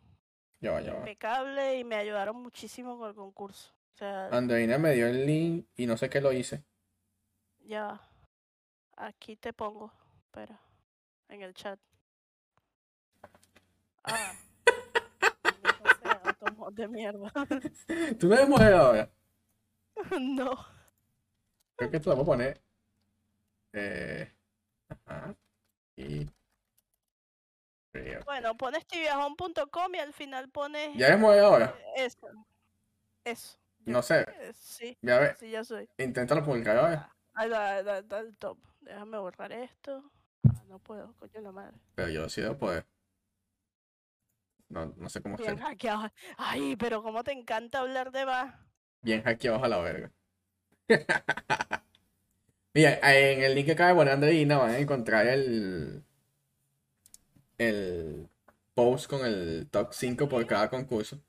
Ya 0.60 0.71
va, 0.71 0.82
ya 0.82 0.91
va. 0.93 0.99
impecable 0.99 1.77
y 1.77 1.84
me 1.84 1.95
ayudaron 1.95 2.36
muchísimo 2.41 2.97
con 2.97 3.10
el 3.10 3.15
concurso. 3.15 3.71
O 3.93 3.97
sea, 3.97 4.27
Andreina 4.29 4.77
me 4.77 4.93
dio 4.93 5.08
el 5.08 5.25
link 5.25 5.67
y 5.75 5.86
no 5.86 5.97
sé 5.97 6.10
qué 6.10 6.21
lo 6.21 6.32
hice. 6.34 6.63
ya. 7.60 8.01
Aquí 8.95 9.36
te 9.36 9.53
pongo. 9.53 9.91
Espera. 10.25 10.60
En 11.29 11.41
el 11.41 11.53
chat. 11.53 11.79
Ah. 14.03 14.34
de 16.71 16.88
mierda. 16.88 17.32
¿Tú 18.19 18.27
no 18.27 18.36
eres 18.36 18.49
mujer 18.49 18.73
ahora? 18.73 19.10
no. 20.19 20.58
Creo 21.75 21.89
que 21.89 21.97
esto 21.97 22.10
lo 22.10 22.15
voy 22.17 22.23
a 22.23 22.25
poner. 22.25 22.62
Eh, 23.73 24.32
ajá. 24.89 25.36
Y. 25.95 26.27
creo. 27.91 28.21
Bueno, 28.25 28.56
pones 28.56 28.86
tibiajón.com 28.88 29.95
y 29.95 29.99
al 29.99 30.13
final 30.13 30.49
pones 30.49 30.95
¿Ya 30.95 31.08
eres 31.08 31.19
mujer 31.19 31.39
ahora? 31.39 31.75
eso. 31.95 32.27
Eso. 33.23 33.58
No 33.86 34.02
sé. 34.02 34.22
Eh, 34.22 34.54
sí, 34.56 34.98
Ya 35.02 35.19
ve, 35.19 35.36
sí, 35.39 35.50
ya 35.52 35.63
soy. 35.63 35.88
inténtalo 35.98 36.43
publicar 36.43 36.78
ahora. 36.78 37.10
Ahí 37.34 37.50
da, 37.50 37.76
ahí 37.78 37.84
da- 37.84 38.02
da 38.02 38.19
el 38.19 38.36
top. 38.38 38.58
Déjame 38.82 39.17
borrar 39.17 39.52
esto. 39.52 40.12
Ah, 40.48 40.63
no 40.67 40.80
puedo, 40.80 41.13
coño 41.19 41.41
la 41.41 41.52
madre. 41.52 41.78
Pero 41.96 42.10
yo 42.10 42.30
sí 42.30 42.41
debo 42.41 42.58
poder. 42.58 42.86
No, 44.69 44.93
no 44.98 45.10
sé 45.10 45.22
cómo 45.22 45.38
Bien 45.38 45.50
hacerlo. 45.52 45.65
hackeado. 45.67 46.12
Ay, 46.38 46.76
pero 46.76 47.04
cómo 47.04 47.24
te 47.24 47.32
encanta 47.32 47.80
hablar 47.80 48.12
de 48.12 48.26
más. 48.26 48.56
Bien 49.02 49.22
hackeados 49.24 49.63
a 49.63 49.67
la 49.67 49.78
verga. 49.80 50.12
Mira, 52.74 53.00
en 53.04 53.43
el 53.43 53.56
link 53.56 53.65
que 53.67 53.72
acaba 53.74 53.89
de 53.89 53.96
poner 53.96 54.13
Andreina 54.13 54.58
van 54.58 54.72
a 54.72 54.78
encontrar 54.80 55.28
el. 55.28 56.04
El 57.58 58.30
post 58.76 59.08
con 59.10 59.26
el 59.26 59.67
top 59.72 59.93
5 59.93 60.28
por 60.30 60.46
cada 60.46 60.69
concurso. 60.69 61.19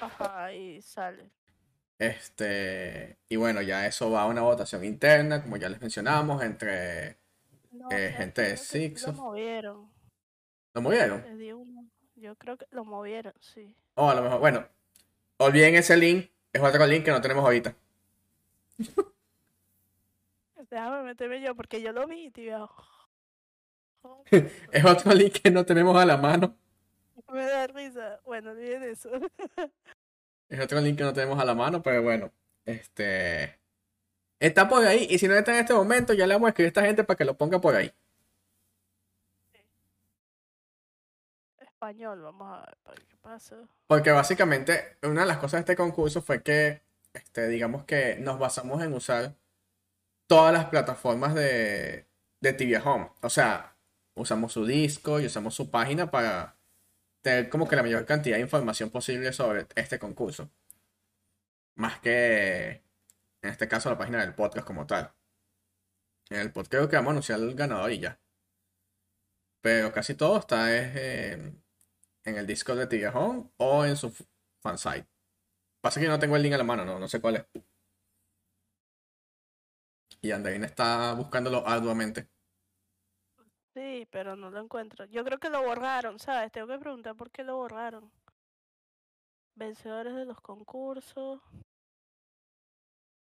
Ajá, 0.00 0.52
y 0.54 0.80
sale. 0.82 1.30
Este, 1.98 3.18
y 3.28 3.36
bueno, 3.36 3.60
ya 3.60 3.86
eso 3.86 4.10
va 4.10 4.22
a 4.22 4.26
una 4.26 4.42
votación 4.42 4.84
interna, 4.84 5.42
como 5.42 5.56
ya 5.56 5.68
les 5.68 5.80
mencionamos, 5.80 6.42
entre. 6.42 7.18
No, 7.72 7.90
Eh, 7.90 8.12
¿sabes 8.12 8.16
gente 8.16 8.42
de 8.42 8.56
Sixo. 8.56 9.12
Lo 9.12 9.12
movieron. 9.14 9.90
¿Lo 10.74 10.82
movieron? 10.82 11.90
Yo 12.16 12.36
creo 12.36 12.56
que 12.56 12.66
lo 12.70 12.84
movieron, 12.84 13.34
sí. 13.40 13.74
O 13.94 14.08
a 14.10 14.14
lo 14.14 14.22
mejor, 14.22 14.40
bueno, 14.40 14.66
olviden 15.38 15.74
ese 15.74 15.96
link, 15.96 16.30
es 16.52 16.62
otro 16.62 16.86
link 16.86 17.04
que 17.04 17.10
no 17.10 17.20
tenemos 17.20 17.44
ahorita. 17.44 17.74
Déjame 20.70 21.02
meterme 21.02 21.40
yo 21.40 21.54
porque 21.54 21.80
yo 21.80 21.92
lo 21.92 22.06
vi, 22.06 22.30
tío. 22.30 22.68
Es 24.72 24.84
otro 24.84 25.12
link 25.12 25.40
que 25.42 25.50
no 25.50 25.64
tenemos 25.64 25.96
a 25.96 26.06
la 26.06 26.16
mano. 26.16 26.56
Me 27.32 27.44
da 27.44 27.66
risa. 27.66 28.20
Bueno, 28.24 28.50
olviden 28.52 28.82
eso. 28.84 29.10
Es 30.48 30.60
otro 30.60 30.80
link 30.80 30.96
que 30.96 31.04
no 31.04 31.12
tenemos 31.12 31.38
a 31.38 31.44
la 31.44 31.54
mano, 31.54 31.82
pero 31.82 32.02
bueno, 32.02 32.32
este. 32.64 33.58
Está 34.40 34.68
por 34.68 34.84
ahí, 34.86 35.06
y 35.10 35.18
si 35.18 35.26
no 35.28 35.34
está 35.34 35.52
en 35.52 35.58
este 35.60 35.74
momento, 35.74 36.14
ya 36.14 36.26
le 36.26 36.34
vamos 36.34 36.46
a 36.46 36.50
escribir 36.50 36.68
a 36.68 36.68
esta 36.68 36.82
gente 36.82 37.04
para 37.04 37.16
que 37.16 37.24
lo 37.24 37.36
ponga 37.36 37.60
por 37.60 37.74
ahí. 37.74 37.92
Español, 41.60 42.22
vamos 42.22 42.58
a 42.58 42.90
ver 42.90 43.00
qué 43.08 43.16
pasa. 43.16 43.56
Porque 43.86 44.10
básicamente 44.10 44.96
una 45.02 45.22
de 45.22 45.26
las 45.26 45.38
cosas 45.38 45.52
de 45.52 45.60
este 45.60 45.76
concurso 45.76 46.22
fue 46.22 46.42
que, 46.42 46.82
este, 47.12 47.48
digamos 47.48 47.84
que 47.84 48.16
nos 48.16 48.38
basamos 48.38 48.82
en 48.82 48.94
usar 48.94 49.34
todas 50.26 50.52
las 50.52 50.66
plataformas 50.66 51.34
de, 51.34 52.06
de 52.40 52.52
Tibia 52.52 52.82
Home. 52.84 53.10
O 53.22 53.30
sea, 53.30 53.76
usamos 54.14 54.52
su 54.52 54.64
disco 54.66 55.20
y 55.20 55.26
usamos 55.26 55.54
su 55.54 55.70
página 55.70 56.10
para 56.10 56.57
tener 57.22 57.48
como 57.48 57.68
que 57.68 57.76
la 57.76 57.82
mayor 57.82 58.04
cantidad 58.06 58.36
de 58.36 58.42
información 58.42 58.90
posible 58.90 59.32
sobre 59.32 59.66
este 59.76 59.98
concurso. 59.98 60.50
Más 61.76 62.00
que, 62.00 62.82
en 63.42 63.50
este 63.50 63.68
caso, 63.68 63.88
la 63.90 63.98
página 63.98 64.20
del 64.20 64.34
podcast 64.34 64.66
como 64.66 64.86
tal. 64.86 65.12
En 66.30 66.40
el 66.40 66.52
podcast 66.52 66.90
que 66.90 66.96
vamos 66.96 67.08
a 67.10 67.12
anunciar 67.12 67.40
el 67.40 67.54
ganador 67.54 67.90
y 67.92 68.00
ya. 68.00 68.20
Pero 69.60 69.92
casi 69.92 70.14
todo 70.14 70.38
está 70.38 70.74
es, 70.76 70.96
en- 71.34 71.62
el 72.24 72.46
Discord 72.46 72.88
de 72.88 73.08
Home 73.08 73.50
o 73.56 73.84
en 73.84 73.96
su 73.96 74.14
fansite. 74.60 75.08
Pasa 75.80 76.00
que 76.00 76.06
yo 76.06 76.12
no 76.12 76.18
tengo 76.18 76.36
el 76.36 76.42
link 76.42 76.54
a 76.54 76.58
la 76.58 76.64
mano, 76.64 76.84
no, 76.84 76.98
no 76.98 77.08
sé 77.08 77.20
cuál 77.20 77.36
es. 77.36 77.46
Y 80.20 80.30
Andreina 80.32 80.66
está 80.66 81.12
buscándolo 81.14 81.66
arduamente. 81.66 82.28
Sí, 83.98 84.06
pero 84.12 84.36
no 84.36 84.48
lo 84.48 84.60
encuentro. 84.60 85.06
Yo 85.06 85.24
creo 85.24 85.38
que 85.38 85.50
lo 85.50 85.60
borraron, 85.60 86.20
¿sabes? 86.20 86.52
Tengo 86.52 86.68
que 86.68 86.78
preguntar 86.78 87.16
por 87.16 87.32
qué 87.32 87.42
lo 87.42 87.56
borraron. 87.56 88.12
Vencedores 89.56 90.14
de 90.14 90.24
los 90.24 90.40
concursos. 90.40 91.40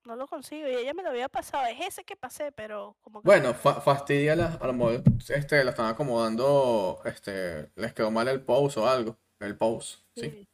no 0.04 0.16
lo 0.16 0.26
consigo. 0.26 0.68
Y 0.68 0.74
ella 0.74 0.96
me 0.96 1.04
lo 1.04 1.10
había 1.10 1.30
pasado. 1.30 1.68
Es 1.68 1.80
ese 1.80 2.04
que 2.04 2.16
pasé, 2.16 2.52
pero 2.52 2.98
como 3.02 3.22
que. 3.22 3.28
Bueno, 3.28 3.54
fa 3.54 3.82
fastidiala, 3.82 4.58
a 4.60 4.66
lo 4.66 4.74
mejor 4.74 5.04
este, 5.30 5.64
la 5.64 5.70
están 5.70 5.86
acomodando, 5.86 7.00
este, 7.06 7.72
les 7.76 7.94
quedó 7.94 8.10
mal 8.10 8.28
el 8.28 8.42
pose 8.42 8.80
o 8.80 8.88
algo, 8.88 9.20
el 9.42 9.56
pose, 9.56 10.00
¿sí? 10.16 10.32
Sí. 10.32 10.50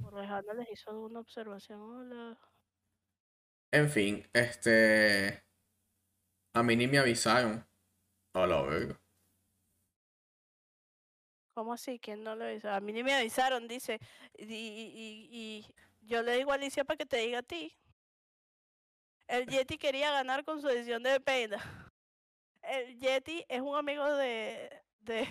Por 0.00 0.16
Alejandra 0.16 0.54
les 0.54 0.70
hizo 0.70 0.96
una 0.96 1.18
observación. 1.18 1.80
Hola. 1.80 2.38
En 3.72 3.90
fin, 3.90 4.28
este, 4.32 5.42
a 6.54 6.62
mí 6.62 6.76
ni 6.76 6.86
me 6.86 7.00
avisaron. 7.00 7.66
A 8.32 8.46
la 8.46 8.62
verga. 8.62 9.00
¿Cómo 11.60 11.74
así? 11.74 11.98
¿Quién 11.98 12.24
no 12.24 12.34
lo 12.34 12.46
avisó? 12.46 12.70
A 12.70 12.80
mí 12.80 12.90
ni 12.90 13.02
me 13.02 13.12
avisaron, 13.12 13.68
dice. 13.68 14.00
Y, 14.38 15.62
yo 16.00 16.22
le 16.22 16.36
digo 16.36 16.52
a 16.52 16.54
Alicia 16.54 16.84
para 16.84 16.96
que 16.96 17.04
te 17.04 17.18
diga 17.18 17.40
a 17.40 17.42
ti. 17.42 17.76
El 19.28 19.46
Yeti 19.46 19.76
quería 19.76 20.10
ganar 20.10 20.42
con 20.42 20.62
su 20.62 20.70
edición 20.70 21.02
de 21.02 21.20
Pena. 21.20 21.92
El 22.62 22.98
Yeti 22.98 23.44
es 23.46 23.60
un 23.60 23.76
amigo 23.76 24.10
de, 24.14 24.70
de, 25.00 25.28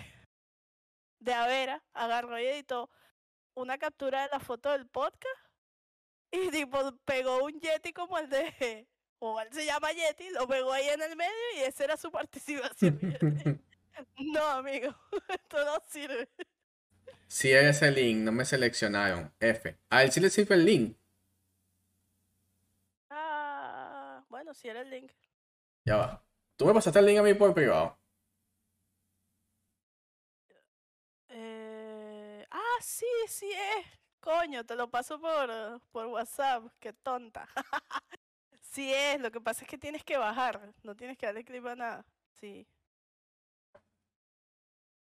de 1.18 1.34
Avera. 1.34 1.82
Agarró 1.94 2.38
y 2.38 2.46
editó 2.46 2.88
una 3.54 3.76
captura 3.76 4.22
de 4.22 4.28
la 4.28 4.38
foto 4.38 4.70
del 4.70 4.86
podcast. 4.86 5.26
Y 6.30 6.48
tipo 6.52 6.78
pegó 7.04 7.42
un 7.42 7.58
Yeti 7.58 7.92
como 7.92 8.16
el 8.18 8.28
de. 8.28 8.86
O 9.18 9.40
él 9.40 9.48
se 9.50 9.66
llama 9.66 9.90
Yeti, 9.90 10.30
lo 10.30 10.46
pegó 10.46 10.72
ahí 10.72 10.90
en 10.90 11.02
el 11.02 11.16
medio 11.16 11.56
y 11.56 11.62
esa 11.62 11.82
era 11.82 11.96
su 11.96 12.08
participación. 12.12 13.00
No, 14.18 14.44
amigo, 14.44 14.94
esto 15.28 15.64
no 15.64 15.82
sirve. 15.88 16.28
Si 17.26 17.52
es 17.52 17.80
el 17.82 17.94
link, 17.94 18.18
no 18.18 18.32
me 18.32 18.44
seleccionaron. 18.44 19.32
F. 19.38 19.78
A 19.88 20.02
él 20.02 20.10
sí 20.10 20.20
le 20.20 20.30
sirve 20.30 20.56
el 20.56 20.64
link. 20.64 20.96
Ah, 23.08 24.24
bueno, 24.28 24.52
si 24.52 24.68
era 24.68 24.80
el 24.80 24.90
link. 24.90 25.12
Ya 25.84 25.96
va. 25.96 26.24
Tú 26.56 26.66
me 26.66 26.74
pasaste 26.74 26.98
el 26.98 27.06
link 27.06 27.18
a 27.18 27.22
mí 27.22 27.34
por 27.34 27.54
privado. 27.54 27.96
Eh, 31.28 32.46
ah, 32.50 32.76
sí, 32.80 33.06
sí 33.28 33.50
es. 33.52 33.86
Coño, 34.20 34.66
te 34.66 34.74
lo 34.76 34.90
paso 34.90 35.20
por, 35.20 35.80
por 35.92 36.06
WhatsApp. 36.06 36.64
Qué 36.80 36.92
tonta. 36.92 37.48
sí 38.60 38.92
es, 38.92 39.20
lo 39.20 39.30
que 39.30 39.40
pasa 39.40 39.62
es 39.62 39.68
que 39.68 39.78
tienes 39.78 40.04
que 40.04 40.18
bajar. 40.18 40.74
No 40.82 40.96
tienes 40.96 41.16
que 41.16 41.26
darle 41.26 41.44
clip 41.44 41.64
a 41.66 41.76
nada. 41.76 42.04
Sí. 42.40 42.66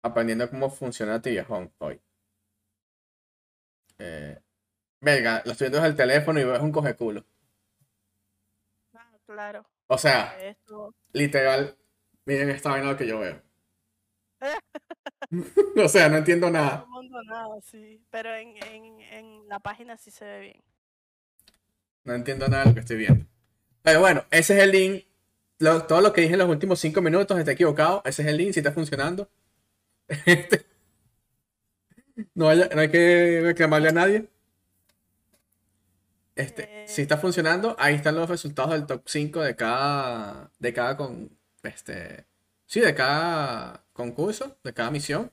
Aprendiendo 0.02 0.48
cómo 0.50 0.70
funciona 0.70 1.20
Tibiajón 1.20 1.72
hoy. 1.78 2.00
Eh, 3.98 4.38
verga, 5.00 5.42
lo 5.44 5.52
estoy 5.52 5.66
viendo 5.66 5.78
desde 5.78 5.90
el 5.90 5.96
teléfono 5.96 6.40
y 6.40 6.44
veo 6.44 6.54
es 6.56 6.62
un 6.62 6.72
coge 6.72 6.94
culo. 6.96 7.24
Ah, 8.94 9.12
claro. 9.26 9.66
O 9.88 9.98
sea, 9.98 10.38
Esto. 10.40 10.94
literal, 11.12 11.76
miren 12.24 12.50
esta 12.50 12.70
vaina 12.70 12.90
lo 12.92 12.96
que 12.96 13.06
yo 13.06 13.18
veo. 13.20 13.42
o 15.84 15.88
sea, 15.88 16.08
no 16.08 16.16
entiendo 16.16 16.50
nada. 16.50 16.82
el 16.84 16.88
mundo 16.88 17.22
nada, 17.24 17.60
sí. 17.62 18.02
Pero 18.10 18.34
en, 18.34 18.56
en, 18.64 19.00
en 19.00 19.48
la 19.48 19.60
página 19.60 19.96
sí 19.96 20.10
se 20.10 20.24
ve 20.24 20.40
bien. 20.40 20.64
No 22.04 22.14
entiendo 22.14 22.48
nada 22.48 22.62
de 22.64 22.68
lo 22.70 22.74
que 22.74 22.80
estoy 22.80 22.96
viendo. 22.96 23.26
Pero 23.82 24.00
bueno, 24.00 24.24
ese 24.30 24.56
es 24.56 24.62
el 24.64 24.70
link. 24.72 25.04
Lo- 25.58 25.84
todo 25.86 26.00
lo 26.00 26.12
que 26.12 26.22
dije 26.22 26.32
en 26.34 26.38
los 26.40 26.48
últimos 26.48 26.80
cinco 26.80 27.02
minutos 27.02 27.38
está 27.38 27.52
equivocado. 27.52 28.02
Ese 28.04 28.22
es 28.22 28.28
el 28.28 28.38
link, 28.38 28.52
si 28.52 28.60
está 28.60 28.72
funcionando. 28.72 29.28
No, 32.34 32.48
haya- 32.48 32.68
no 32.74 32.80
hay 32.80 32.90
que 32.90 33.40
reclamarle 33.44 33.88
a 33.88 33.92
nadie. 33.92 34.28
Este, 36.36 36.68
si 36.86 37.02
está 37.02 37.18
funcionando, 37.18 37.76
ahí 37.78 37.94
están 37.94 38.14
los 38.16 38.28
resultados 38.28 38.72
del 38.72 38.86
top 38.86 39.02
5 39.06 39.40
de 39.42 39.56
cada, 39.56 40.50
de 40.58 40.72
cada 40.72 40.96
con, 40.96 41.36
este, 41.62 42.26
sí, 42.66 42.80
de 42.80 42.94
cada 42.94 43.84
concurso, 43.92 44.56
de 44.64 44.72
cada 44.72 44.90
misión. 44.90 45.30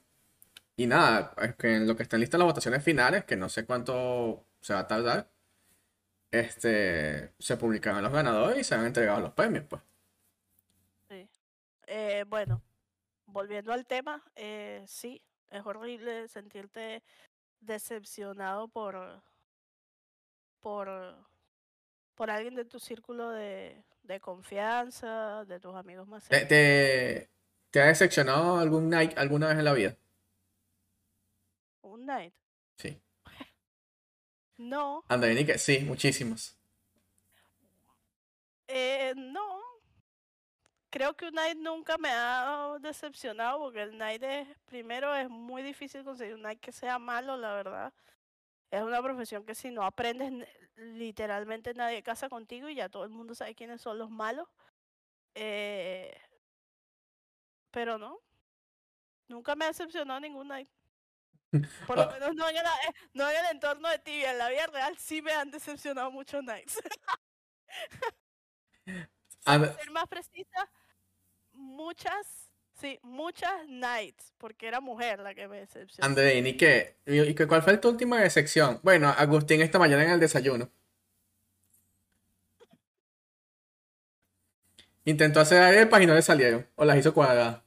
Y 0.78 0.88
nada, 0.88 1.34
es 1.42 1.56
que 1.56 1.76
en 1.78 1.88
lo 1.88 1.96
que 1.98 2.04
están 2.04 2.20
listas 2.22 2.40
las 2.40 2.48
votaciones 2.48 2.84
finales, 2.84 3.26
que 3.26 3.38
no 3.38 3.50
sé 3.50 3.66
cuánto 3.66 4.46
se 4.62 4.74
va 4.74 4.82
a 4.82 4.88
tardar, 4.88 5.30
este, 6.32 7.34
se 7.40 7.58
publicarán 7.58 8.04
los 8.04 8.12
ganadores 8.14 8.60
y 8.60 8.64
se 8.64 8.76
han 8.76 8.86
entregado 8.86 9.20
los 9.22 9.34
premios, 9.34 9.66
pues. 9.70 9.82
Sí. 11.10 11.30
Eh, 11.88 12.26
bueno, 12.28 12.64
volviendo 13.38 13.72
al 13.72 13.86
tema, 13.86 14.24
eh, 14.36 14.84
sí, 14.88 15.22
es 15.52 15.64
horrible 15.64 16.28
sentirte 16.28 17.04
decepcionado 17.60 18.68
por, 18.68 19.22
por, 20.60 20.90
por 22.16 22.32
alguien 22.32 22.56
de 22.56 22.66
tu 22.66 22.80
círculo 22.80 23.30
de, 23.30 23.84
de 24.02 24.20
confianza, 24.20 25.46
de 25.46 25.60
tus 25.60 25.76
amigos 25.76 26.08
más 26.08 26.24
¿Te, 26.28 26.40
cercanos. 26.40 26.50
te, 26.50 27.30
te 27.70 27.82
ha 27.82 27.86
decepcionado 27.86 28.58
algún 28.58 28.90
Nike 28.90 29.14
alguna 29.16 29.50
vez 29.50 29.60
en 29.60 29.66
la 29.66 29.74
vida? 29.74 29.96
Un 31.84 32.06
night. 32.08 32.34
Sí. 32.80 33.00
No, 34.58 35.04
que 35.46 35.60
sí, 35.60 35.82
muchísimos. 35.82 36.58
eh, 38.68 39.14
no. 39.16 39.67
Creo 40.90 41.16
que 41.16 41.26
un 41.28 41.34
night 41.36 41.58
nunca 41.58 41.98
me 41.98 42.10
ha 42.10 42.78
decepcionado 42.80 43.60
porque 43.60 43.82
el 43.84 43.98
night 43.98 44.24
es, 44.24 44.48
primero 44.66 45.14
es 45.16 45.30
muy 45.30 45.62
difícil 45.62 46.04
conseguir 46.04 46.36
un 46.36 46.42
night 46.44 46.60
que 46.62 46.72
sea 46.72 46.98
malo, 46.98 47.36
la 47.38 47.54
verdad. 47.54 47.94
Es 48.72 48.82
una 48.82 49.02
profesión 49.02 49.46
que 49.46 49.56
si 49.56 49.70
no 49.72 49.84
aprendes, 49.84 50.48
literalmente 50.76 51.74
nadie 51.74 52.04
casa 52.04 52.30
contigo 52.30 52.70
y 52.70 52.76
ya 52.76 52.90
todo 52.90 53.04
el 53.04 53.10
mundo 53.10 53.36
sabe 53.36 53.56
quiénes 53.56 53.82
son 53.82 53.98
los 53.98 54.10
malos. 54.10 54.48
Eh, 55.36 56.16
pero 57.72 57.98
no, 57.98 58.20
nunca 59.28 59.56
me 59.56 59.66
ha 59.66 59.70
decepcionado 59.70 60.20
ningún 60.22 60.48
night. 60.48 60.70
Por 61.88 61.98
lo 61.98 62.04
Ah. 62.04 62.12
menos 62.14 62.36
no 62.36 62.50
en, 62.50 62.58
el, 62.58 62.66
eh, 62.66 62.94
no 63.14 63.30
en 63.30 63.38
el 63.38 63.46
entorno 63.52 63.90
de 63.90 64.00
tibia, 64.00 64.32
en 64.32 64.38
la 64.38 64.50
vida 64.50 64.68
real 64.68 64.98
sí 64.98 65.22
me 65.22 65.34
han 65.34 65.52
decepcionado 65.52 66.12
muchos 66.12 66.44
nights. 66.44 66.80
Para 69.48 69.74
ser 69.76 69.92
más 69.92 70.08
precisa, 70.08 70.70
muchas, 71.54 72.52
sí, 72.82 73.00
muchas 73.02 73.66
nights, 73.68 74.34
porque 74.38 74.68
era 74.68 74.82
mujer 74.82 75.20
la 75.20 75.34
que 75.34 75.48
me 75.48 75.58
decepcionó. 75.60 76.06
Andreini, 76.06 76.58
¿qué? 76.58 76.98
¿Y 77.06 77.34
qué- 77.34 77.48
cuál 77.48 77.64
fue 77.64 77.78
tu 77.78 77.88
última 77.90 78.20
decepción? 78.20 78.80
Bueno, 78.84 79.08
Agustín 79.10 79.62
esta 79.62 79.80
mañana 79.80 80.04
en 80.04 80.10
el 80.12 80.20
desayuno. 80.20 80.70
Intentó 85.06 85.40
hacer 85.40 85.62
arepas 85.64 86.02
y 86.02 86.06
no 86.06 86.14
le 86.14 86.22
salieron. 86.22 86.68
O 86.76 86.84
las 86.84 86.98
hizo 86.98 87.14
cuadradas. 87.14 87.62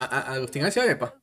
A- 0.00 0.06
a- 0.06 0.34
Agustín 0.34 0.64
hacía 0.64 0.82
arepas. 0.82 1.14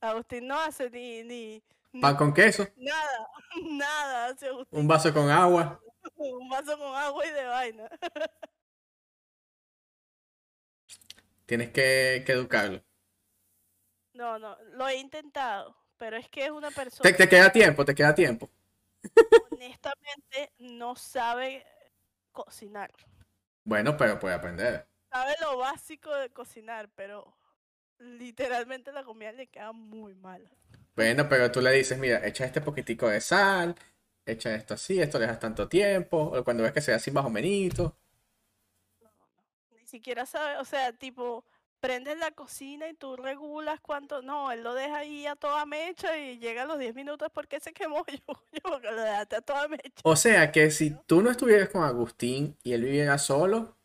Agustín 0.00 0.46
no 0.48 0.58
hace 0.58 0.88
ni, 0.88 1.22
ni, 1.24 1.62
Pan 1.98 2.16
con 2.16 2.32
queso. 2.32 2.66
nada, 2.76 3.28
nada. 3.70 4.36
Un 4.70 4.86
vaso 4.86 5.12
con 5.12 5.30
agua. 5.30 5.80
Un 6.16 6.48
vaso 6.48 6.78
con 6.78 6.94
agua 6.94 7.26
y 7.26 7.30
de 7.30 7.44
vaina. 7.44 7.88
Tienes 11.46 11.70
que, 11.70 12.22
que 12.24 12.32
educarlo. 12.32 12.82
No, 14.12 14.38
no, 14.38 14.56
lo 14.74 14.88
he 14.88 14.96
intentado, 14.96 15.76
pero 15.96 16.16
es 16.16 16.28
que 16.28 16.44
es 16.44 16.50
una 16.50 16.70
persona 16.70 17.10
Te, 17.10 17.16
te 17.16 17.28
queda 17.28 17.50
tiempo, 17.52 17.84
te 17.84 17.94
queda 17.94 18.14
tiempo. 18.14 18.50
honestamente 19.50 20.52
no 20.58 20.96
sabe 20.96 21.64
cocinar. 22.32 22.90
Bueno, 23.64 23.96
pero 23.96 24.18
puede 24.18 24.34
aprender. 24.34 24.86
Sabe 25.12 25.34
lo 25.40 25.56
básico 25.58 26.12
de 26.14 26.30
cocinar, 26.30 26.88
pero 26.94 27.36
literalmente 27.98 28.92
la 28.92 29.04
comida 29.04 29.32
le 29.32 29.48
queda 29.48 29.72
muy 29.72 30.14
mala. 30.14 30.50
Bueno, 31.00 31.28
pero 31.30 31.50
tú 31.50 31.60
le 31.62 31.72
dices, 31.72 31.98
mira, 31.98 32.26
echa 32.26 32.44
este 32.44 32.60
poquitico 32.60 33.08
de 33.08 33.20
sal, 33.22 33.74
echa 34.26 34.54
esto 34.54 34.74
así, 34.74 35.00
esto 35.00 35.18
le 35.18 35.26
das 35.26 35.38
tanto 35.40 35.66
tiempo, 35.68 36.18
o 36.18 36.44
cuando 36.44 36.62
ves 36.62 36.72
que 36.72 36.82
sea 36.82 36.96
así 36.96 37.10
más 37.10 37.24
o 37.24 37.30
menos. 37.30 37.92
No, 39.00 39.10
no. 39.70 39.78
Ni 39.78 39.86
siquiera 39.86 40.26
sabe, 40.26 40.56
o 40.58 40.64
sea, 40.64 40.92
tipo, 40.92 41.44
prendes 41.80 42.18
la 42.18 42.30
cocina 42.32 42.88
y 42.88 42.94
tú 42.94 43.16
regulas 43.16 43.80
cuánto. 43.80 44.22
No, 44.22 44.52
él 44.52 44.62
lo 44.62 44.74
deja 44.74 44.98
ahí 44.98 45.26
a 45.26 45.36
toda 45.36 45.66
mecha 45.66 46.16
y 46.18 46.38
llega 46.38 46.62
a 46.62 46.66
los 46.66 46.78
10 46.78 46.94
minutos 46.94 47.28
porque 47.32 47.60
se 47.60 47.72
quemó 47.72 48.04
yo, 48.52 48.62
porque 48.62 48.90
lo 48.90 49.00
dejaste 49.02 49.36
a 49.36 49.42
toda 49.42 49.68
mecha. 49.68 50.02
O 50.02 50.14
sea 50.14 50.52
que 50.52 50.70
si 50.70 50.90
tú 50.90 51.22
no 51.22 51.30
estuvieras 51.30 51.70
con 51.70 51.82
Agustín 51.84 52.54
y 52.62 52.74
él 52.74 52.82
viviera 52.84 53.16
solo, 53.16 53.78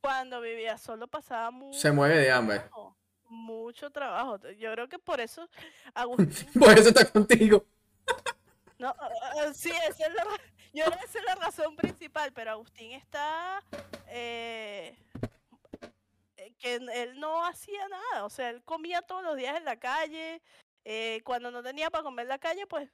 Cuando 0.00 0.40
vivía 0.40 0.76
solo 0.78 1.08
pasaba 1.08 1.50
mucho 1.50 1.80
se 1.80 1.90
muere 1.92 2.18
de 2.18 2.30
hambre. 2.30 2.62
trabajo, 2.70 2.96
mucho 3.32 3.90
trabajo. 3.90 4.38
Yo 4.58 4.72
creo 4.72 4.88
que 4.88 4.98
por 4.98 5.20
eso 5.20 5.48
Agustín, 5.94 6.48
Por 6.60 6.78
eso 6.78 6.88
está 6.90 7.10
contigo. 7.10 7.64
no, 8.78 8.94
ah, 8.98 9.52
sí, 9.54 9.70
esa 9.88 10.06
es 10.06 10.14
la, 10.14 10.24
yo 10.72 10.84
creo 10.84 10.98
que 10.98 11.04
esa 11.06 11.18
es 11.18 11.24
la 11.24 11.34
razón 11.36 11.74
principal, 11.76 12.32
pero 12.32 12.52
Agustín 12.52 12.92
está, 12.92 13.62
eh, 14.08 14.96
eh, 16.36 16.54
que 16.58 16.74
él 16.76 17.18
no 17.18 17.44
hacía 17.44 17.88
nada, 17.88 18.24
o 18.24 18.30
sea, 18.30 18.50
él 18.50 18.62
comía 18.64 19.02
todos 19.02 19.22
los 19.24 19.36
días 19.36 19.56
en 19.56 19.64
la 19.64 19.76
calle, 19.78 20.40
Eh, 20.84 21.20
cuando 21.24 21.52
no 21.52 21.62
tenía 21.62 21.90
para 21.90 22.02
comer 22.02 22.24
en 22.24 22.28
la 22.30 22.38
calle, 22.40 22.66
pues... 22.66 22.90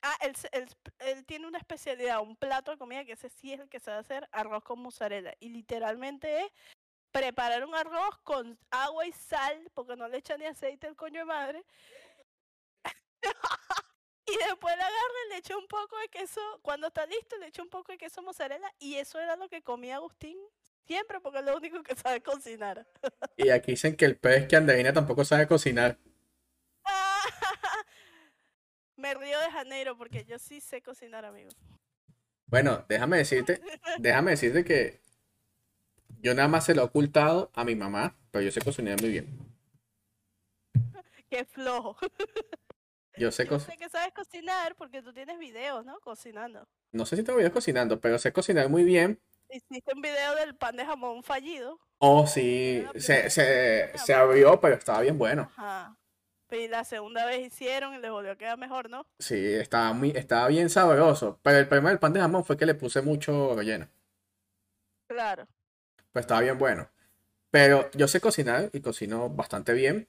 Ah, 0.00 0.16
él- 0.20 0.68
él 1.00 1.24
tiene 1.26 1.46
una 1.48 1.58
especialidad, 1.58 2.20
un 2.20 2.36
plato 2.36 2.70
de 2.70 2.78
comida 2.78 3.04
que 3.04 3.14
ese 3.14 3.28
sí 3.30 3.52
es 3.52 3.58
el 3.60 3.68
que 3.68 3.80
sabe 3.80 3.98
hacer, 3.98 4.28
arroz 4.30 4.62
con 4.62 4.78
mozzarella. 4.78 5.34
Y 5.40 5.48
literalmente 5.48 6.42
es 6.42 6.52
preparar 7.14 7.64
un 7.64 7.74
arroz 7.76 8.18
con 8.24 8.58
agua 8.72 9.06
y 9.06 9.12
sal, 9.12 9.70
porque 9.72 9.94
no 9.94 10.08
le 10.08 10.18
echa 10.18 10.36
ni 10.36 10.46
aceite 10.46 10.88
el 10.88 10.96
coño 10.96 11.20
de 11.20 11.24
madre. 11.24 11.64
y 14.26 14.36
después 14.36 14.76
le 14.76 14.82
agarra 14.82 15.18
y 15.26 15.30
le 15.30 15.36
echa 15.38 15.56
un 15.56 15.68
poco 15.68 15.96
de 15.98 16.08
queso, 16.08 16.40
cuando 16.60 16.88
está 16.88 17.06
listo 17.06 17.36
le 17.38 17.46
echa 17.46 17.62
un 17.62 17.70
poco 17.70 17.92
de 17.92 17.98
queso 17.98 18.20
mozzarella 18.20 18.68
y 18.80 18.96
eso 18.96 19.20
era 19.20 19.36
lo 19.36 19.48
que 19.48 19.62
comía 19.62 19.96
Agustín 19.96 20.36
siempre 20.86 21.20
porque 21.20 21.38
es 21.38 21.44
lo 21.44 21.56
único 21.56 21.84
que 21.84 21.94
sabe 21.94 22.20
cocinar. 22.20 22.84
Y 23.36 23.50
aquí 23.50 23.72
dicen 23.72 23.96
que 23.96 24.06
el 24.06 24.16
pez 24.16 24.48
que 24.48 24.56
Andreina 24.56 24.92
tampoco 24.92 25.24
sabe 25.24 25.46
cocinar. 25.46 25.98
Me 28.96 29.14
río 29.14 29.38
de 29.38 29.50
Janeiro 29.52 29.96
porque 29.96 30.24
yo 30.24 30.38
sí 30.40 30.60
sé 30.60 30.82
cocinar, 30.82 31.24
amigo. 31.24 31.50
Bueno, 32.46 32.84
déjame 32.88 33.18
decirte, 33.18 33.60
déjame 33.98 34.32
decirte 34.32 34.64
que 34.64 35.03
yo 36.24 36.34
nada 36.34 36.48
más 36.48 36.64
se 36.64 36.74
lo 36.74 36.82
he 36.82 36.84
ocultado 36.86 37.52
a 37.54 37.64
mi 37.64 37.76
mamá, 37.76 38.16
pero 38.32 38.44
yo 38.44 38.50
sé 38.50 38.60
cocinar 38.62 39.00
muy 39.00 39.10
bien. 39.10 39.54
Qué 41.30 41.44
flojo. 41.44 41.96
Yo 43.16 43.30
sé 43.30 43.44
Yo 43.44 43.50
cocinar. 43.50 43.76
sé 43.76 43.76
que 43.76 43.88
sabes 43.88 44.12
cocinar 44.12 44.74
porque 44.76 45.00
tú 45.02 45.12
tienes 45.12 45.38
videos, 45.38 45.84
¿no? 45.84 46.00
Cocinando. 46.00 46.66
No 46.92 47.06
sé 47.06 47.16
si 47.16 47.22
tengo 47.22 47.36
videos 47.38 47.52
cocinando, 47.52 48.00
pero 48.00 48.18
sé 48.18 48.32
cocinar 48.32 48.68
muy 48.68 48.84
bien. 48.84 49.20
Hiciste 49.48 49.92
un 49.94 50.00
video 50.02 50.34
del 50.34 50.56
pan 50.56 50.76
de 50.76 50.84
jamón 50.84 51.22
fallido. 51.22 51.78
O 51.98 52.26
sí, 52.26 52.84
se, 52.96 53.30
se, 53.30 53.92
se 53.96 54.14
abrió, 54.14 54.60
pero 54.60 54.74
estaba 54.74 55.00
bien 55.00 55.16
bueno. 55.16 55.50
Ajá. 55.56 55.96
Y 56.50 56.68
la 56.68 56.84
segunda 56.84 57.26
vez 57.26 57.46
hicieron 57.46 57.94
y 57.94 57.98
les 57.98 58.10
volvió 58.10 58.32
a 58.32 58.36
quedar 58.36 58.58
mejor, 58.58 58.88
¿no? 58.90 59.06
Sí, 59.18 59.34
estaba 59.54 59.92
muy, 59.92 60.10
estaba 60.10 60.48
bien 60.48 60.70
sabroso. 60.70 61.40
Pero 61.42 61.58
el 61.58 61.68
problema 61.68 61.90
del 61.90 61.98
pan 61.98 62.12
de 62.12 62.20
jamón 62.20 62.44
fue 62.44 62.56
que 62.56 62.66
le 62.66 62.74
puse 62.74 63.02
mucho 63.02 63.54
relleno. 63.56 63.88
Claro. 65.08 65.46
Pues 66.14 66.22
estaba 66.22 66.40
bien 66.42 66.56
bueno. 66.58 66.88
Pero 67.50 67.90
yo 67.92 68.06
sé 68.08 68.20
cocinar 68.20 68.70
y 68.72 68.80
cocino 68.80 69.28
bastante 69.28 69.72
bien. 69.72 70.08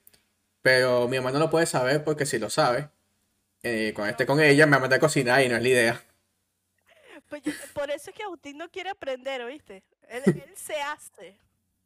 Pero 0.62 1.08
mi 1.08 1.16
mamá 1.18 1.32
no 1.32 1.40
lo 1.40 1.50
puede 1.50 1.66
saber 1.66 2.04
porque 2.04 2.26
si 2.26 2.38
lo 2.38 2.48
sabe, 2.48 2.90
eh, 3.64 3.92
cuando 3.94 4.12
esté 4.12 4.24
con 4.24 4.40
ella 4.40 4.66
me 4.66 4.72
va 4.72 4.76
a 4.78 4.80
mandar 4.80 4.98
a 4.98 5.00
cocinar 5.00 5.42
y 5.42 5.48
no 5.48 5.56
es 5.56 5.62
la 5.62 5.68
idea. 5.68 6.04
Pues 7.28 7.42
yo- 7.42 7.52
por 7.74 7.90
eso 7.90 8.10
es 8.10 8.16
que 8.16 8.22
Agustín 8.22 8.56
no 8.56 8.70
quiere 8.70 8.90
aprender, 8.90 9.42
¿oíste? 9.42 9.82
Él, 10.08 10.22
él 10.48 10.56
se 10.56 10.80
hace. 10.80 11.36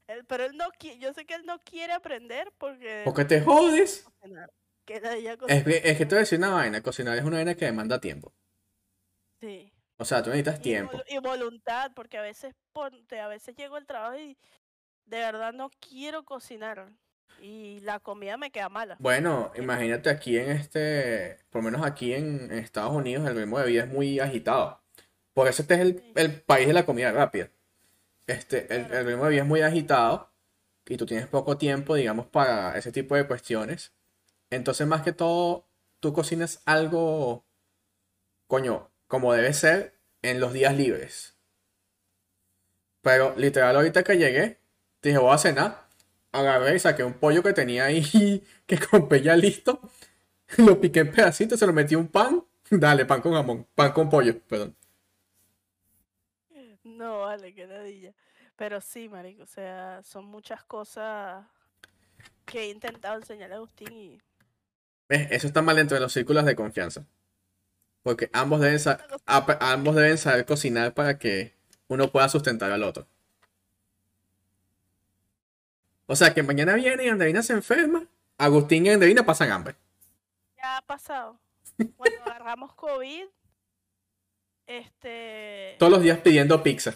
Él- 0.06 0.24
pero 0.26 0.44
él 0.44 0.56
no 0.56 0.68
quiere, 0.78 0.98
yo 0.98 1.14
sé 1.14 1.24
que 1.24 1.34
él 1.34 1.46
no 1.46 1.58
quiere 1.60 1.94
aprender 1.94 2.52
porque 2.58 3.02
Porque 3.06 3.24
te 3.24 3.40
jodes. 3.40 4.06
Que 4.84 4.96
Es 4.96 5.64
que, 5.64 5.80
es 5.84 5.96
que 5.98 6.04
te 6.06 6.14
voy 6.14 6.16
a 6.18 6.20
decir 6.20 6.38
una 6.38 6.50
vaina. 6.50 6.82
Cocinar 6.82 7.16
es 7.16 7.24
una 7.24 7.36
vaina 7.38 7.54
que 7.54 7.64
demanda 7.64 8.00
tiempo. 8.00 8.34
Sí. 9.40 9.72
O 10.00 10.04
sea, 10.06 10.22
tú 10.22 10.30
necesitas 10.30 10.60
tiempo. 10.62 10.98
y 11.08 11.18
voluntad, 11.18 11.92
porque 11.94 12.16
a 12.16 12.22
veces 12.22 12.54
ponte, 12.72 13.20
a 13.20 13.28
veces 13.28 13.54
llego 13.54 13.76
al 13.76 13.86
trabajo 13.86 14.16
y 14.18 14.36
de 15.04 15.18
verdad 15.18 15.52
no 15.52 15.70
quiero 15.78 16.24
cocinar. 16.24 16.88
Y 17.42 17.80
la 17.80 18.00
comida 18.00 18.36
me 18.36 18.50
queda 18.50 18.68
mala. 18.68 18.96
Bueno, 18.98 19.52
imagínate 19.56 20.10
aquí 20.10 20.36
en 20.38 20.50
este, 20.50 21.38
por 21.50 21.62
lo 21.62 21.70
menos 21.70 21.86
aquí 21.86 22.12
en, 22.14 22.50
en 22.50 22.58
Estados 22.58 22.92
Unidos, 22.92 23.26
el 23.28 23.36
ritmo 23.36 23.58
de 23.58 23.66
vida 23.66 23.84
es 23.84 23.88
muy 23.90 24.20
agitado. 24.20 24.80
Por 25.32 25.48
eso 25.48 25.62
este 25.62 25.74
es 25.74 25.80
el, 25.80 25.98
Sí. 26.00 26.12
el 26.16 26.40
país 26.42 26.66
de 26.66 26.72
la 26.72 26.84
comida 26.86 27.12
rápida. 27.12 27.50
Este, 28.26 28.74
el 28.74 29.06
ritmo 29.06 29.24
de 29.24 29.30
vida 29.30 29.42
es 29.42 29.48
muy 29.48 29.60
agitado 29.62 30.30
y 30.86 30.96
tú 30.96 31.06
tienes 31.06 31.26
poco 31.28 31.56
tiempo, 31.56 31.94
digamos, 31.94 32.26
para 32.26 32.76
ese 32.76 32.90
tipo 32.92 33.14
de 33.16 33.26
cuestiones. 33.26 33.92
Entonces, 34.50 34.86
más 34.86 35.02
que 35.02 35.12
todo, 35.12 35.66
tú 36.00 36.12
cocinas 36.12 36.62
algo, 36.66 37.44
coño, 38.48 38.89
como 39.10 39.32
debe 39.32 39.52
ser 39.54 39.98
en 40.22 40.38
los 40.38 40.52
días 40.52 40.76
libres. 40.76 41.36
Pero 43.02 43.34
literal, 43.36 43.74
ahorita 43.74 44.04
que 44.04 44.16
llegué, 44.16 44.60
dije, 45.02 45.18
voy 45.18 45.34
a 45.34 45.38
cenar. 45.38 45.88
Agarré 46.30 46.76
y 46.76 46.78
saqué 46.78 47.02
un 47.02 47.14
pollo 47.14 47.42
que 47.42 47.52
tenía 47.52 47.86
ahí, 47.86 48.44
que 48.66 48.78
compré 48.78 49.20
ya 49.20 49.34
listo. 49.34 49.80
Lo 50.58 50.80
piqué 50.80 51.00
en 51.00 51.10
pedacitos, 51.10 51.58
se 51.58 51.66
lo 51.66 51.72
metí 51.72 51.96
un 51.96 52.06
pan. 52.06 52.44
Dale, 52.70 53.04
pan 53.04 53.20
con 53.20 53.32
jamón. 53.32 53.66
Pan 53.74 53.90
con 53.92 54.08
pollo, 54.08 54.40
perdón. 54.42 54.76
No, 56.84 57.22
vale, 57.22 57.52
qué 57.52 57.66
ladilla. 57.66 58.14
Pero 58.54 58.80
sí, 58.80 59.08
marico, 59.08 59.42
o 59.42 59.46
sea, 59.46 60.02
son 60.04 60.26
muchas 60.26 60.62
cosas 60.62 61.44
que 62.44 62.60
he 62.60 62.70
intentado 62.70 63.16
enseñarle 63.16 63.54
a 63.54 63.58
Agustín 63.58 63.92
y 63.92 64.22
¿Ves? 65.08 65.26
Eso 65.32 65.48
está 65.48 65.62
mal 65.62 65.74
dentro 65.74 65.96
de 65.96 66.00
los 66.00 66.12
círculos 66.12 66.44
de 66.44 66.54
confianza. 66.54 67.04
Porque 68.02 68.30
ambos 68.32 68.60
deben, 68.60 68.80
ambos 69.26 69.94
deben 69.94 70.18
saber 70.18 70.46
cocinar 70.46 70.94
para 70.94 71.18
que 71.18 71.54
uno 71.88 72.10
pueda 72.10 72.28
sustentar 72.28 72.70
al 72.72 72.82
otro. 72.82 73.06
O 76.06 76.16
sea, 76.16 76.34
que 76.34 76.42
mañana 76.42 76.74
viene 76.74 77.04
y 77.04 77.08
Andreina 77.08 77.42
se 77.42 77.52
enferma. 77.52 78.06
Agustín 78.38 78.86
y 78.86 78.90
Andreina 78.90 79.24
pasan 79.24 79.50
hambre. 79.52 79.76
ya 80.56 80.78
ha 80.78 80.82
pasado. 80.82 81.38
Cuando 81.96 82.22
agarramos 82.24 82.74
COVID, 82.74 83.24
este... 84.66 85.76
Todos 85.78 85.92
los 85.92 86.02
días 86.02 86.18
pidiendo 86.18 86.62
pizza. 86.62 86.94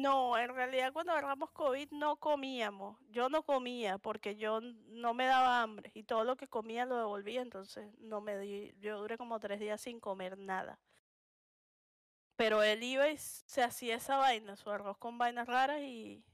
No, 0.00 0.38
en 0.38 0.54
realidad 0.54 0.92
cuando 0.92 1.12
agarramos 1.12 1.50
COVID 1.50 1.90
no 1.90 2.16
comíamos. 2.16 2.98
Yo 3.10 3.28
no 3.28 3.42
comía 3.42 3.98
porque 3.98 4.36
yo 4.36 4.60
no 4.60 5.12
me 5.12 5.26
daba 5.26 5.60
hambre 5.60 5.90
y 5.94 6.04
todo 6.04 6.24
lo 6.24 6.36
que 6.36 6.46
comía 6.46 6.86
lo 6.86 6.96
devolvía, 6.96 7.42
entonces 7.42 7.88
no 7.98 8.20
me 8.20 8.38
di, 8.38 8.74
yo 8.80 8.98
duré 8.98 9.18
como 9.18 9.40
tres 9.40 9.58
días 9.58 9.80
sin 9.80 9.98
comer 9.98 10.38
nada. 10.38 10.78
Pero 12.36 12.62
él 12.62 12.82
iba 12.84 13.10
y 13.10 13.18
se 13.18 13.62
hacía 13.64 13.96
esa 13.96 14.16
vaina, 14.16 14.54
su 14.54 14.70
arroz 14.70 14.96
con 14.98 15.18
vainas 15.18 15.48
raras 15.48 15.80
y, 15.80 16.24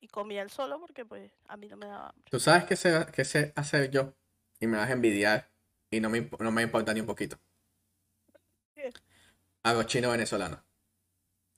y 0.00 0.08
comía 0.08 0.40
él 0.40 0.50
solo 0.50 0.80
porque 0.80 1.04
pues 1.04 1.30
a 1.48 1.58
mí 1.58 1.68
no 1.68 1.76
me 1.76 1.86
daba 1.86 2.08
hambre. 2.08 2.30
Tú 2.30 2.40
sabes 2.40 2.64
qué 2.64 2.76
sé, 2.76 3.06
qué 3.12 3.24
sé 3.26 3.52
hacer 3.56 3.90
yo 3.90 4.14
y 4.58 4.66
me 4.66 4.78
vas 4.78 4.88
a 4.88 4.94
envidiar 4.94 5.50
y 5.90 6.00
no 6.00 6.08
me, 6.08 6.30
no 6.38 6.50
me 6.50 6.62
importa 6.62 6.94
ni 6.94 7.00
un 7.00 7.06
poquito. 7.06 7.38
¿Qué? 8.74 8.92
Hago 9.64 9.82
chino 9.82 10.10
venezolano. 10.10 10.64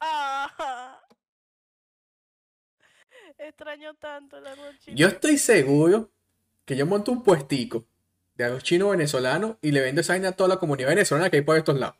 ¡Ah! 0.01 0.78
Extraño 3.49 3.95
tanto 3.95 4.37
el 4.37 4.47
arroz 4.47 4.79
chino. 4.81 4.97
Yo 4.97 5.09
estoy 5.09 5.39
seguro 5.39 6.11
que 6.67 6.77
yo 6.77 6.85
monto 6.85 7.11
un 7.11 7.23
puestico 7.23 7.87
de 8.35 8.45
arroz 8.45 8.63
chino 8.63 8.91
venezolano 8.91 9.59
y 9.63 9.71
le 9.73 9.81
vendo 9.81 10.03
esa 10.03 10.13
vaina 10.13 10.29
a 10.29 10.33
toda 10.33 10.51
la 10.51 10.59
comunidad 10.59 10.91
venezolana 10.91 11.31
que 11.31 11.39
hay 11.39 11.43
por 11.43 11.57
estos 11.57 11.79
lados. 11.79 11.97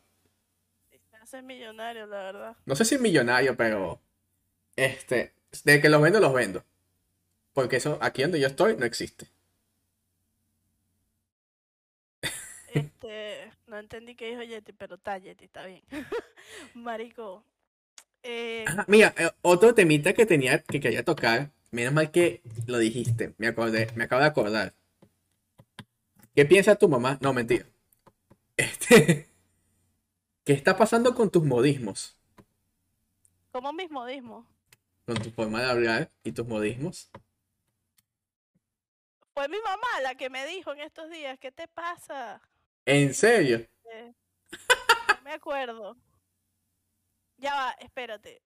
Te 0.89 1.17
haces 1.17 1.43
millonario, 1.43 2.05
la 2.05 2.17
verdad. 2.17 2.57
No 2.65 2.75
sé 2.75 2.85
si 2.85 2.95
es 2.95 3.01
millonario, 3.01 3.57
pero 3.57 3.99
este, 4.75 5.33
de 5.63 5.81
que 5.81 5.89
los 5.89 6.01
vendo, 6.01 6.19
los 6.19 6.33
vendo. 6.33 6.63
Porque 7.53 7.77
eso 7.77 7.97
aquí 7.99 8.21
donde 8.21 8.39
yo 8.39 8.47
estoy 8.47 8.77
no 8.77 8.85
existe. 8.85 9.27
Este, 12.71 13.51
no 13.65 13.79
entendí 13.79 14.13
qué 14.13 14.29
dijo 14.29 14.43
Yeti, 14.43 14.71
pero 14.73 14.95
está 14.95 15.17
Yeti, 15.17 15.45
está 15.45 15.65
bien. 15.65 15.81
Marico. 16.75 17.43
Eh, 18.23 18.65
Ah, 18.67 18.85
mira, 18.87 19.13
eh, 19.17 19.29
otro 19.41 19.73
temita 19.73 20.13
que 20.13 20.25
tenía 20.25 20.61
que 20.63 20.79
quería 20.79 21.03
tocar, 21.03 21.51
menos 21.71 21.93
mal 21.93 22.11
que 22.11 22.41
lo 22.67 22.77
dijiste, 22.77 23.33
me 23.37 23.47
acordé, 23.47 23.87
me 23.95 24.03
acabo 24.05 24.21
de 24.21 24.27
acordar. 24.27 24.73
¿Qué 26.35 26.45
piensa 26.45 26.75
tu 26.75 26.87
mamá? 26.89 27.17
No, 27.21 27.33
mentira. 27.33 27.65
Este, 28.57 29.29
¿qué 30.43 30.51
está 30.51 30.75
pasando 30.75 31.15
con 31.15 31.29
tus 31.29 31.45
modismos? 31.45 32.17
¿Cómo 33.51 33.71
mis 33.73 33.91
modismos? 33.91 34.45
Con 35.05 35.17
tu 35.21 35.29
forma 35.31 35.61
de 35.61 35.69
hablar 35.69 36.11
y 36.23 36.31
tus 36.31 36.47
modismos. 36.47 37.09
Fue 39.33 39.47
mi 39.47 39.57
mamá 39.61 40.01
la 40.03 40.15
que 40.15 40.29
me 40.29 40.45
dijo 40.45 40.71
en 40.73 40.81
estos 40.81 41.09
días, 41.09 41.39
¿qué 41.39 41.51
te 41.51 41.67
pasa? 41.67 42.41
¿En 42.85 43.13
serio? 43.13 43.65
Eh, 43.91 44.13
no 45.07 45.21
me 45.23 45.33
acuerdo. 45.33 45.95
Ya 47.39 47.55
va, 47.55 47.71
espérate. 47.79 48.41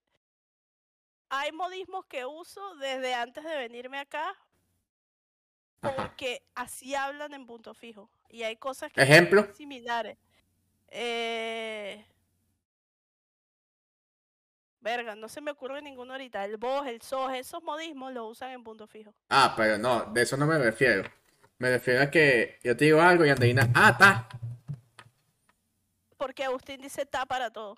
Hay 1.29 1.51
modismos 1.51 2.05
que 2.05 2.25
uso 2.25 2.75
desde 2.75 3.13
antes 3.13 3.43
de 3.43 3.57
venirme 3.57 3.99
acá 3.99 4.35
porque 5.83 6.41
así 6.55 6.95
hablan 6.95 7.33
en 7.33 7.45
punto 7.45 7.73
fijo. 7.73 8.09
Y 8.29 8.43
hay 8.43 8.55
cosas 8.55 8.91
que 8.91 9.01
Ejemplo. 9.01 9.43
son 9.43 9.55
similares. 9.55 10.17
Eh... 10.87 12.05
Verga, 14.79 15.15
no 15.15 15.29
se 15.29 15.41
me 15.41 15.51
ocurre 15.51 15.81
ninguno 15.81 16.13
ahorita. 16.13 16.43
El 16.45 16.57
vos, 16.57 16.85
el 16.87 17.01
sos, 17.01 17.33
esos 17.33 17.63
modismos 17.63 18.13
los 18.13 18.31
usan 18.31 18.51
en 18.51 18.63
punto 18.63 18.85
fijo. 18.87 19.13
Ah, 19.29 19.53
pero 19.55 19.77
no, 19.77 20.05
de 20.05 20.21
eso 20.21 20.37
no 20.37 20.45
me 20.45 20.57
refiero. 20.57 21.09
Me 21.57 21.69
refiero 21.69 22.01
a 22.03 22.11
que 22.11 22.59
yo 22.63 22.75
te 22.75 22.85
digo 22.85 23.01
algo 23.01 23.25
y 23.25 23.29
Andreina, 23.29 23.69
ah, 23.73 23.91
está, 23.91 24.27
Porque 26.17 26.43
Agustín 26.43 26.81
dice 26.81 27.05
ta 27.05 27.25
para 27.25 27.51
todo. 27.51 27.77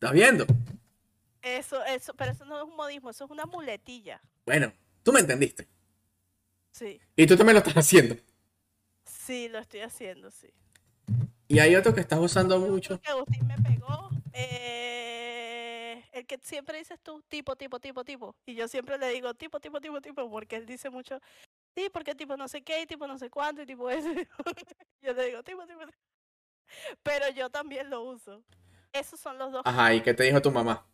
¿Estás 0.00 0.12
viendo? 0.12 0.46
Eso, 1.42 1.84
eso, 1.84 2.14
pero 2.14 2.32
eso 2.32 2.44
no 2.46 2.56
es 2.56 2.64
un 2.64 2.74
modismo, 2.74 3.10
eso 3.10 3.24
es 3.26 3.30
una 3.30 3.44
muletilla. 3.44 4.20
Bueno, 4.46 4.72
tú 5.02 5.12
me 5.12 5.20
entendiste. 5.20 5.68
Sí, 6.72 6.98
Y 7.16 7.26
tú 7.26 7.36
también 7.36 7.54
lo 7.54 7.58
estás 7.58 7.74
haciendo. 7.76 8.16
sí. 9.04 9.48
Lo 9.50 9.58
estoy 9.58 9.80
haciendo, 9.80 10.30
sí. 10.30 10.48
Y 11.48 11.58
hay 11.58 11.74
otro 11.76 11.92
que 11.92 12.00
estás 12.00 12.18
usando 12.18 12.58
mucho. 12.58 12.98
Que 13.00 13.10
Agustín 13.10 13.46
me 13.46 13.56
pegó. 13.58 14.08
Eh, 14.32 16.04
el 16.12 16.26
que 16.26 16.38
siempre 16.42 16.78
dices 16.78 16.98
tú, 17.02 17.22
tipo, 17.28 17.56
tipo, 17.56 17.78
tipo, 17.80 18.04
tipo. 18.04 18.34
Y 18.46 18.54
yo 18.54 18.68
siempre 18.68 18.96
le 18.98 19.08
digo 19.10 19.34
tipo, 19.34 19.60
tipo, 19.60 19.80
tipo, 19.80 20.00
tipo, 20.00 20.30
porque 20.30 20.56
él 20.56 20.64
dice 20.66 20.88
mucho, 20.90 21.18
sí, 21.74 21.88
porque 21.92 22.14
tipo 22.14 22.36
no 22.36 22.48
sé 22.48 22.62
qué, 22.62 22.82
y 22.82 22.86
tipo 22.86 23.06
no 23.06 23.18
sé 23.18 23.28
cuánto, 23.30 23.62
y 23.62 23.66
tipo 23.66 23.90
eso. 23.90 24.08
yo 25.02 25.12
le 25.12 25.26
digo 25.26 25.42
tipo, 25.42 25.66
tipo, 25.66 25.80
tipo. 25.80 25.98
Pero 27.02 27.28
yo 27.30 27.50
también 27.50 27.90
lo 27.90 28.02
uso. 28.04 28.42
Esos 28.92 29.20
son 29.20 29.38
los 29.38 29.52
dos. 29.52 29.62
Ajá, 29.64 29.94
¿y 29.94 30.00
qué 30.00 30.14
te 30.14 30.24
dijo 30.24 30.42
tu 30.42 30.50
mamá? 30.50 30.84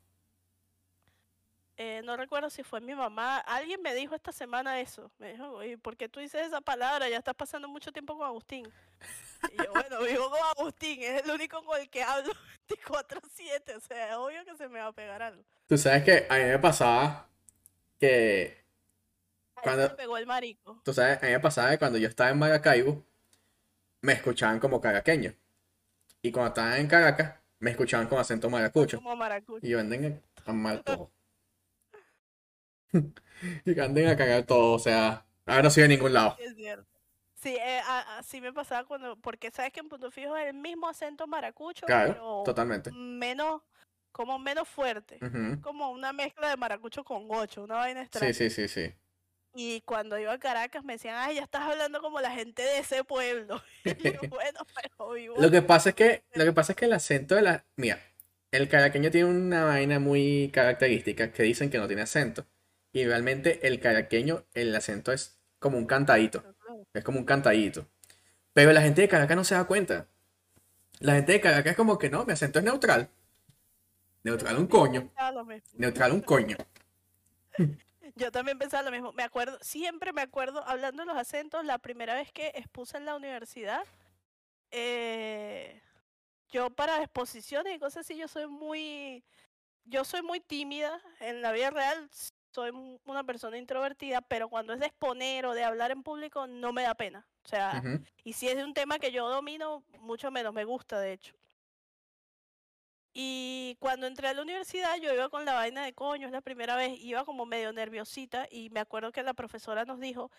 Eh, 1.78 2.00
no 2.04 2.16
recuerdo 2.16 2.48
si 2.48 2.62
fue 2.62 2.80
mi 2.80 2.94
mamá. 2.94 3.38
Alguien 3.38 3.82
me 3.82 3.94
dijo 3.94 4.14
esta 4.14 4.32
semana 4.32 4.80
eso. 4.80 5.10
Me 5.18 5.32
dijo, 5.32 5.62
¿y 5.62 5.76
por 5.76 5.96
qué 5.96 6.08
tú 6.08 6.20
dices 6.20 6.46
esa 6.46 6.62
palabra? 6.62 7.08
Ya 7.08 7.18
estás 7.18 7.34
pasando 7.34 7.68
mucho 7.68 7.92
tiempo 7.92 8.16
con 8.16 8.26
Agustín. 8.26 8.66
Y 9.52 9.62
yo, 9.62 9.70
bueno, 9.72 10.00
vivo 10.02 10.30
con 10.30 10.40
Agustín, 10.56 11.02
es 11.02 11.22
el 11.22 11.30
único 11.30 11.62
con 11.62 11.78
el 11.78 11.90
que 11.90 12.02
hablo 12.02 12.32
24-7. 12.68 13.76
O 13.76 13.80
sea, 13.80 14.10
es 14.10 14.16
obvio 14.16 14.44
que 14.46 14.56
se 14.56 14.68
me 14.68 14.78
va 14.78 14.86
a 14.86 14.92
pegar 14.92 15.22
algo. 15.22 15.44
Tú 15.66 15.76
sabes 15.76 16.02
que 16.02 16.26
a 16.30 16.38
mí 16.38 16.44
me 16.44 16.58
pasaba 16.58 17.28
que. 18.00 18.64
Cuando... 19.62 19.88
me 19.90 19.94
pegó 19.96 20.16
el 20.16 20.26
marico. 20.26 20.80
Tú 20.82 20.94
sabes, 20.94 21.22
a 21.22 21.26
mí 21.26 21.32
me 21.32 21.40
pasaba 21.40 21.70
que 21.70 21.78
cuando 21.78 21.98
yo 21.98 22.08
estaba 22.08 22.30
en 22.30 22.38
Maracaibo, 22.38 23.04
me 24.00 24.14
escuchaban 24.14 24.60
como 24.60 24.80
caraqueño. 24.80 25.34
Y 26.22 26.32
cuando 26.32 26.48
estaba 26.48 26.78
en 26.78 26.88
Caracas, 26.88 27.34
me 27.58 27.70
escuchaban 27.70 28.06
con 28.08 28.18
acento 28.18 28.50
maracucho. 28.50 28.98
Como 28.98 29.16
maracucho. 29.16 29.66
Y 29.66 29.70
yo 29.70 29.80
anden 29.80 30.22
a 30.44 30.52
mal 30.52 30.82
todo. 30.84 31.10
y 33.64 33.80
anden 33.80 34.08
a 34.08 34.16
cagar 34.16 34.44
todo, 34.44 34.72
o 34.74 34.78
sea, 34.78 35.26
ahora 35.44 35.62
no 35.62 35.70
soy 35.70 35.82
de 35.84 35.88
ningún 35.90 36.12
lado. 36.12 36.36
Es 36.38 36.54
cierto. 36.54 36.96
Sí, 37.34 37.54
eh, 37.54 37.80
así 38.18 38.40
me 38.40 38.52
pasaba 38.52 38.86
cuando, 38.86 39.16
porque 39.16 39.50
sabes 39.50 39.72
que 39.72 39.80
en 39.80 39.88
Punto 39.88 40.10
Fijo 40.10 40.36
es 40.36 40.48
el 40.48 40.54
mismo 40.54 40.88
acento 40.88 41.26
maracucho, 41.26 41.84
claro, 41.86 42.12
pero 42.12 42.42
totalmente. 42.44 42.90
menos, 42.92 43.62
como 44.10 44.38
menos 44.38 44.66
fuerte, 44.66 45.20
como 45.60 45.90
una 45.90 46.12
mezcla 46.12 46.48
de 46.48 46.56
maracucho 46.56 47.04
con 47.04 47.28
gocho, 47.28 47.62
una 47.62 47.76
vaina 47.76 48.02
extraña. 48.02 48.32
Sí, 48.32 48.50
sí, 48.50 48.66
sí, 48.66 48.68
sí. 48.68 48.94
Y 49.58 49.80
cuando 49.86 50.18
iba 50.18 50.34
a 50.34 50.38
Caracas 50.38 50.84
me 50.84 50.92
decían, 50.92 51.16
ay, 51.16 51.36
ya 51.36 51.42
estás 51.42 51.62
hablando 51.62 52.02
como 52.02 52.20
la 52.20 52.30
gente 52.30 52.60
de 52.60 52.78
ese 52.78 53.02
pueblo. 53.04 53.62
Y 53.84 53.90
bueno, 54.28 54.60
pero 54.74 55.12
vivo. 55.12 55.36
Lo 55.40 55.50
que 55.50 55.62
pasa 55.62 55.88
es 55.90 55.94
que, 55.94 56.24
lo 56.34 56.44
que 56.44 56.52
pasa 56.52 56.72
es 56.72 56.76
que 56.76 56.84
el 56.84 56.92
acento 56.92 57.36
de 57.36 57.42
la, 57.42 57.64
mira, 57.76 57.98
el 58.50 58.68
caraqueño 58.68 59.10
tiene 59.10 59.30
una 59.30 59.64
vaina 59.64 59.98
muy 59.98 60.50
característica 60.52 61.32
que 61.32 61.42
dicen 61.42 61.70
que 61.70 61.78
no 61.78 61.86
tiene 61.86 62.02
acento. 62.02 62.44
Y 62.92 63.06
realmente 63.06 63.66
el 63.66 63.80
caraqueño, 63.80 64.44
el 64.52 64.76
acento 64.76 65.10
es 65.10 65.38
como 65.58 65.78
un 65.78 65.86
cantadito. 65.86 66.44
Es 66.92 67.02
como 67.02 67.18
un 67.18 67.24
cantadito. 67.24 67.88
Pero 68.52 68.74
la 68.74 68.82
gente 68.82 69.00
de 69.00 69.08
Caracas 69.08 69.36
no 69.36 69.44
se 69.44 69.54
da 69.54 69.64
cuenta. 69.64 70.06
La 71.00 71.14
gente 71.14 71.32
de 71.32 71.40
Caracas 71.40 71.70
es 71.70 71.76
como 71.76 71.98
que 71.98 72.10
no, 72.10 72.26
mi 72.26 72.32
acento 72.34 72.58
es 72.58 72.64
neutral. 72.64 73.08
Neutral 74.22 74.58
un 74.58 74.66
coño. 74.66 75.10
Neutral 75.78 76.12
un 76.12 76.20
coño. 76.20 76.58
Yo 78.16 78.32
también 78.32 78.58
pensaba 78.58 78.82
lo 78.82 78.90
mismo. 78.90 79.12
Me 79.12 79.22
acuerdo, 79.22 79.58
siempre 79.60 80.12
me 80.12 80.22
acuerdo, 80.22 80.66
hablando 80.66 81.02
de 81.02 81.06
los 81.06 81.16
acentos, 81.18 81.64
la 81.64 81.78
primera 81.78 82.14
vez 82.14 82.32
que 82.32 82.48
expuse 82.54 82.96
en 82.96 83.04
la 83.04 83.14
universidad, 83.14 83.84
eh, 84.70 85.82
yo 86.48 86.70
para 86.70 87.02
exposiciones 87.02 87.76
y 87.76 87.78
cosas 87.78 88.06
así, 88.06 88.16
yo 88.16 88.26
soy 88.26 88.46
muy, 88.46 89.22
yo 89.84 90.02
soy 90.04 90.22
muy 90.22 90.40
tímida. 90.40 90.98
En 91.20 91.42
la 91.42 91.52
vida 91.52 91.68
real 91.70 92.08
soy 92.52 92.70
una 93.04 93.22
persona 93.24 93.58
introvertida, 93.58 94.22
pero 94.22 94.48
cuando 94.48 94.72
es 94.72 94.80
de 94.80 94.86
exponer 94.86 95.44
o 95.44 95.52
de 95.52 95.64
hablar 95.64 95.90
en 95.90 96.02
público, 96.02 96.46
no 96.46 96.72
me 96.72 96.84
da 96.84 96.94
pena. 96.94 97.26
O 97.44 97.48
sea, 97.48 97.82
y 98.24 98.32
si 98.32 98.48
es 98.48 98.56
de 98.56 98.64
un 98.64 98.72
tema 98.72 98.98
que 98.98 99.12
yo 99.12 99.28
domino, 99.28 99.84
mucho 100.00 100.30
menos, 100.30 100.54
me 100.54 100.64
gusta 100.64 100.98
de 100.98 101.12
hecho. 101.12 101.34
Y 103.18 103.78
cuando 103.80 104.06
entré 104.06 104.28
a 104.28 104.34
la 104.34 104.42
universidad, 104.42 104.94
yo 105.00 105.10
iba 105.10 105.30
con 105.30 105.46
la 105.46 105.54
vaina 105.54 105.86
de 105.86 105.94
coño, 105.94 106.26
es 106.26 106.32
la 106.32 106.42
primera 106.42 106.76
vez, 106.76 106.98
iba 107.00 107.24
como 107.24 107.46
medio 107.46 107.72
nerviosita 107.72 108.46
y 108.50 108.68
me 108.68 108.80
acuerdo 108.80 109.10
que 109.10 109.22
la 109.22 109.32
profesora 109.32 109.86
nos 109.86 110.00
dijo, 110.00 110.30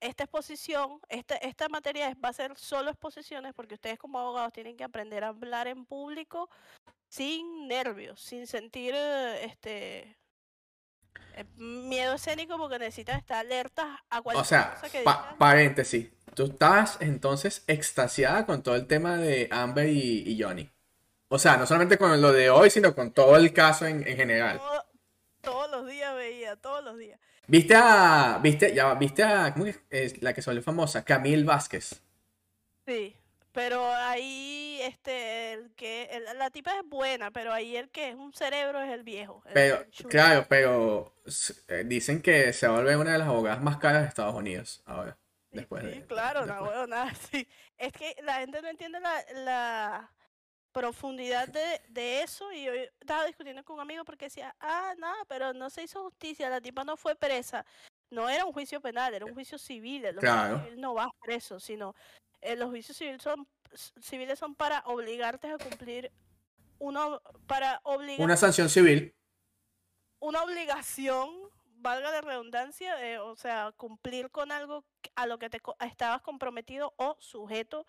esta 0.00 0.24
exposición, 0.24 0.98
esta, 1.10 1.36
esta 1.36 1.68
materia 1.68 2.16
va 2.24 2.30
a 2.30 2.32
ser 2.32 2.56
solo 2.56 2.88
exposiciones 2.88 3.52
porque 3.52 3.74
ustedes 3.74 3.98
como 3.98 4.18
abogados 4.18 4.54
tienen 4.54 4.78
que 4.78 4.84
aprender 4.84 5.24
a 5.24 5.28
hablar 5.28 5.66
en 5.66 5.84
público 5.84 6.48
sin 7.10 7.68
nervios, 7.68 8.18
sin 8.22 8.46
sentir 8.46 8.94
este 8.94 10.16
eh, 11.34 11.44
miedo 11.56 12.14
escénico 12.14 12.56
porque 12.56 12.78
necesitan 12.78 13.18
estar 13.18 13.44
alertas 13.44 14.00
a 14.08 14.22
cualquier 14.22 14.42
o 14.42 14.48
sea, 14.48 14.74
cosa 14.80 14.90
que 14.90 15.04
paréntesis, 15.36 16.08
tú 16.34 16.44
estabas 16.44 16.96
entonces 17.02 17.62
extasiada 17.66 18.46
con 18.46 18.62
todo 18.62 18.76
el 18.76 18.86
tema 18.86 19.18
de 19.18 19.48
Amber 19.50 19.90
y 19.90 20.42
Johnny. 20.42 20.72
O 21.34 21.38
sea, 21.38 21.56
no 21.56 21.66
solamente 21.66 21.96
con 21.96 22.20
lo 22.20 22.30
de 22.30 22.50
hoy, 22.50 22.68
sino 22.68 22.94
con 22.94 23.10
todo 23.10 23.36
el 23.36 23.54
caso 23.54 23.86
en, 23.86 24.04
general. 24.04 24.60
todos 25.40 25.70
los 25.70 25.86
días 25.86 26.14
veía, 26.14 26.56
todos 26.56 26.84
los 26.84 26.98
días. 26.98 27.18
¿Viste 27.46 27.74
a, 27.74 28.38
viste, 28.42 28.74
ya, 28.74 28.92
viste 28.96 29.22
a, 29.22 29.54
¿cómo 29.54 29.64
es 29.88 30.20
la 30.22 30.34
que 30.34 30.42
salió 30.42 30.60
famosa? 30.62 31.06
Camille 31.06 31.44
Vázquez. 31.44 32.02
Sí, 32.86 33.16
pero 33.50 33.82
ahí, 33.82 34.78
este, 34.82 35.54
el 35.54 35.70
que, 35.74 36.22
la 36.36 36.50
tipa 36.50 36.78
es 36.78 36.86
buena, 36.86 37.30
pero 37.30 37.50
ahí 37.50 37.78
el 37.78 37.88
que 37.88 38.10
es 38.10 38.14
un 38.14 38.34
cerebro 38.34 38.82
es 38.82 38.92
el 38.92 39.02
viejo. 39.02 39.42
pero, 39.54 39.86
claro, 40.10 40.44
pero 40.50 41.14
eh, 41.68 41.84
dicen 41.86 42.20
que 42.20 42.52
se 42.52 42.68
vuelve 42.68 42.94
una 42.94 43.12
de 43.12 43.18
las 43.18 43.28
abogadas 43.28 43.62
más 43.62 43.78
caras 43.78 44.02
de 44.02 44.08
Estados 44.08 44.34
Unidos 44.34 44.82
ahora. 44.84 45.16
Después 45.50 45.82
sí, 45.82 46.02
claro, 46.08 46.44
no, 46.44 46.62
bueno, 46.62 46.86
nada, 46.88 47.10
sí. 47.30 47.48
Es 47.78 47.94
que 47.94 48.16
la 48.22 48.34
gente 48.34 48.60
no 48.60 48.68
entiende 48.68 49.00
la 49.00 50.10
profundidad 50.72 51.48
de, 51.48 51.80
de, 51.88 52.22
eso 52.22 52.50
y 52.52 52.64
yo 52.64 52.72
estaba 52.72 53.26
discutiendo 53.26 53.62
con 53.64 53.76
un 53.76 53.82
amigo 53.82 54.04
porque 54.04 54.26
decía, 54.26 54.54
ah, 54.60 54.94
nada, 54.98 55.24
pero 55.28 55.52
no 55.52 55.70
se 55.70 55.82
hizo 55.82 56.02
justicia, 56.02 56.50
la 56.50 56.60
tipa 56.60 56.84
no 56.84 56.96
fue 56.96 57.14
presa. 57.14 57.64
No 58.10 58.28
era 58.28 58.44
un 58.44 58.52
juicio 58.52 58.80
penal, 58.80 59.14
era 59.14 59.24
un 59.24 59.34
juicio 59.34 59.58
civil. 59.58 60.02
Los 60.02 60.16
claro. 60.16 60.66
no 60.76 60.94
va 60.94 61.10
preso, 61.22 61.58
sino 61.60 61.94
eh, 62.40 62.56
los 62.56 62.70
juicios 62.70 62.96
civiles 62.96 63.22
son, 63.22 63.46
civiles 64.00 64.38
son 64.38 64.54
para 64.54 64.80
obligarte 64.86 65.50
a 65.50 65.58
cumplir 65.58 66.10
uno, 66.78 67.22
para 67.46 67.80
obligar... 67.84 68.24
Una 68.24 68.36
sanción 68.36 68.68
civil. 68.68 69.14
Una 70.20 70.42
obligación, 70.42 71.30
valga 71.76 72.10
la 72.10 72.20
redundancia, 72.20 72.96
o 73.24 73.34
sea, 73.36 73.72
cumplir 73.76 74.30
con 74.30 74.52
algo 74.52 74.84
a 75.14 75.26
lo 75.26 75.38
que 75.38 75.50
te 75.50 75.60
estabas 75.86 76.22
comprometido 76.22 76.94
o 76.96 77.16
sujeto 77.18 77.86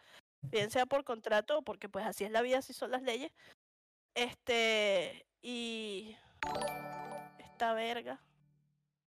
bien 0.52 0.72
sea 0.72 0.86
por 0.86 1.04
contrato, 1.04 1.62
porque 1.62 1.90
pues 1.90 2.06
así 2.06 2.24
es 2.24 2.32
la 2.32 2.42
vida, 2.42 2.60
así 2.60 2.74
son 2.74 2.92
las 2.92 3.04
leyes. 3.04 3.32
Este, 4.16 5.26
y 5.42 6.16
esta 7.40 7.74
verga. 7.74 8.22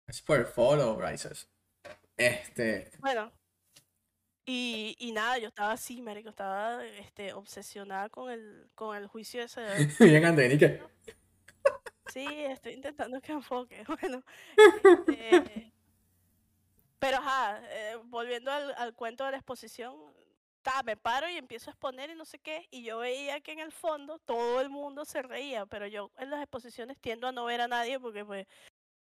Es 0.07 0.23
por 0.23 0.47
follow, 0.47 1.01
Rises. 1.01 1.49
Este. 2.17 2.91
Bueno. 2.99 3.33
Y, 4.45 4.97
y 4.99 5.13
nada, 5.13 5.37
yo 5.37 5.49
estaba 5.49 5.73
así, 5.73 6.01
marico, 6.01 6.31
estaba 6.31 6.83
este, 6.87 7.35
obsesionada 7.35 8.09
con 8.09 8.31
el, 8.31 8.71
con 8.75 8.97
el 8.97 9.07
juicio 9.07 9.43
ese. 9.43 9.61
Bien, 10.01 10.59
¿qué? 10.59 10.83
Sí, 12.07 12.27
estoy 12.27 12.73
intentando 12.73 13.21
que 13.21 13.33
enfoque. 13.33 13.85
Bueno, 14.01 14.23
este, 15.07 15.73
pero 16.99 17.19
ajá, 17.19 17.61
eh, 17.71 17.97
volviendo 18.05 18.51
al, 18.51 18.75
al, 18.77 18.95
cuento 18.95 19.25
de 19.25 19.33
la 19.33 19.37
exposición, 19.37 19.95
me 20.85 20.97
paro 20.97 21.29
y 21.29 21.37
empiezo 21.37 21.71
a 21.71 21.73
exponer 21.73 22.11
y 22.11 22.15
no 22.15 22.25
sé 22.25 22.39
qué, 22.39 22.69
y 22.71 22.83
yo 22.83 22.99
veía 22.99 23.41
que 23.41 23.53
en 23.53 23.59
el 23.61 23.73
fondo 23.73 24.19
todo 24.19 24.61
el 24.61 24.69
mundo 24.69 25.05
se 25.05 25.23
reía, 25.23 25.67
pero 25.67 25.87
yo 25.87 26.11
en 26.19 26.31
las 26.31 26.41
exposiciones 26.41 26.99
tiendo 26.99 27.27
a 27.27 27.33
no 27.33 27.45
ver 27.45 27.61
a 27.61 27.69
nadie 27.69 27.99
porque 27.99 28.25
pues 28.25 28.47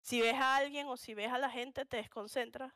si 0.01 0.21
ves 0.21 0.35
a 0.35 0.57
alguien 0.57 0.87
o 0.87 0.97
si 0.97 1.13
ves 1.13 1.31
a 1.31 1.39
la 1.39 1.49
gente 1.49 1.85
te 1.85 1.97
desconcentras. 1.97 2.73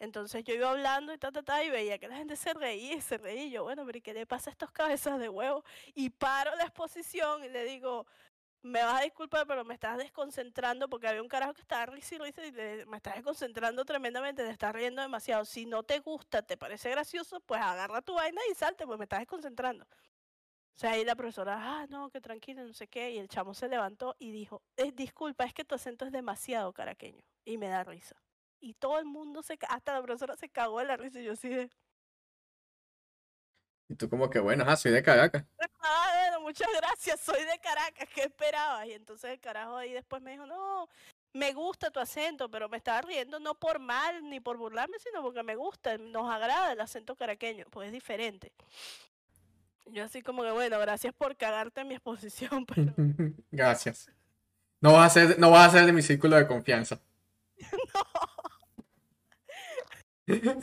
Entonces 0.00 0.42
yo 0.44 0.54
iba 0.54 0.70
hablando 0.70 1.14
y 1.14 1.18
ta, 1.18 1.30
ta, 1.30 1.42
ta, 1.42 1.62
y 1.62 1.70
veía 1.70 1.98
que 1.98 2.08
la 2.08 2.16
gente 2.16 2.34
se 2.36 2.52
reía 2.52 2.94
y 2.94 3.00
se 3.00 3.16
reía. 3.16 3.44
Y 3.44 3.50
yo, 3.50 3.62
bueno, 3.62 3.86
pero 3.86 4.00
¿qué 4.02 4.12
le 4.12 4.26
pasa 4.26 4.50
a 4.50 4.52
estos 4.52 4.72
cabezas 4.72 5.20
de 5.20 5.28
huevo? 5.28 5.64
Y 5.94 6.10
paro 6.10 6.54
la 6.56 6.64
exposición 6.64 7.44
y 7.44 7.48
le 7.48 7.64
digo, 7.64 8.06
me 8.64 8.82
vas 8.82 9.00
a 9.00 9.04
disculpar, 9.04 9.46
pero 9.46 9.62
me 9.62 9.74
estás 9.74 9.98
desconcentrando 9.98 10.88
porque 10.88 11.06
había 11.06 11.20
un 11.22 11.28
carajo 11.28 11.52
que 11.52 11.60
estaba 11.60 11.84
risa 11.84 12.14
y 12.14 12.18
risa 12.18 12.46
y 12.46 12.52
me 12.86 12.96
estás 12.96 13.14
desconcentrando 13.16 13.84
tremendamente, 13.84 14.42
te 14.42 14.50
estás 14.50 14.74
riendo 14.74 15.02
demasiado. 15.02 15.44
Si 15.44 15.66
no 15.66 15.82
te 15.82 15.98
gusta, 15.98 16.40
te 16.40 16.56
parece 16.56 16.88
gracioso, 16.90 17.40
pues 17.40 17.60
agarra 17.60 18.00
tu 18.00 18.14
vaina 18.14 18.40
y 18.50 18.54
salte, 18.54 18.86
pues 18.86 18.98
me 18.98 19.04
estás 19.04 19.20
desconcentrando. 19.20 19.84
O 19.84 20.78
sea, 20.78 20.92
ahí 20.92 21.04
la 21.04 21.14
profesora, 21.14 21.58
ah, 21.60 21.86
no, 21.90 22.08
que 22.08 22.22
tranquilo, 22.22 22.66
no 22.66 22.72
sé 22.72 22.88
qué, 22.88 23.10
y 23.12 23.18
el 23.18 23.28
chamo 23.28 23.52
se 23.52 23.68
levantó 23.68 24.16
y 24.18 24.32
dijo, 24.32 24.62
eh, 24.76 24.92
disculpa, 24.92 25.44
es 25.44 25.52
que 25.52 25.64
tu 25.64 25.74
acento 25.74 26.06
es 26.06 26.10
demasiado 26.10 26.72
caraqueño. 26.72 27.22
Y 27.44 27.58
me 27.58 27.68
da 27.68 27.84
risa. 27.84 28.16
Y 28.60 28.72
todo 28.74 28.98
el 28.98 29.04
mundo 29.04 29.42
se, 29.42 29.58
hasta 29.68 29.92
la 29.92 30.02
profesora 30.02 30.36
se 30.36 30.48
cagó 30.48 30.78
de 30.78 30.86
la 30.86 30.96
risa 30.96 31.20
y 31.20 31.24
yo 31.24 31.32
así 31.32 31.50
de... 31.50 31.70
Y 33.94 33.96
tú 33.96 34.08
como 34.08 34.28
que, 34.28 34.40
bueno, 34.40 34.64
ah, 34.66 34.74
soy 34.74 34.90
de 34.90 35.04
Caracas. 35.04 35.44
Ah, 35.78 36.10
bueno, 36.18 36.40
muchas 36.40 36.66
gracias, 36.76 37.20
soy 37.20 37.44
de 37.44 37.60
Caracas, 37.60 38.08
¿qué 38.12 38.22
esperabas? 38.22 38.88
Y 38.88 38.92
entonces 38.92 39.30
el 39.30 39.38
carajo 39.38 39.76
ahí 39.76 39.92
después 39.92 40.20
me 40.20 40.32
dijo, 40.32 40.46
no, 40.46 40.88
me 41.32 41.52
gusta 41.52 41.92
tu 41.92 42.00
acento, 42.00 42.50
pero 42.50 42.68
me 42.68 42.76
estaba 42.76 43.02
riendo 43.02 43.38
no 43.38 43.54
por 43.54 43.78
mal 43.78 44.28
ni 44.28 44.40
por 44.40 44.56
burlarme, 44.56 44.98
sino 44.98 45.22
porque 45.22 45.44
me 45.44 45.54
gusta, 45.54 45.96
nos 45.96 46.28
agrada 46.28 46.72
el 46.72 46.80
acento 46.80 47.14
caraqueño, 47.14 47.66
pues 47.70 47.86
es 47.86 47.92
diferente. 47.92 48.52
Yo 49.86 50.02
así 50.02 50.22
como 50.22 50.42
que, 50.42 50.50
bueno, 50.50 50.80
gracias 50.80 51.14
por 51.14 51.36
cagarte 51.36 51.82
en 51.82 51.86
mi 51.86 51.94
exposición, 51.94 52.66
pero... 52.74 52.92
gracias. 53.52 54.10
No 54.80 54.94
vas, 54.94 55.16
a 55.16 55.20
ser, 55.20 55.38
no 55.38 55.52
vas 55.52 55.68
a 55.68 55.78
ser 55.78 55.86
de 55.86 55.92
mi 55.92 56.02
círculo 56.02 56.34
de 56.34 56.48
confianza. 56.48 57.00
no. 60.42 60.58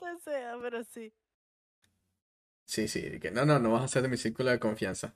Maldita 0.00 0.30
sea, 0.30 0.56
pero 0.60 0.84
sí. 0.84 1.12
Sí, 2.64 2.88
sí, 2.88 3.20
que 3.20 3.30
no, 3.30 3.44
no, 3.44 3.58
no 3.58 3.72
vas 3.72 3.84
a 3.84 3.88
ser 3.88 4.02
de 4.02 4.08
mi 4.08 4.16
círculo 4.16 4.50
de 4.50 4.58
confianza. 4.58 5.14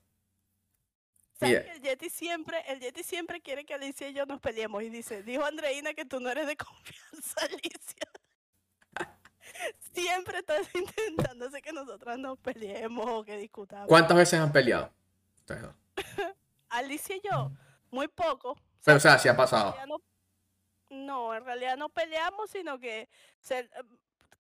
¿Sabes 1.32 1.64
que 1.64 1.72
el 1.72 1.80
Yeti 1.80 2.10
siempre, 2.10 2.62
el 2.68 2.80
Yeti 2.80 3.02
siempre 3.02 3.40
quiere 3.40 3.64
que 3.64 3.74
Alicia 3.74 4.08
y 4.08 4.12
yo 4.12 4.26
nos 4.26 4.40
peleemos 4.40 4.82
y 4.82 4.90
dice, 4.90 5.22
dijo 5.22 5.44
Andreina 5.44 5.94
que 5.94 6.04
tú 6.04 6.20
no 6.20 6.30
eres 6.30 6.46
de 6.46 6.56
confianza, 6.56 7.40
Alicia. 7.40 8.08
siempre 9.94 10.38
estás 10.38 10.68
intentando 10.74 11.46
hacer 11.46 11.62
que 11.62 11.72
nosotras 11.72 12.18
nos 12.18 12.38
peleemos 12.38 13.06
o 13.08 13.24
que 13.24 13.36
discutamos. 13.36 13.88
¿Cuántas 13.88 14.16
veces 14.16 14.38
han 14.38 14.52
peleado? 14.52 14.92
Alicia 16.68 17.16
y 17.16 17.20
yo, 17.28 17.50
muy 17.90 18.06
poco. 18.06 18.56
Pero, 18.84 18.98
o 18.98 19.00
sea, 19.00 19.18
sí 19.18 19.28
ha 19.28 19.36
pasado. 19.36 19.74
No, 20.90 21.34
en 21.34 21.44
realidad 21.44 21.76
no 21.76 21.88
peleamos, 21.88 22.50
sino 22.50 22.78
que 22.78 23.08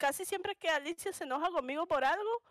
casi 0.00 0.24
siempre 0.24 0.56
que 0.56 0.68
Alicia 0.68 1.12
se 1.12 1.24
enoja 1.24 1.50
conmigo 1.50 1.86
por 1.86 2.04
algo, 2.04 2.42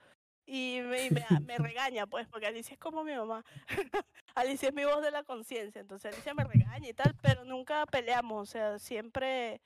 y, 0.45 0.80
me, 0.82 1.10
me, 1.41 1.58
regaña, 1.58 2.08
pues, 2.08 2.28
porque 2.28 2.47
Alicia 2.47 2.74
es 2.74 2.80
como 2.80 3.04
mi 3.04 3.14
mamá. 3.14 3.43
Alicia 4.36 4.70
es 4.70 4.76
mi 4.76 4.86
voz 4.86 5.02
de 5.02 5.12
la 5.12 5.24
conciencia, 5.24 5.82
entonces 5.82 6.14
Alicia 6.14 6.34
me 6.34 6.43
regaña 6.43 6.88
y 6.88 6.93
tal, 6.93 7.16
pero 7.22 7.43
nunca 7.45 7.86
peleamos, 7.88 8.41
o 8.41 8.52
sea, 8.52 8.80
siempre, 8.80 9.62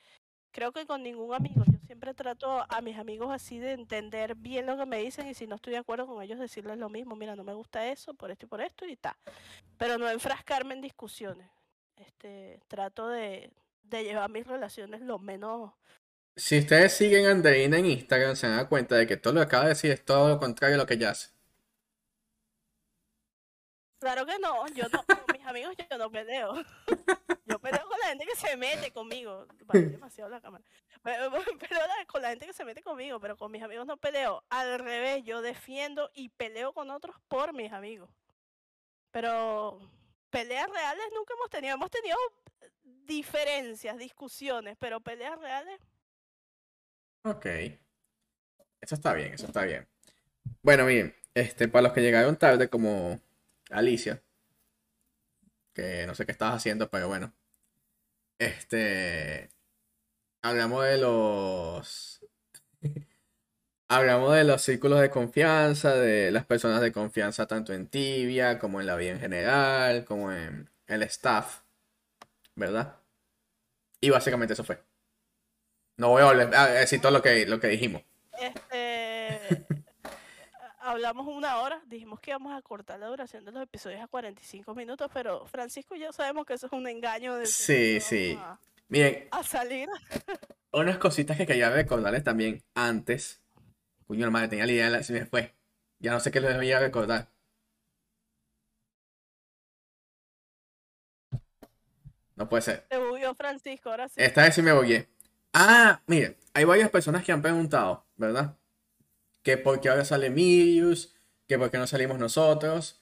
creo 0.51 0.71
que 0.71 0.85
con 0.85 1.03
ningún 1.03 1.33
amigo, 1.33 1.63
yo 1.65 1.77
siempre 1.85 2.13
trato 2.13 2.65
a 2.67 2.81
mis 2.81 2.97
amigos 2.97 3.31
así 3.31 3.59
de 3.59 3.73
entender 3.73 4.35
bien 4.35 4.65
lo 4.65 4.77
que 4.77 4.85
me 4.85 4.97
dicen 4.97 5.27
y 5.27 5.33
si 5.33 5.45
no 5.45 5.55
estoy 5.55 5.73
de 5.73 5.79
acuerdo 5.79 6.07
con 6.07 6.21
ellos 6.21 6.39
decirles 6.39 6.77
lo 6.77 6.89
mismo, 6.89 7.15
mira, 7.15 7.35
no 7.35 7.43
me 7.43 7.53
gusta 7.53 7.87
eso, 7.87 8.13
por 8.13 8.31
esto 8.31 8.45
y 8.45 8.49
por 8.49 8.61
esto 8.61 8.85
y 8.85 8.95
tal, 8.95 9.15
pero 9.77 9.97
no 9.97 10.09
enfrascarme 10.09 10.73
en 10.73 10.81
discusiones, 10.81 11.49
este, 11.97 12.61
trato 12.67 13.07
de, 13.09 13.51
de 13.83 14.03
llevar 14.03 14.29
mis 14.29 14.47
relaciones 14.47 15.01
lo 15.01 15.19
menos 15.19 15.71
si 16.35 16.59
ustedes 16.59 16.93
siguen 16.93 17.25
a 17.27 17.31
Andreina 17.31 17.77
en 17.77 17.85
Instagram, 17.85 18.35
se 18.35 18.47
dan 18.47 18.67
cuenta 18.67 18.95
de 18.95 19.07
que 19.07 19.17
todo 19.17 19.33
lo 19.33 19.39
que 19.41 19.45
acaba 19.45 19.63
de 19.63 19.69
decir 19.69 19.91
es 19.91 20.03
todo 20.03 20.29
lo 20.29 20.39
contrario 20.39 20.75
a 20.75 20.79
lo 20.79 20.85
que 20.85 20.95
ella 20.95 21.11
hace. 21.11 21.29
Claro 23.99 24.25
que 24.25 24.37
no, 24.39 24.67
yo 24.69 24.83
no, 24.89 25.03
con 25.05 25.23
mis 25.33 25.45
amigos 25.45 25.75
yo 25.77 25.97
no 25.97 26.11
peleo. 26.11 26.55
Yo 27.45 27.59
peleo 27.59 27.85
con 27.87 27.99
la 27.99 28.07
gente 28.07 28.25
que 28.25 28.35
se 28.37 28.55
mete 28.55 28.91
conmigo. 28.91 29.45
Vale, 29.65 29.81
demasiado 29.87 30.29
la 30.29 30.39
cámara. 30.39 30.63
Pero, 31.03 31.29
con 32.07 32.21
la 32.21 32.29
gente 32.29 32.45
que 32.45 32.53
se 32.53 32.63
mete 32.63 32.81
conmigo, 32.81 33.19
pero 33.19 33.35
con 33.35 33.51
mis 33.51 33.61
amigos 33.61 33.85
no 33.85 33.97
peleo. 33.97 34.43
Al 34.49 34.79
revés, 34.79 35.23
yo 35.25 35.41
defiendo 35.41 36.09
y 36.13 36.29
peleo 36.29 36.71
con 36.71 36.89
otros 36.89 37.17
por 37.27 37.53
mis 37.53 37.71
amigos. 37.73 38.09
Pero 39.11 39.79
peleas 40.29 40.69
reales 40.69 41.05
nunca 41.13 41.33
hemos 41.33 41.49
tenido. 41.49 41.75
Hemos 41.75 41.91
tenido 41.91 42.17
diferencias, 42.81 43.97
discusiones, 43.97 44.77
pero 44.79 45.01
peleas 45.01 45.37
reales 45.37 45.79
Ok. 47.25 47.45
Eso 48.81 48.95
está 48.95 49.13
bien, 49.13 49.33
eso 49.33 49.47
está 49.47 49.63
bien. 49.63 49.87
Bueno, 50.61 50.85
miren, 50.85 51.15
este, 51.33 51.67
para 51.67 51.83
los 51.83 51.93
que 51.93 52.01
llegaron 52.01 52.37
tarde, 52.37 52.69
como 52.69 53.21
Alicia, 53.71 54.21
que 55.73 56.05
no 56.07 56.15
sé 56.15 56.25
qué 56.25 56.31
estabas 56.33 56.55
haciendo, 56.57 56.89
pero 56.89 57.07
bueno. 57.07 57.33
Este. 58.39 59.49
Hablamos 60.41 60.85
de 60.85 60.97
los. 60.97 62.25
hablamos 63.87 64.35
de 64.35 64.43
los 64.43 64.61
círculos 64.61 64.99
de 65.01 65.09
confianza, 65.09 65.95
de 65.95 66.31
las 66.31 66.45
personas 66.45 66.81
de 66.81 66.91
confianza 66.91 67.47
tanto 67.47 67.73
en 67.73 67.87
Tibia 67.87 68.59
como 68.59 68.81
en 68.81 68.87
la 68.87 68.95
vida 68.95 69.11
en 69.11 69.19
general, 69.19 70.05
como 70.05 70.31
en 70.31 70.69
el 70.87 71.03
staff, 71.03 71.61
¿verdad? 72.55 72.97
Y 74.01 74.09
básicamente 74.09 74.53
eso 74.53 74.63
fue. 74.63 74.83
No 75.97 76.09
voy 76.09 76.21
a 76.21 76.25
volver 76.25 76.55
a 76.55 76.67
decir 76.67 77.01
todo 77.01 77.11
lo 77.11 77.21
que, 77.21 77.45
lo 77.45 77.59
que 77.59 77.67
dijimos. 77.67 78.03
Este, 78.39 79.39
hablamos 80.79 81.27
una 81.27 81.57
hora, 81.59 81.81
dijimos 81.85 82.19
que 82.19 82.31
íbamos 82.31 82.57
a 82.57 82.61
cortar 82.61 82.99
la 82.99 83.07
duración 83.07 83.45
de 83.45 83.51
los 83.51 83.63
episodios 83.63 84.01
a 84.01 84.07
45 84.07 84.75
minutos, 84.75 85.09
pero 85.13 85.45
Francisco 85.47 85.95
y 85.95 85.99
yo 85.99 86.11
sabemos 86.11 86.45
que 86.45 86.53
eso 86.53 86.67
es 86.67 86.73
un 86.73 86.87
engaño. 86.87 87.35
De 87.35 87.45
sí, 87.45 87.99
sí. 87.99 88.37
Miren. 88.87 89.27
A 89.31 89.43
salir. 89.43 89.87
Unas 90.71 90.97
cositas 90.97 91.37
que 91.37 91.45
quería 91.45 91.69
recordarles 91.69 92.23
también 92.23 92.63
antes. 92.73 93.41
Cuño, 94.07 94.29
madre, 94.31 94.47
tenía 94.49 94.65
la 94.65 94.71
idea, 94.71 95.03
se 95.03 95.13
me 95.13 95.25
fue. 95.25 95.55
Ya 95.99 96.11
no 96.11 96.19
sé 96.19 96.31
qué 96.31 96.41
les 96.41 96.55
voy 96.55 96.71
a 96.71 96.79
recordar. 96.79 97.29
No 102.35 102.49
puede 102.49 102.63
ser. 102.63 102.81
Te 102.89 102.97
bugueó 102.97 103.35
Francisco, 103.35 103.91
ahora 103.91 104.09
sí. 104.09 104.15
Esta 104.17 104.43
vez 104.43 104.55
sí 104.55 104.61
me 104.61 104.73
bugué. 104.73 105.07
Ah, 105.53 106.01
miren, 106.07 106.35
hay 106.53 106.65
varias 106.65 106.89
personas 106.89 107.23
que 107.23 107.31
han 107.31 107.41
preguntado, 107.43 108.05
¿verdad? 108.17 108.57
Que 109.43 109.57
por 109.57 109.79
qué 109.81 109.89
ahora 109.89 110.03
sale 110.05 110.29
Mirius, 110.31 111.13
que 111.47 111.59
por 111.59 111.69
qué 111.69 111.77
no 111.77 111.85
salimos 111.87 112.17
nosotros. 112.17 113.01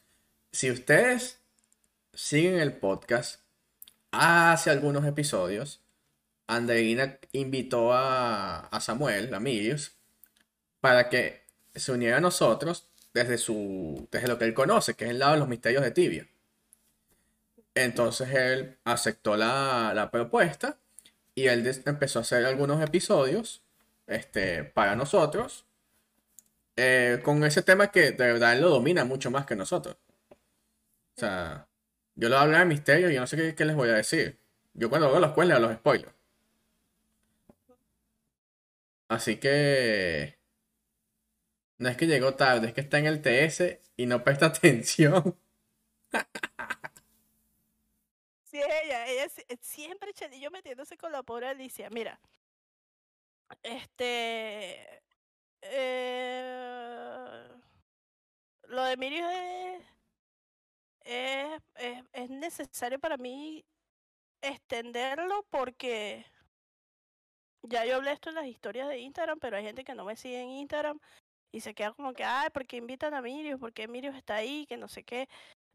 Si 0.51 0.69
ustedes 0.69 1.39
siguen 2.13 2.59
el 2.59 2.73
podcast, 2.73 3.41
hace 4.11 4.69
algunos 4.69 5.05
episodios, 5.05 5.81
Andreina 6.47 7.17
invitó 7.31 7.93
a, 7.93 8.69
Samuel, 8.81 9.33
a 9.33 9.39
Mirius, 9.39 9.93
para 10.81 11.07
que 11.09 11.43
se 11.73 11.93
uniera 11.93 12.17
a 12.17 12.21
nosotros 12.21 12.89
desde, 13.13 13.37
su, 13.37 14.09
desde 14.11 14.27
lo 14.27 14.37
que 14.37 14.45
él 14.45 14.53
conoce, 14.53 14.95
que 14.95 15.05
es 15.05 15.11
el 15.11 15.19
lado 15.19 15.33
de 15.33 15.39
los 15.39 15.47
misterios 15.47 15.83
de 15.83 15.91
Tibia. 15.91 16.27
Entonces 17.75 18.29
él 18.33 18.77
aceptó 18.83 19.37
la, 19.37 19.93
la 19.95 20.11
propuesta 20.11 20.77
y 21.36 21.47
él 21.47 21.65
empezó 21.86 22.19
a 22.19 22.21
hacer 22.23 22.45
algunos 22.45 22.82
episodios 22.84 23.63
este, 24.07 24.63
para 24.63 24.95
nosotros 24.95 25.65
eh, 26.75 27.19
con 27.23 27.43
ese 27.43 27.61
tema 27.61 27.91
que 27.91 28.11
de 28.11 28.25
verdad 28.34 28.53
él 28.53 28.61
lo 28.61 28.69
domina 28.69 29.05
mucho 29.05 29.29
más 29.32 29.45
que 29.45 29.55
nosotros. 29.55 29.97
O 31.15 31.19
sea, 31.19 31.67
yo 32.15 32.29
lo 32.29 32.38
hablo 32.38 32.57
de 32.57 32.65
misterio 32.65 33.09
y 33.09 33.15
yo 33.15 33.21
no 33.21 33.27
sé 33.27 33.55
qué, 33.55 33.65
les 33.65 33.75
voy 33.75 33.89
a 33.89 33.93
decir. 33.93 34.39
Yo 34.73 34.89
cuando 34.89 35.11
veo 35.11 35.19
los 35.19 35.32
cuentos 35.34 35.59
los 35.61 35.73
spoilers. 35.75 36.13
Así 39.09 39.38
que... 39.38 40.38
No 41.77 41.89
es 41.89 41.97
que 41.97 42.07
llegó 42.07 42.36
tarde, 42.36 42.67
es 42.67 42.73
que 42.73 42.82
está 42.82 42.99
en 42.99 43.07
el 43.07 43.21
TS 43.21 43.79
y 43.97 44.05
no 44.05 44.23
presta 44.23 44.45
atención. 44.47 45.36
Sí, 48.51 48.59
ella, 48.59 49.07
ella 49.07 49.27
eh, 49.47 49.57
siempre 49.61 50.11
yo 50.41 50.51
metiéndose 50.51 50.97
con 50.97 51.11
la 51.13 51.23
pobre 51.23 51.47
Alicia. 51.47 51.89
Mira, 51.89 52.19
este. 53.63 55.01
Eh, 55.61 57.47
lo 58.63 58.83
de 58.83 58.97
Miriam 58.97 59.29
es, 59.29 59.83
es, 61.75 62.03
es, 62.13 62.29
necesario 62.29 62.99
para 62.99 63.17
mí 63.17 63.65
extenderlo 64.41 65.45
porque 65.49 66.25
ya 67.63 67.85
yo 67.85 67.95
hablé 67.97 68.11
esto 68.11 68.29
en 68.29 68.35
las 68.35 68.47
historias 68.47 68.89
de 68.89 68.99
Instagram, 68.99 69.39
pero 69.39 69.57
hay 69.57 69.63
gente 69.63 69.83
que 69.85 69.95
no 69.95 70.05
me 70.05 70.15
sigue 70.17 70.41
en 70.41 70.49
Instagram 70.49 70.99
y 71.53 71.61
se 71.61 71.73
queda 71.73 71.93
como 71.93 72.13
que, 72.13 72.23
ay, 72.25 72.49
¿por 72.49 72.67
qué 72.67 72.77
invitan 72.77 73.13
a 73.13 73.21
Miriam? 73.21 73.59
¿Por 73.59 73.73
qué 73.73 73.87
está 74.17 74.35
ahí? 74.35 74.65
Que 74.67 74.77
no 74.77 74.87
sé 74.89 75.03
qué. 75.03 75.29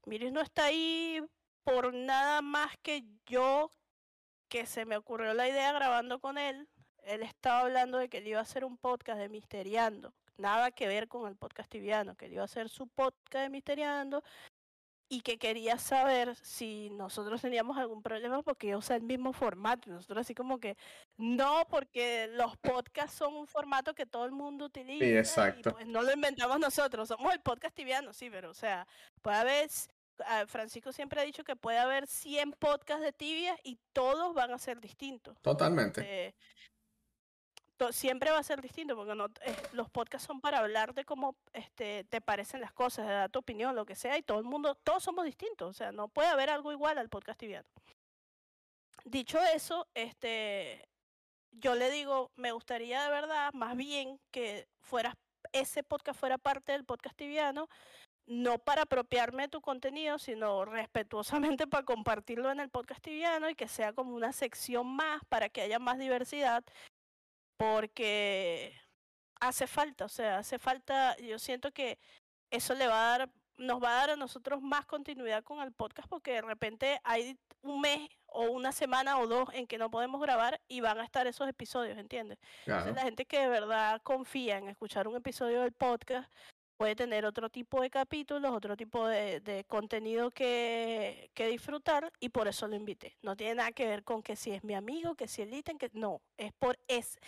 Miriam 0.07 0.35
no 0.35 0.43
está 0.43 0.67
ahí 0.67 1.23
por 1.67 1.93
nada 1.93 2.43
más 2.43 2.77
que 2.79 3.05
yo, 3.27 3.73
que 4.49 4.67
se 4.67 4.85
me 4.85 4.97
ocurrió 4.97 5.35
la 5.35 5.49
idea 5.49 5.73
grabando 5.73 6.21
con 6.21 6.39
él, 6.39 6.69
él 7.03 7.25
estaba 7.25 7.61
hablando 7.61 7.99
de 7.99 8.09
que 8.09 8.19
él 8.19 8.29
iba 8.29 8.39
a 8.39 8.43
hacer 8.43 8.65
un 8.65 8.79
podcast 8.79 9.19
de 9.19 9.29
Misteriando, 9.29 10.15
nada 10.37 10.71
que 10.71 10.87
ver 10.87 11.09
con 11.09 11.27
el 11.27 11.35
podcast 11.35 11.69
tibiano, 11.69 12.15
que 12.15 12.27
él 12.27 12.35
iba 12.35 12.43
a 12.43 12.45
hacer 12.45 12.69
su 12.69 12.87
podcast 12.87 13.43
de 13.43 13.49
Misteriando 13.51 14.23
y 15.09 15.23
que 15.23 15.39
quería 15.39 15.79
saber 15.79 16.37
si 16.37 16.91
nosotros 16.91 17.41
teníamos 17.41 17.77
algún 17.79 18.01
problema 18.01 18.43
porque 18.43 18.77
usa 18.77 18.95
el 18.95 19.03
mismo 19.03 19.33
formato. 19.33 19.91
Nosotros 19.91 20.21
así 20.21 20.35
como 20.35 20.59
que 20.59 20.77
no, 21.17 21.67
porque 21.69 22.29
los 22.33 22.57
podcasts 22.59 23.17
son 23.17 23.35
un 23.35 23.47
formato 23.49 23.95
que 23.95 24.07
todo 24.07 24.25
el 24.25 24.33
mundo 24.33 24.67
utiliza. 24.67 25.05
Sí, 25.05 25.17
exacto. 25.17 25.71
Y 25.71 25.73
pues 25.73 25.87
no 25.89 26.03
lo 26.03 26.13
inventamos 26.13 26.61
nosotros, 26.61 27.09
somos 27.09 27.33
el 27.33 27.41
podcast 27.41 27.75
tibiano, 27.75 28.13
sí, 28.13 28.31
pero 28.31 28.51
o 28.51 28.55
sea, 28.55 28.87
puede 29.21 29.37
haber 29.37 29.71
Francisco 30.47 30.93
siempre 30.93 31.21
ha 31.21 31.25
dicho 31.25 31.45
que 31.45 31.57
puede 31.57 31.79
haber 31.79 32.07
100 32.07 32.53
podcasts 32.53 33.03
de 33.05 33.13
tibia 33.13 33.57
y 33.63 33.79
todos 33.93 34.35
van 34.35 34.53
a 34.53 34.59
ser 34.59 34.81
distintos. 34.81 35.41
Totalmente. 35.43 36.01
Eh, 36.29 36.35
to- 37.77 37.93
siempre 37.93 38.31
va 38.31 38.39
a 38.39 38.43
ser 38.43 38.61
distinto 38.63 38.97
porque 38.97 39.15
no, 39.15 39.27
eh, 39.43 39.57
los 39.73 39.91
podcasts 39.91 40.27
son 40.27 40.41
para 40.41 40.59
hablar 40.59 40.95
de 40.95 41.05
cómo 41.05 41.37
este, 41.53 42.05
te 42.05 42.21
parecen 42.21 42.61
las 42.61 42.73
cosas, 42.73 43.07
de 43.07 43.13
dar 43.13 43.31
tu 43.31 43.39
opinión, 43.41 43.75
lo 43.77 43.85
que 43.87 43.95
sea, 43.95 44.17
y 44.17 44.23
todo 44.23 44.39
el 44.39 44.45
mundo, 44.45 44.75
todos 44.77 45.03
somos 45.03 45.25
distintos, 45.25 45.69
o 45.71 45.75
sea, 45.75 45.93
no 45.93 46.09
puede 46.09 46.29
haber 46.29 46.51
algo 46.51 46.73
igual 46.73 46.99
al 46.99 47.09
podcast 47.09 47.39
tibiano. 47.39 47.69
Dicho 49.05 49.39
eso, 49.55 49.87
este, 49.95 50.89
yo 51.53 51.75
le 51.75 51.91
digo, 51.91 52.33
me 52.37 52.53
gustaría 52.53 53.05
de 53.05 53.11
verdad, 53.11 53.53
más 53.53 53.77
bien 53.77 54.19
que 54.33 54.67
fuera, 54.81 55.15
ese 55.53 55.85
podcast 55.85 56.19
fuera 56.19 56.39
parte 56.39 56.73
del 56.73 56.85
podcast 56.85 57.17
tibiano, 57.17 57.69
no 58.27 58.59
para 58.59 58.83
apropiarme 58.83 59.45
de 59.45 59.49
tu 59.49 59.61
contenido, 59.61 60.19
sino 60.19 60.65
respetuosamente 60.65 61.67
para 61.67 61.85
compartirlo 61.85 62.51
en 62.51 62.61
el 62.61 62.69
podcast 62.69 63.03
tibiano 63.03 63.49
y 63.49 63.55
que 63.55 63.69
sea 63.69 63.93
como 63.93 64.15
una 64.15 64.33
sección 64.33 64.87
más 64.87 65.25
para 65.29 65.49
que 65.49 65.63
haya 65.63 65.79
más 65.79 65.99
diversidad, 65.99 66.65
porque 67.57 68.75
hace 69.41 69.67
falta, 69.67 70.05
o 70.05 70.09
sea, 70.09 70.39
hace 70.39 70.59
falta, 70.59 71.17
yo 71.19 71.39
siento 71.39 71.73
que 71.73 71.99
eso 72.51 72.75
le 72.75 72.89
va 72.89 73.15
a 73.15 73.19
dar, 73.19 73.31
nos 73.59 73.83
va 73.83 73.91
a 73.91 74.01
dar 74.01 74.11
a 74.11 74.17
nosotros 74.17 74.61
más 74.61 74.87
continuidad 74.87 75.45
con 75.45 75.61
el 75.63 75.73
podcast 75.73 76.09
porque 76.09 76.33
de 76.33 76.43
repente 76.43 77.01
hay 77.05 77.39
un 77.63 77.81
mes 77.81 78.11
o 78.27 78.51
una 78.51 78.73
semana 78.73 79.19
o 79.19 79.27
dos 79.27 79.49
en 79.55 79.67
que 79.67 79.79
no 79.79 79.91
podemos 79.91 80.21
grabar 80.21 80.61
y 80.69 80.81
van 80.81 80.99
a 80.99 81.05
estar 81.05 81.27
esos 81.27 81.49
episodios, 81.49 81.97
¿entiendes? 81.97 82.39
Entonces, 82.67 82.95
la 82.95 83.03
gente 83.03 83.25
que 83.25 83.39
de 83.39 83.49
verdad 83.49 84.01
confía 84.03 84.59
en 84.59 84.69
escuchar 84.69 85.09
un 85.09 85.17
episodio 85.17 85.63
del 85.63 85.73
podcast 85.73 86.31
puede 86.77 86.95
tener 86.95 87.25
otro 87.25 87.49
tipo 87.49 87.81
de 87.81 87.91
capítulos, 87.91 88.53
otro 88.53 88.77
tipo 88.77 89.07
de, 89.07 89.65
contenido 89.69 90.31
que, 90.31 91.31
que 91.35 91.49
disfrutar 91.49 92.13
y 92.21 92.29
por 92.29 92.49
eso 92.49 92.69
lo 92.69 92.77
invité. 92.77 93.17
No 93.23 93.37
tiene 93.37 93.57
nada 93.57 93.73
que 93.73 93.87
ver 93.87 94.05
con 94.05 94.23
que 94.23 94.37
si 94.37 94.53
es 94.53 94.63
mi 94.65 94.75
amigo, 94.75 95.15
que 95.15 95.29
si 95.29 95.43
el 95.43 95.55
ítem, 95.55 95.79
que 95.79 95.91
no, 95.93 96.21
es 96.37 96.53
por 96.53 96.79
es, 96.89 97.19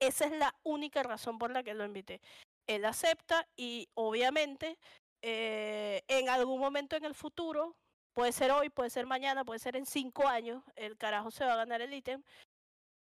esa 0.00 0.26
es 0.26 0.32
la 0.32 0.54
única 0.62 1.02
razón 1.02 1.38
por 1.38 1.50
la 1.50 1.62
que 1.62 1.74
lo 1.74 1.84
invité. 1.84 2.20
Él 2.66 2.84
acepta 2.84 3.46
y 3.56 3.88
obviamente 3.94 4.78
eh, 5.22 6.02
en 6.08 6.28
algún 6.28 6.60
momento 6.60 6.96
en 6.96 7.04
el 7.04 7.14
futuro, 7.14 7.76
puede 8.12 8.32
ser 8.32 8.50
hoy, 8.50 8.70
puede 8.70 8.90
ser 8.90 9.06
mañana, 9.06 9.44
puede 9.44 9.60
ser 9.60 9.76
en 9.76 9.86
cinco 9.86 10.26
años, 10.26 10.62
el 10.74 10.96
carajo 10.96 11.30
se 11.30 11.44
va 11.44 11.52
a 11.52 11.56
ganar 11.56 11.80
el 11.80 11.94
ítem 11.94 12.22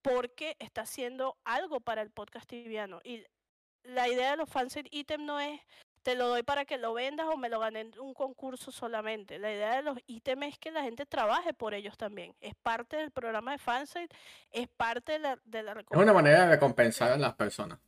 porque 0.01 0.57
está 0.59 0.81
haciendo 0.81 1.37
algo 1.45 1.79
para 1.79 2.01
el 2.01 2.11
podcast 2.11 2.47
tibiano. 2.47 2.99
Y 3.03 3.25
la 3.83 4.07
idea 4.07 4.31
de 4.31 4.37
los 4.37 4.49
fansite 4.49 4.89
ítem 4.91 5.25
no 5.25 5.39
es 5.39 5.61
te 6.03 6.15
lo 6.15 6.27
doy 6.27 6.43
para 6.43 6.65
que 6.65 6.77
lo 6.77 6.93
vendas 6.93 7.27
o 7.27 7.37
me 7.37 7.49
lo 7.49 7.59
gané 7.59 7.81
en 7.81 7.99
un 7.99 8.13
concurso 8.13 8.71
solamente. 8.71 9.39
La 9.39 9.51
idea 9.51 9.77
de 9.77 9.83
los 9.83 9.97
ítems 10.07 10.47
es 10.47 10.59
que 10.59 10.71
la 10.71 10.83
gente 10.83 11.05
trabaje 11.05 11.53
por 11.53 11.73
ellos 11.73 11.97
también. 11.97 12.35
Es 12.41 12.55
parte 12.55 12.97
del 12.97 13.11
programa 13.11 13.53
de 13.53 13.57
fansite, 13.57 14.15
es 14.51 14.67
parte 14.67 15.13
de 15.13 15.19
la, 15.19 15.39
de 15.45 15.63
la 15.63 15.71
Es 15.73 15.97
una 15.97 16.13
manera 16.13 16.41
de 16.45 16.51
recompensar 16.51 17.11
a 17.13 17.17
las 17.17 17.33
personas. 17.35 17.79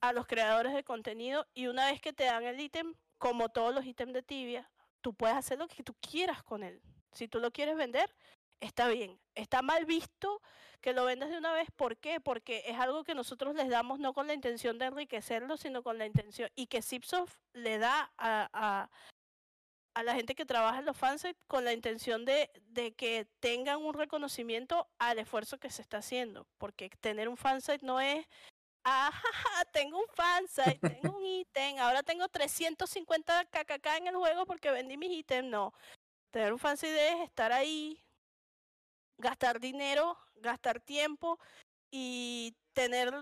a 0.00 0.12
los 0.12 0.26
creadores 0.26 0.74
de 0.74 0.84
contenido 0.84 1.46
y 1.54 1.66
una 1.68 1.86
vez 1.90 2.00
que 2.00 2.12
te 2.12 2.24
dan 2.24 2.44
el 2.44 2.60
ítem, 2.60 2.94
como 3.18 3.48
todos 3.48 3.74
los 3.74 3.86
ítems 3.86 4.12
de 4.12 4.22
Tibia, 4.22 4.70
tú 5.00 5.14
puedes 5.14 5.36
hacer 5.36 5.58
lo 5.58 5.66
que 5.68 5.82
tú 5.82 5.94
quieras 6.00 6.42
con 6.42 6.62
él. 6.62 6.82
Si 7.12 7.28
tú 7.28 7.38
lo 7.40 7.50
quieres 7.52 7.76
vender, 7.76 8.14
está 8.60 8.88
bien. 8.88 9.18
Está 9.34 9.62
mal 9.62 9.86
visto 9.86 10.42
que 10.84 10.92
lo 10.92 11.06
vendas 11.06 11.30
de 11.30 11.38
una 11.38 11.54
vez. 11.54 11.70
¿Por 11.70 11.96
qué? 11.96 12.20
Porque 12.20 12.62
es 12.66 12.78
algo 12.78 13.04
que 13.04 13.14
nosotros 13.14 13.54
les 13.54 13.70
damos 13.70 14.00
no 14.00 14.12
con 14.12 14.26
la 14.26 14.34
intención 14.34 14.78
de 14.78 14.84
enriquecerlo, 14.84 15.56
sino 15.56 15.82
con 15.82 15.96
la 15.96 16.04
intención 16.04 16.50
y 16.56 16.66
que 16.66 16.82
Zipsoft 16.82 17.38
le 17.54 17.78
da 17.78 18.12
a, 18.18 18.50
a, 18.52 18.90
a 19.94 20.02
la 20.02 20.14
gente 20.14 20.34
que 20.34 20.44
trabaja 20.44 20.80
en 20.80 20.84
los 20.84 20.94
fansites 20.94 21.42
con 21.46 21.64
la 21.64 21.72
intención 21.72 22.26
de, 22.26 22.50
de 22.66 22.92
que 22.92 23.26
tengan 23.40 23.82
un 23.82 23.94
reconocimiento 23.94 24.86
al 24.98 25.18
esfuerzo 25.18 25.56
que 25.56 25.70
se 25.70 25.80
está 25.80 25.96
haciendo. 25.98 26.46
Porque 26.58 26.90
tener 27.00 27.30
un 27.30 27.38
fansite 27.38 27.86
no 27.86 27.98
es 27.98 28.26
jaja, 28.84 29.64
tengo 29.72 29.98
un 29.98 30.08
fansite, 30.14 30.80
tengo 31.02 31.16
un 31.16 31.24
ítem, 31.24 31.78
ahora 31.78 32.02
tengo 32.02 32.28
350 32.28 33.46
KKK 33.46 33.86
en 34.00 34.08
el 34.08 34.16
juego 34.16 34.44
porque 34.44 34.70
vendí 34.70 34.98
mis 34.98 35.12
ítems. 35.12 35.48
No, 35.48 35.72
tener 36.30 36.52
un 36.52 36.58
fansite 36.58 37.08
es 37.08 37.20
estar 37.22 37.52
ahí, 37.52 38.04
gastar 39.18 39.60
dinero, 39.60 40.16
gastar 40.36 40.80
tiempo 40.80 41.38
y 41.90 42.54
tener 42.72 43.12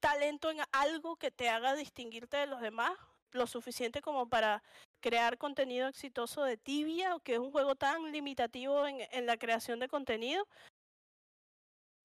talento 0.00 0.50
en 0.50 0.58
algo 0.72 1.16
que 1.16 1.30
te 1.30 1.48
haga 1.48 1.74
distinguirte 1.74 2.36
de 2.36 2.46
los 2.46 2.60
demás, 2.60 2.92
lo 3.32 3.46
suficiente 3.46 4.00
como 4.00 4.28
para 4.28 4.62
crear 5.00 5.38
contenido 5.38 5.88
exitoso 5.88 6.44
de 6.44 6.56
Tibia, 6.56 7.16
que 7.24 7.34
es 7.34 7.38
un 7.38 7.50
juego 7.50 7.74
tan 7.74 8.12
limitativo 8.12 8.86
en, 8.86 9.00
en 9.10 9.26
la 9.26 9.36
creación 9.36 9.80
de 9.80 9.88
contenido. 9.88 10.46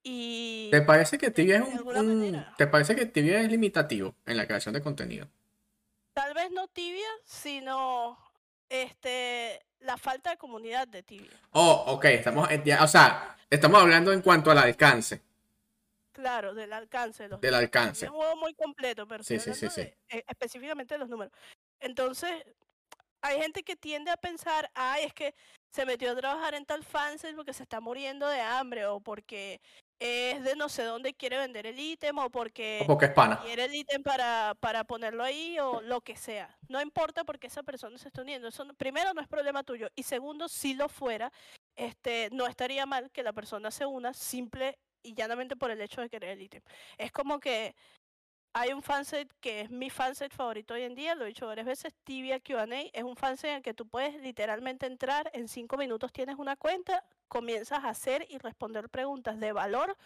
Y 0.04 0.70
¿Te 0.72 0.82
parece 0.82 1.18
que 1.18 1.32
Tibia 1.32 1.60
es 1.60 1.82
un, 1.82 1.98
un-. 2.08 2.46
¿Te 2.58 2.68
parece 2.68 2.96
que 2.96 3.06
Tibia 3.06 3.40
es 3.40 3.50
limitativo 3.50 4.16
en 4.26 4.38
la 4.38 4.48
creación 4.48 4.74
de 4.74 4.82
contenido? 4.82 5.30
tal 6.14 6.34
vez 6.34 6.52
no 6.52 6.68
Tibia, 6.68 7.08
sino 7.26 8.18
este 8.70 9.62
la 9.80 9.98
falta 9.98 10.30
de 10.32 10.38
comunidad 10.38 10.88
de 10.88 11.04
Tibia. 11.04 11.32
Oh, 11.52 11.84
ok, 11.88 12.06
estamos, 12.06 12.48
ya, 12.64 12.84
o 12.84 12.88
sea, 12.88 13.36
estamos 13.50 13.82
hablando 13.82 14.14
en 14.14 14.22
cuanto 14.22 14.50
al 14.52 14.58
alcance, 14.58 15.22
Claro, 16.14 16.54
del 16.54 16.72
alcance 16.72 17.28
los 17.28 17.42
del 17.42 17.56
alcance. 17.56 18.06
Es 18.06 18.12
un 18.12 18.18
juego 18.18 18.36
muy 18.38 18.54
completo, 18.54 19.08
pero 19.08 19.24
Sí, 19.24 19.40
sí, 19.40 19.54
sí, 19.56 19.68
sí. 19.70 19.82
de- 19.82 19.98
eh, 20.10 20.24
específicamente 20.28 20.94
de 20.94 21.00
los 21.00 21.10
números. 21.10 21.34
Entonces, 21.80 22.32
hay 23.22 23.42
gente 23.42 23.64
que 23.64 23.76
tiende 23.76 24.12
a 24.12 24.18
pensar, 24.18 24.70
ay, 24.76 25.06
es 25.06 25.14
que 25.14 25.34
se 25.72 25.86
metió 25.86 26.12
a 26.12 26.16
trabajar 26.16 26.54
en 26.54 26.66
tal 26.66 26.84
fansite 26.84 27.34
porque 27.34 27.54
se 27.54 27.64
está 27.64 27.80
muriendo 27.82 28.28
de 28.28 28.40
hambre, 28.40 28.86
o 28.86 29.00
porque 29.02 29.60
es 30.04 30.44
de 30.44 30.56
no 30.58 30.68
sé 30.68 30.84
dónde 30.84 31.14
quiere 31.14 31.38
vender 31.38 31.66
el 31.66 31.80
ítem, 31.80 32.18
o 32.18 32.30
porque 32.30 32.80
O 32.84 32.88
porque 32.88 33.06
es 33.06 33.12
pana. 33.12 33.40
quiere 33.42 33.64
el 33.64 33.74
ítem 33.74 34.04
para, 34.04 34.54
para 34.60 34.84
ponerlo 34.84 35.24
ahí, 35.24 35.58
o 35.60 35.82
lo 35.82 36.02
que 36.02 36.18
sea. 36.18 36.58
No 36.68 36.82
importa 36.82 37.24
porque 37.24 37.48
esa 37.48 37.64
persona 37.64 37.98
se 37.98 38.10
está 38.10 38.22
uniendo. 38.22 38.50
Eso, 38.50 38.66
primero, 38.78 39.14
no 39.14 39.22
es 39.22 39.28
problema 39.30 39.64
tuyo. 39.64 39.88
Y 39.96 40.04
segundo, 40.04 40.50
si 40.50 40.74
lo 40.74 40.90
fuera, 40.90 41.32
este, 41.78 42.28
no 42.34 42.48
estaría 42.48 42.86
mal 42.86 43.12
que 43.12 43.24
la 43.24 43.32
persona 43.32 43.72
se 43.72 43.86
una 43.86 44.14
simple 44.14 44.78
y 45.02 45.14
llanamente 45.14 45.56
por 45.56 45.72
el 45.72 45.82
hecho 45.82 46.02
de 46.02 46.10
querer 46.10 46.32
el 46.32 46.42
ítem. 46.42 46.62
Es 46.98 47.12
como 47.12 47.40
que 47.40 47.76
hay 48.54 48.72
un 48.72 48.84
fansite 48.84 49.34
que 49.42 49.62
es 49.62 49.72
mi 49.72 49.90
fansite 49.90 50.36
favorito 50.36 50.76
hoy 50.76 50.84
en 50.84 50.96
día, 50.96 51.16
lo 51.16 51.26
he 51.26 51.30
dicho 51.30 51.48
varias 51.48 51.66
veces, 51.66 51.94
Tibia 52.04 52.40
Q&A, 52.40 52.82
es 52.94 53.04
un 53.04 53.16
fansite 53.16 53.50
en 53.50 53.56
el 53.58 53.64
que 53.64 53.74
tú 53.74 53.88
puedes 53.88 54.16
literalmente 54.22 54.86
entrar, 54.86 55.32
en 55.34 55.48
cinco 55.48 55.76
minutos 55.76 56.14
tienes 56.14 56.38
una 56.38 56.56
cuenta, 56.56 57.04
comienzas 57.28 57.84
a 57.84 57.90
hacer 57.90 58.28
y 58.30 58.38
responder 58.38 58.90
preguntas 58.90 59.40
de 59.40 59.52
valor, 59.52 59.98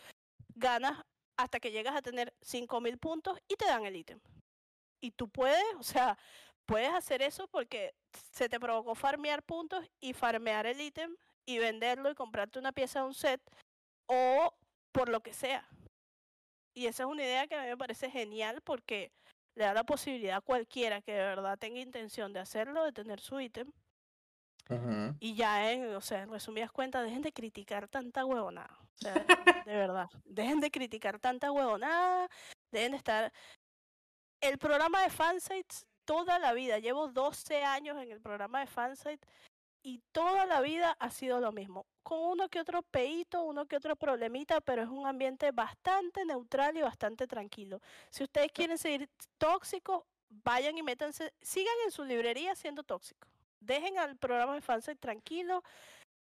ganas 0.55 1.03
hasta 1.37 1.59
que 1.59 1.71
llegas 1.71 1.95
a 1.95 2.01
tener 2.01 2.33
5000 2.41 2.97
puntos 2.97 3.37
y 3.47 3.55
te 3.55 3.65
dan 3.65 3.85
el 3.85 3.95
ítem. 3.95 4.19
Y 5.01 5.11
tú 5.11 5.29
puedes, 5.29 5.63
o 5.77 5.83
sea, 5.83 6.17
puedes 6.65 6.91
hacer 6.93 7.21
eso 7.21 7.47
porque 7.49 7.93
se 8.31 8.49
te 8.49 8.59
provocó 8.59 8.95
farmear 8.95 9.43
puntos 9.43 9.85
y 9.99 10.13
farmear 10.13 10.65
el 10.65 10.81
ítem 10.81 11.15
y 11.45 11.59
venderlo 11.59 12.09
y 12.09 12.15
comprarte 12.15 12.59
una 12.59 12.71
pieza 12.71 13.01
de 13.01 13.05
un 13.05 13.13
set 13.13 13.41
o 14.07 14.53
por 14.91 15.09
lo 15.09 15.21
que 15.21 15.33
sea. 15.33 15.67
Y 16.77 16.85
esa 16.85 17.03
es 17.03 17.09
una 17.09 17.23
idea 17.23 17.47
que 17.47 17.55
a 17.55 17.63
mí 17.63 17.69
me 17.69 17.75
parece 17.75 18.11
genial 18.11 18.61
porque 18.61 19.11
le 19.55 19.63
da 19.63 19.73
la 19.73 19.83
posibilidad 19.83 20.37
a 20.37 20.41
cualquiera 20.41 21.01
que 21.01 21.11
de 21.11 21.23
verdad 21.23 21.57
tenga 21.57 21.79
intención 21.79 22.33
de 22.33 22.39
hacerlo, 22.39 22.83
de 22.83 22.91
tener 22.91 23.19
su 23.19 23.39
ítem. 23.39 23.71
Y 25.19 25.33
ya 25.33 25.71
en, 25.71 25.95
o 25.95 26.01
sea, 26.01 26.21
en 26.21 26.29
resumidas 26.29 26.71
cuentas, 26.71 27.03
dejen 27.03 27.23
de 27.23 27.33
criticar 27.33 27.87
tanta 27.87 28.25
huevonada. 28.25 28.77
O 28.79 28.97
sea, 28.97 29.13
de 29.65 29.75
verdad. 29.75 30.07
Dejen 30.23 30.59
de 30.59 30.69
criticar 30.69 31.17
tanta 31.17 31.51
huevonada. 31.51 32.29
Dejen 32.71 32.91
de 32.91 32.97
estar. 32.97 33.33
El 34.39 34.59
programa 34.59 35.01
de 35.01 35.09
fansites 35.09 35.87
toda 36.05 36.37
la 36.37 36.53
vida. 36.53 36.77
Llevo 36.77 37.07
12 37.07 37.63
años 37.63 37.97
en 37.97 38.11
el 38.11 38.21
programa 38.21 38.59
de 38.59 38.67
fansite 38.67 39.27
y 39.83 40.01
toda 40.11 40.45
la 40.45 40.61
vida 40.61 40.95
ha 40.99 41.09
sido 41.09 41.39
lo 41.39 41.51
mismo. 41.51 41.85
Con 42.03 42.19
uno 42.19 42.49
que 42.49 42.59
otro 42.59 42.81
peito, 42.83 43.43
uno 43.43 43.65
que 43.65 43.77
otro 43.77 43.95
problemita, 43.95 44.61
pero 44.61 44.83
es 44.83 44.89
un 44.89 45.07
ambiente 45.07 45.51
bastante 45.51 46.25
neutral 46.25 46.77
y 46.77 46.81
bastante 46.81 47.27
tranquilo. 47.27 47.81
Si 48.09 48.23
ustedes 48.23 48.51
quieren 48.51 48.77
seguir 48.77 49.09
tóxicos, 49.37 50.03
vayan 50.29 50.77
y 50.77 50.83
métanse, 50.83 51.33
sigan 51.41 51.75
en 51.85 51.91
su 51.91 52.03
librería 52.03 52.55
siendo 52.55 52.83
tóxicos. 52.83 53.29
Dejen 53.59 53.97
al 53.97 54.17
programa 54.17 54.55
de 54.55 54.61
fansite 54.61 54.95
tranquilo. 54.95 55.63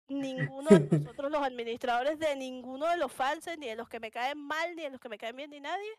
Ninguno 0.09 0.69
de 0.69 0.81
nosotros, 1.09 1.31
los 1.31 1.43
administradores 1.43 2.19
de 2.19 2.37
ninguno 2.37 2.87
de 2.89 2.97
los 2.97 3.13
fansites, 3.13 3.59
ni 3.59 3.69
de 3.69 3.77
los 3.77 3.89
que 3.89 4.01
me 4.01 4.11
caen 4.11 4.39
mal, 4.39 4.75
ni 4.77 4.83
de 4.83 4.91
los 4.91 5.01
que 5.01 5.09
me 5.09 5.19
caen 5.19 5.37
bien, 5.37 5.51
ni 5.51 5.61
nadie, 5.61 5.91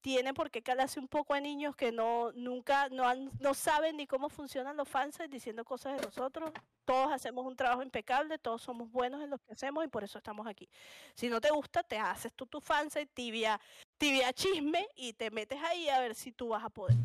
tiene 0.00 0.32
por 0.34 0.50
qué 0.50 0.62
calarse 0.62 0.98
un 0.98 1.08
poco 1.08 1.34
a 1.34 1.40
niños 1.40 1.76
que 1.76 1.92
no 1.92 2.32
nunca 2.32 2.88
no 2.88 3.06
han, 3.06 3.30
no 3.38 3.54
saben 3.54 3.96
ni 3.96 4.06
cómo 4.06 4.28
funcionan 4.28 4.76
los 4.76 4.88
fansites 4.88 5.30
diciendo 5.30 5.64
cosas 5.64 5.96
de 5.96 6.06
nosotros. 6.06 6.50
Todos 6.84 7.12
hacemos 7.12 7.46
un 7.46 7.56
trabajo 7.56 7.82
impecable, 7.82 8.38
todos 8.38 8.62
somos 8.62 8.90
buenos 8.90 9.22
en 9.22 9.30
lo 9.30 9.38
que 9.38 9.52
hacemos 9.52 9.84
y 9.84 9.88
por 9.88 10.04
eso 10.04 10.18
estamos 10.18 10.46
aquí. 10.46 10.68
Si 11.14 11.28
no 11.28 11.40
te 11.40 11.50
gusta, 11.50 11.82
te 11.82 11.98
haces 11.98 12.32
tú 12.32 12.46
tu 12.46 12.60
fansite 12.60 13.06
tibia 13.06 13.60
tibia 13.98 14.32
chisme 14.32 14.88
y 14.96 15.12
te 15.12 15.30
metes 15.30 15.60
ahí 15.62 15.88
a 15.88 16.00
ver 16.00 16.14
si 16.14 16.32
tú 16.32 16.48
vas 16.48 16.64
a 16.64 16.70
poder. 16.70 16.96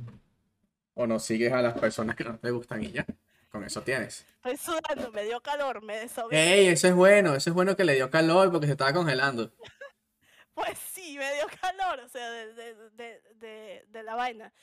O 0.94 1.06
no 1.06 1.20
sigues 1.20 1.52
a 1.52 1.62
las 1.62 1.78
personas 1.78 2.16
que 2.16 2.24
no 2.24 2.38
te 2.40 2.52
gustan 2.52 2.84
y 2.84 2.92
ya. 2.92 3.06
Con 3.50 3.64
eso 3.64 3.82
tienes. 3.82 4.26
Estoy 4.44 4.58
sudando, 4.58 5.12
me 5.14 5.24
dio 5.24 5.42
calor, 5.42 5.82
me 5.82 5.98
desahogué. 5.98 6.36
¡Ey! 6.36 6.68
Eso 6.68 6.88
es 6.88 6.94
bueno. 6.94 7.36
Eso 7.36 7.50
es 7.50 7.54
bueno 7.54 7.78
que 7.78 7.86
le 7.86 7.96
dio 7.96 8.10
calor 8.10 8.52
porque 8.52 8.66
se 8.66 8.74
estaba 8.74 8.92
congelando. 8.92 9.52
Pues 10.56 10.80
sí, 10.80 11.18
me 11.18 11.34
dio 11.34 11.46
calor, 11.62 12.00
o 12.00 12.08
sea, 12.08 12.32
de, 12.32 12.54
de, 12.54 12.90
de, 12.92 13.22
de, 13.36 13.86
de 13.88 14.04
la 14.04 14.16
vaina. 14.16 14.54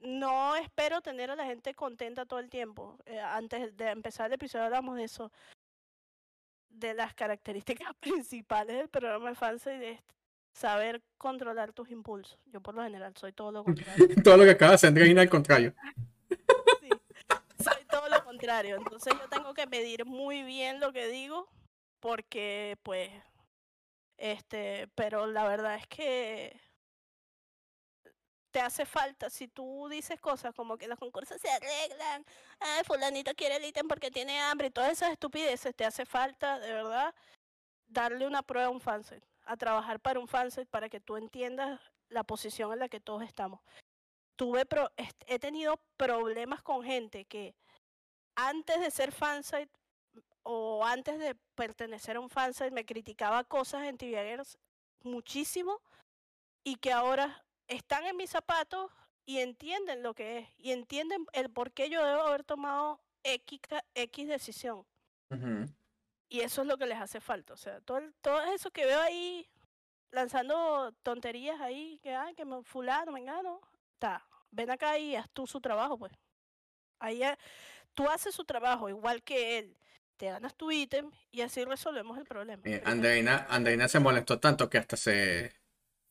No 0.00 0.56
espero 0.56 1.00
tener 1.02 1.30
a 1.30 1.36
la 1.36 1.44
gente 1.44 1.74
contenta 1.74 2.24
todo 2.26 2.40
el 2.40 2.48
tiempo. 2.48 2.98
Eh, 3.04 3.20
antes 3.20 3.76
de 3.76 3.90
empezar 3.90 4.26
el 4.26 4.32
episodio 4.32 4.64
hablamos 4.64 4.96
de 4.96 5.04
eso, 5.04 5.30
de 6.70 6.94
las 6.94 7.14
características 7.14 7.94
principales 8.00 8.76
del 8.76 8.88
programa 8.88 9.28
de 9.28 9.34
Fancy, 9.34 9.70
de 9.70 10.02
saber 10.52 11.02
controlar 11.18 11.72
tus 11.72 11.90
impulsos. 11.90 12.38
Yo 12.46 12.60
por 12.60 12.74
lo 12.74 12.82
general 12.82 13.14
soy 13.16 13.32
todo 13.32 13.52
lo 13.52 13.64
contrario. 13.64 14.08
Todo 14.24 14.38
lo 14.38 14.44
que 14.44 14.50
acaba 14.50 14.70
de 14.70 14.74
hacer 14.76 14.88
Andreina 14.88 15.20
al 15.20 15.30
contrario. 15.30 15.74
Sí, 16.80 16.88
soy 17.62 17.84
todo 17.90 18.08
lo 18.08 18.24
contrario. 18.24 18.76
Entonces 18.76 19.12
yo 19.20 19.28
tengo 19.28 19.52
que 19.52 19.66
medir 19.66 20.06
muy 20.06 20.42
bien 20.42 20.80
lo 20.80 20.92
que 20.92 21.08
digo 21.08 21.46
porque 22.00 22.76
pues 22.82 23.10
este, 24.22 24.86
pero 24.94 25.26
la 25.26 25.42
verdad 25.48 25.74
es 25.74 25.86
que 25.88 26.60
te 28.52 28.60
hace 28.60 28.86
falta 28.86 29.28
si 29.30 29.48
tú 29.48 29.88
dices 29.90 30.20
cosas 30.20 30.54
como 30.54 30.78
que 30.78 30.86
los 30.86 30.96
concursos 30.96 31.40
se 31.40 31.50
arreglan, 31.50 32.24
ay, 32.60 32.84
fulanito 32.84 33.34
quiere 33.34 33.56
el 33.56 33.64
ítem 33.64 33.88
porque 33.88 34.12
tiene 34.12 34.38
hambre 34.38 34.68
y 34.68 34.70
todas 34.70 34.92
esas 34.92 35.10
estupideces, 35.10 35.74
te 35.74 35.84
hace 35.84 36.06
falta 36.06 36.60
de 36.60 36.72
verdad 36.72 37.12
darle 37.88 38.24
una 38.24 38.42
prueba 38.44 38.68
a 38.68 38.70
un 38.70 38.80
fanset, 38.80 39.24
a 39.44 39.56
trabajar 39.56 39.98
para 39.98 40.20
un 40.20 40.28
fanset 40.28 40.68
para 40.68 40.88
que 40.88 41.00
tú 41.00 41.16
entiendas 41.16 41.80
la 42.08 42.22
posición 42.22 42.72
en 42.72 42.78
la 42.78 42.88
que 42.88 43.00
todos 43.00 43.24
estamos. 43.24 43.60
Tuve 44.36 44.64
he 45.26 45.38
tenido 45.40 45.80
problemas 45.96 46.62
con 46.62 46.84
gente 46.84 47.24
que 47.24 47.56
antes 48.36 48.80
de 48.80 48.92
ser 48.92 49.10
fansite 49.10 49.81
o 50.44 50.84
antes 50.84 51.18
de 51.18 51.34
pertenecer 51.54 52.16
a 52.16 52.20
un 52.20 52.28
fansite 52.30 52.70
me 52.70 52.84
criticaba 52.84 53.44
cosas 53.44 53.84
en 53.84 53.96
TVGers 53.98 54.58
muchísimo 55.02 55.80
y 56.64 56.76
que 56.76 56.92
ahora 56.92 57.44
están 57.68 58.04
en 58.06 58.16
mis 58.16 58.30
zapatos 58.30 58.90
y 59.24 59.38
entienden 59.38 60.02
lo 60.02 60.14
que 60.14 60.38
es 60.38 60.48
y 60.58 60.72
entienden 60.72 61.26
el 61.32 61.50
por 61.50 61.72
qué 61.72 61.88
yo 61.90 62.04
debo 62.04 62.22
haber 62.22 62.44
tomado 62.44 63.00
X, 63.24 63.60
X 63.94 64.28
decisión. 64.28 64.84
Y 66.28 66.40
eso 66.40 66.62
es 66.62 66.66
lo 66.68 66.76
que 66.78 66.86
les 66.86 66.98
hace 67.00 67.20
falta. 67.20 67.52
O 67.54 67.56
sea, 67.56 67.80
todo, 67.82 67.98
el- 67.98 68.14
todo 68.20 68.40
eso 68.52 68.70
que 68.70 68.84
veo 68.86 69.00
ahí 69.00 69.46
lanzando 70.10 70.92
tonterías 71.02 71.60
ahí, 71.60 71.98
que, 72.02 72.14
ay, 72.14 72.34
que 72.34 72.44
me 72.44 72.62
fulano, 72.62 73.12
me 73.12 73.20
engano. 73.20 73.60
Ta, 73.98 74.26
ven 74.50 74.70
acá 74.70 74.98
y 74.98 75.14
haz 75.16 75.28
tú 75.30 75.46
su 75.46 75.60
trabajo, 75.60 75.98
pues. 75.98 76.12
Ahí 76.98 77.22
eh, 77.22 77.36
tú 77.94 78.08
haces 78.08 78.34
su 78.34 78.44
trabajo 78.44 78.88
igual 78.88 79.22
que 79.22 79.58
él. 79.58 79.76
Te 80.22 80.30
ganas 80.30 80.54
tu 80.54 80.70
ítem 80.70 81.10
y 81.32 81.40
así 81.40 81.64
resolvemos 81.64 82.16
el 82.16 82.24
problema. 82.24 82.60
Eh, 82.60 82.78
Primero- 82.78 82.88
Andreina, 82.88 83.46
Andreina 83.50 83.88
se 83.88 83.98
molestó 83.98 84.38
tanto 84.38 84.70
que 84.70 84.78
hasta 84.78 84.96
se, 84.96 85.52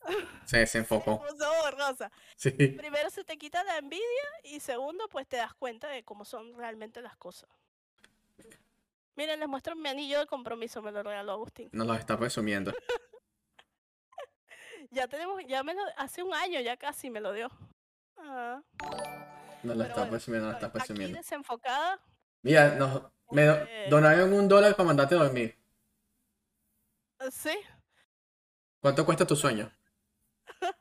se 0.45 0.57
desenfocó. 0.57 1.23
borrosa. 1.63 2.11
Sí. 2.35 2.51
Primero 2.51 3.09
se 3.09 3.23
te 3.23 3.37
quita 3.37 3.63
la 3.63 3.77
envidia 3.77 4.03
y 4.43 4.59
segundo, 4.59 5.07
pues 5.07 5.25
te 5.29 5.37
das 5.37 5.53
cuenta 5.53 5.87
de 5.87 6.03
cómo 6.03 6.25
son 6.25 6.57
realmente 6.57 7.01
las 7.01 7.15
cosas. 7.15 7.49
Miren, 9.15 9.39
les 9.39 9.47
muestro 9.47 9.77
mi 9.77 9.87
anillo 9.87 10.19
de 10.19 10.27
compromiso, 10.27 10.81
me 10.81 10.91
lo 10.91 11.03
regaló 11.03 11.31
Agustín. 11.31 11.69
Nos 11.71 11.87
lo 11.87 11.93
está 11.93 12.19
presumiendo. 12.19 12.73
Ya 14.89 15.07
tenemos, 15.07 15.41
ya 15.47 15.63
me 15.63 15.73
lo, 15.73 15.81
hace 15.95 16.21
un 16.21 16.33
año 16.33 16.59
ya 16.59 16.75
casi 16.75 17.09
me 17.09 17.21
lo 17.21 17.31
dio. 17.31 17.49
Ah, 18.17 18.61
Nos 19.63 19.77
lo 19.77 19.83
está 19.83 19.95
bueno, 19.95 20.11
presumiendo, 20.11 20.47
nos 20.47 20.55
a- 20.55 20.57
está 20.57 20.67
aquí 20.67 20.77
presumiendo. 20.79 21.17
desenfocada, 21.17 22.01
Mira, 22.43 22.75
nos, 22.75 23.03
me 23.31 23.45
do- 23.45 23.55
Este- 23.55 23.89
donaron 23.89 24.33
un 24.33 24.47
dólar 24.47 24.75
para 24.75 24.87
mandarte 24.87 25.15
a 25.15 25.19
dormir. 25.19 25.57
eh, 27.19 27.31
sí. 27.31 27.51
¿Cuánto 28.79 29.05
cuesta 29.05 29.25
tu 29.25 29.35
sueño? 29.35 29.71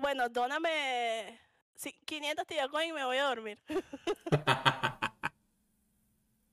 Bueno, 0.00 0.28
dóname 0.28 1.40
sí, 1.74 1.92
500 2.04 2.46
Tiacoin 2.46 2.90
y 2.90 2.92
me 2.92 3.04
voy 3.04 3.16
a 3.16 3.24
dormir. 3.24 3.58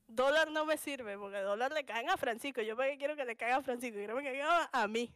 Dólar 0.07 0.51
no 0.51 0.65
me 0.65 0.77
sirve, 0.77 1.17
porque 1.17 1.39
dólar 1.39 1.71
le 1.71 1.85
caen 1.85 2.09
a 2.09 2.17
Francisco. 2.17 2.61
Yo 2.61 2.77
para 2.77 2.89
qué 2.91 2.97
quiero 2.97 3.15
que 3.15 3.25
le 3.25 3.35
caiga 3.35 3.57
a 3.57 3.61
Francisco, 3.63 3.97
quiero 3.97 4.15
que 4.17 4.23
caiga 4.25 4.69
a 4.71 4.87
mí. 4.87 5.11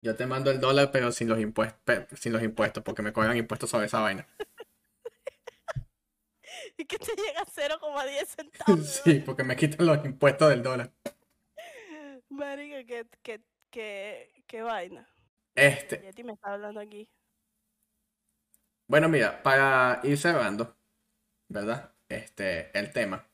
Yo 0.00 0.16
te 0.16 0.26
mando 0.26 0.50
el 0.50 0.60
dólar, 0.60 0.90
pero 0.90 1.12
sin 1.12 1.28
los 1.28 1.38
impuestos, 1.38 2.06
sin 2.18 2.32
los 2.32 2.42
impuestos, 2.42 2.82
porque 2.82 3.02
me 3.02 3.12
cobran 3.12 3.36
impuestos 3.36 3.68
sobre 3.70 3.86
esa 3.86 4.00
vaina. 4.00 4.26
Y 6.78 6.84
que 6.84 6.98
te 6.98 7.12
llega 7.14 7.40
a 7.40 7.46
0,10 7.46 8.26
centavos. 8.26 9.00
Sí, 9.04 9.20
porque 9.20 9.44
me 9.44 9.56
quitan 9.56 9.86
los 9.86 10.04
impuestos 10.04 10.50
del 10.50 10.62
dólar. 10.62 10.92
Marica, 12.28 12.84
qué, 12.84 13.06
qué, 13.22 13.40
qué, 13.70 14.44
qué 14.46 14.62
vaina. 14.62 15.08
Este, 15.54 16.00
Yeti 16.02 16.22
me 16.24 16.32
está 16.34 16.52
hablando 16.52 16.80
aquí. 16.80 17.08
bueno, 18.88 19.08
mira, 19.08 19.42
para 19.42 20.00
ir 20.04 20.18
cerrando, 20.18 20.76
¿verdad? 21.48 21.92
Este, 22.08 22.76
el 22.78 22.92
tema. 22.92 23.26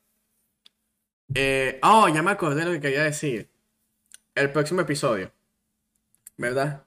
Eh, 1.35 1.79
oh, 1.83 2.07
ya 2.09 2.21
me 2.21 2.31
acordé 2.31 2.61
de 2.61 2.65
lo 2.65 2.71
que 2.73 2.79
quería 2.81 3.03
decir. 3.03 3.49
El 4.35 4.51
próximo 4.51 4.81
episodio, 4.81 5.31
¿verdad? 6.37 6.85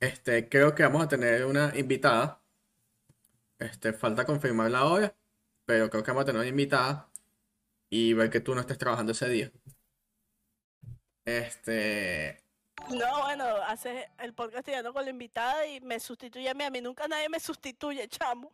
Este, 0.00 0.48
creo 0.48 0.74
que 0.74 0.82
vamos 0.84 1.04
a 1.04 1.08
tener 1.08 1.44
una 1.46 1.72
invitada. 1.76 2.40
Este, 3.58 3.92
falta 3.92 4.24
confirmar 4.24 4.70
la 4.70 4.84
hora, 4.84 5.14
pero 5.68 5.90
creo 5.90 6.02
que 6.02 6.10
vamos 6.10 6.22
a 6.22 6.24
tener 6.24 6.40
una 6.40 6.48
invitada 6.48 7.10
y 7.90 8.14
ver 8.14 8.30
que 8.30 8.40
tú 8.40 8.54
no 8.54 8.62
estés 8.62 8.78
trabajando 8.78 9.12
ese 9.12 9.28
día. 9.28 9.52
Este, 11.26 12.42
No, 12.88 13.24
bueno, 13.24 13.44
hace 13.66 14.08
el 14.18 14.32
podcast 14.32 14.64
tirando 14.64 14.94
con 14.94 15.04
la 15.04 15.10
invitada 15.10 15.66
y 15.66 15.78
me 15.82 16.00
sustituye 16.00 16.48
a 16.48 16.54
mí. 16.54 16.64
A 16.64 16.70
mí 16.70 16.80
nunca 16.80 17.06
nadie 17.06 17.28
me 17.28 17.38
sustituye, 17.38 18.08
chamo. 18.08 18.50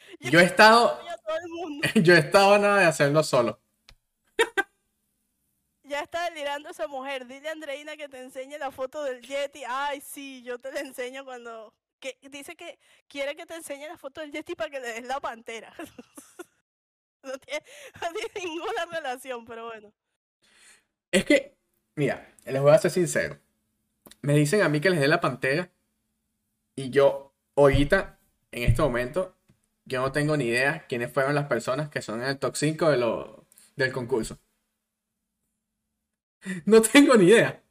yo 0.20 0.38
he 0.38 0.44
estado, 0.44 1.00
yo 1.94 2.14
he 2.14 2.18
estado 2.18 2.58
nada 2.58 2.80
de 2.80 2.84
hacerlo 2.84 3.22
solo. 3.22 3.58
Ya 5.84 6.00
está 6.00 6.28
delirando 6.28 6.68
esa 6.68 6.86
mujer. 6.86 7.26
Dile 7.26 7.48
a 7.48 7.52
Andreina 7.52 7.96
que 7.96 8.10
te 8.10 8.20
enseñe 8.20 8.58
la 8.58 8.70
foto 8.70 9.02
del 9.04 9.22
Yeti. 9.22 9.62
Ay, 9.66 10.02
sí, 10.02 10.42
yo 10.42 10.58
te 10.58 10.70
la 10.70 10.80
enseño 10.80 11.24
cuando. 11.24 11.72
Dice 12.30 12.56
que 12.56 12.78
quiere 13.08 13.36
que 13.36 13.46
te 13.46 13.54
enseñe 13.54 13.86
la 13.88 13.98
foto 13.98 14.20
del 14.20 14.32
Yeti 14.32 14.54
para 14.54 14.70
que 14.70 14.80
le 14.80 14.88
des 14.88 15.06
la 15.06 15.20
pantera. 15.20 15.72
no, 17.22 17.38
tiene, 17.38 17.62
no 18.00 18.08
tiene 18.12 18.48
ninguna 18.48 18.86
relación, 18.90 19.44
pero 19.44 19.66
bueno. 19.66 19.92
Es 21.10 21.24
que, 21.24 21.56
mira, 21.94 22.34
les 22.44 22.60
voy 22.60 22.72
a 22.72 22.78
ser 22.78 22.90
sincero. 22.90 23.38
Me 24.22 24.34
dicen 24.34 24.62
a 24.62 24.68
mí 24.68 24.80
que 24.80 24.90
les 24.90 25.00
dé 25.00 25.08
la 25.08 25.20
pantera 25.20 25.70
y 26.74 26.90
yo, 26.90 27.34
ahorita, 27.56 28.18
en 28.52 28.64
este 28.64 28.82
momento, 28.82 29.36
yo 29.86 30.02
no 30.02 30.12
tengo 30.12 30.36
ni 30.36 30.46
idea 30.46 30.86
quiénes 30.86 31.12
fueron 31.12 31.34
las 31.34 31.46
personas 31.46 31.88
que 31.88 32.02
son 32.02 32.22
en 32.22 32.28
el 32.28 32.38
top 32.38 32.56
5 32.56 32.90
de 32.90 32.98
lo, 32.98 33.46
del 33.76 33.92
concurso. 33.92 34.38
No 36.64 36.80
tengo 36.80 37.16
ni 37.16 37.26
idea. 37.26 37.62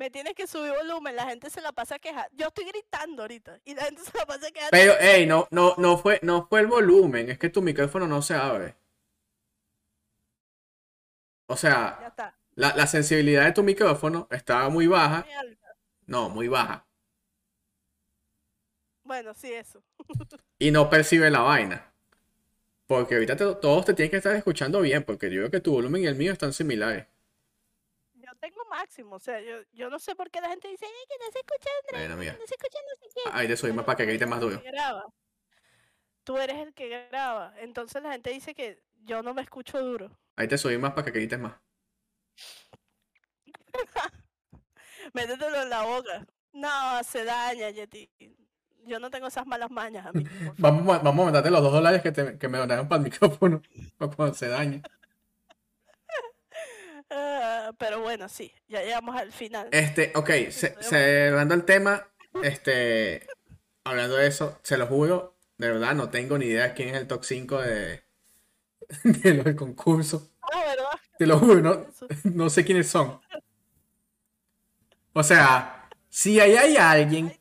Me 0.00 0.08
tienes 0.10 0.34
que 0.34 0.46
subir 0.46 0.72
volumen. 0.72 1.14
La 1.14 1.26
gente 1.26 1.50
se 1.50 1.60
la 1.60 1.72
pasa 1.72 1.98
quejando. 1.98 2.30
Yo 2.32 2.46
estoy 2.48 2.64
gritando 2.64 3.20
ahorita 3.22 3.60
y 3.66 3.74
la 3.74 3.84
gente 3.84 4.02
se 4.02 4.16
la 4.16 4.24
pasa 4.24 4.50
quejando. 4.50 4.70
Pero, 4.70 4.94
hey, 4.98 5.26
no, 5.26 5.46
no, 5.50 5.74
no 5.76 5.98
fue, 5.98 6.18
no 6.22 6.46
fue 6.48 6.60
el 6.60 6.68
volumen, 6.68 7.30
es 7.30 7.38
que 7.38 7.50
tu 7.50 7.60
micrófono 7.60 8.06
no 8.08 8.22
se 8.22 8.34
abre. 8.34 8.76
O 11.48 11.54
Ya 11.54 11.60
sea, 11.60 11.98
está. 12.08 12.34
la, 12.54 12.74
la 12.76 12.86
sensibilidad 12.86 13.44
de 13.44 13.52
tu 13.52 13.62
micrófono 13.62 14.26
estaba 14.30 14.70
muy 14.70 14.86
baja. 14.86 15.26
muy. 15.26 15.58
No, 16.06 16.30
muy 16.30 16.48
baja. 16.48 16.86
Bueno, 19.04 19.34
sí, 19.34 19.52
eso. 19.52 19.82
y 20.60 20.70
no 20.70 20.88
percibe 20.90 21.30
la 21.30 21.40
vaina. 21.40 21.92
Porque 22.86 23.14
ahorita 23.14 23.36
te- 23.36 23.54
todos 23.56 23.86
te 23.86 23.94
tienen 23.94 24.10
que 24.10 24.18
estar 24.18 24.36
escuchando 24.36 24.80
bien, 24.82 25.02
porque 25.04 25.30
yo 25.30 25.40
veo 25.42 25.50
que 25.50 25.60
tu 25.60 25.72
volumen 25.72 26.02
y 26.02 26.06
el 26.06 26.16
mío 26.16 26.32
están 26.32 26.52
similares. 26.52 27.06
Tengo 28.40 28.64
máximo. 28.70 29.16
O 29.16 29.20
sea, 29.20 29.40
yo, 29.40 29.56
yo 29.72 29.90
no 29.90 29.98
sé 29.98 30.14
por 30.14 30.30
qué 30.30 30.40
la 30.40 30.48
gente 30.48 30.68
dice, 30.68 30.86
"Ay, 30.86 31.06
que 31.08 31.24
no 31.24 31.32
se 31.32 31.38
escucha 31.40 31.70
Bueno, 31.92 32.16
mira. 32.16 32.32
no 32.32 32.46
se 32.46 32.54
escucha 32.54 32.78
no 32.82 33.08
sé 33.08 33.12
qué. 33.14 33.30
Ahí 33.32 33.46
te 33.48 33.56
subimos 33.56 33.84
para 33.84 33.96
que 33.96 34.06
grite 34.06 34.26
más 34.26 34.40
duro. 34.40 34.60
graba. 34.64 35.04
Tú 36.24 36.38
eres 36.38 36.56
el 36.56 36.74
que 36.74 36.88
graba. 37.10 37.54
Entonces 37.58 38.02
la 38.02 38.12
gente 38.12 38.30
dice 38.30 38.54
que 38.54 38.82
yo 39.04 39.22
no 39.22 39.34
me 39.34 39.42
escucho 39.42 39.82
duro. 39.82 40.10
Ahí 40.36 40.48
te 40.48 40.58
subí 40.58 40.78
más 40.78 40.92
para 40.92 41.04
que 41.04 41.10
grites 41.12 41.38
más. 41.38 41.54
Métetelo 45.14 45.62
en 45.62 45.70
la 45.70 45.82
boca. 45.82 46.26
No, 46.52 47.02
se 47.04 47.24
daña, 47.24 47.70
Yeti. 47.70 48.10
Yo 48.86 48.98
no 48.98 49.10
tengo 49.10 49.26
esas 49.28 49.46
malas 49.46 49.70
mañas, 49.70 50.06
a 50.06 50.12
mí. 50.12 50.24
Vamos, 50.58 50.84
vamos 51.02 51.22
a 51.22 51.24
mandarte 51.26 51.50
los 51.50 51.62
dos 51.62 51.72
dólares 51.72 52.02
que, 52.02 52.12
te- 52.12 52.38
que 52.38 52.48
me 52.48 52.58
donaron 52.58 52.88
para 52.88 52.98
el 52.98 53.04
micrófono. 53.04 53.62
Para 53.98 54.14
cuando 54.14 54.34
se 54.34 54.48
dañe. 54.48 54.82
Ah, 57.10 57.72
pero 57.78 58.00
bueno, 58.00 58.28
sí, 58.28 58.52
ya 58.68 58.82
llegamos 58.82 59.16
al 59.16 59.32
final. 59.32 59.68
Este, 59.72 60.12
ok, 60.14 60.30
se- 60.50 60.76
cerrando 60.80 61.54
el 61.54 61.64
tema, 61.64 62.08
este, 62.42 63.26
hablando 63.84 64.16
de 64.16 64.28
eso, 64.28 64.58
se 64.62 64.76
lo 64.78 64.86
juro, 64.86 65.36
de 65.58 65.70
verdad 65.72 65.94
no 65.94 66.08
tengo 66.10 66.38
ni 66.38 66.46
idea 66.46 66.72
quién 66.74 66.90
es 66.90 66.96
el 66.96 67.06
top 67.08 67.24
5 67.24 67.60
de, 67.60 68.02
de 69.04 69.34
los 69.34 69.44
del 69.44 69.56
concurso. 69.56 70.30
Ah, 70.42 70.60
¿verdad? 70.64 71.00
Te 71.18 71.26
lo 71.26 71.38
juro, 71.38 71.60
no, 71.60 71.86
no 72.24 72.48
sé 72.50 72.64
quiénes 72.64 72.88
son. 72.88 73.20
O 75.12 75.22
sea, 75.22 75.88
si 76.08 76.38
ahí 76.40 76.56
hay 76.56 76.76
alguien, 76.76 77.36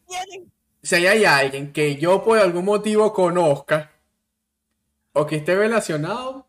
si 0.81 0.95
ahí 0.95 1.05
hay 1.07 1.25
alguien 1.25 1.71
que 1.71 1.95
yo 1.97 2.23
por 2.23 2.39
algún 2.39 2.65
motivo 2.65 3.13
conozca 3.13 3.91
o 5.13 5.25
que 5.27 5.37
esté 5.37 5.55
relacionado, 5.55 6.47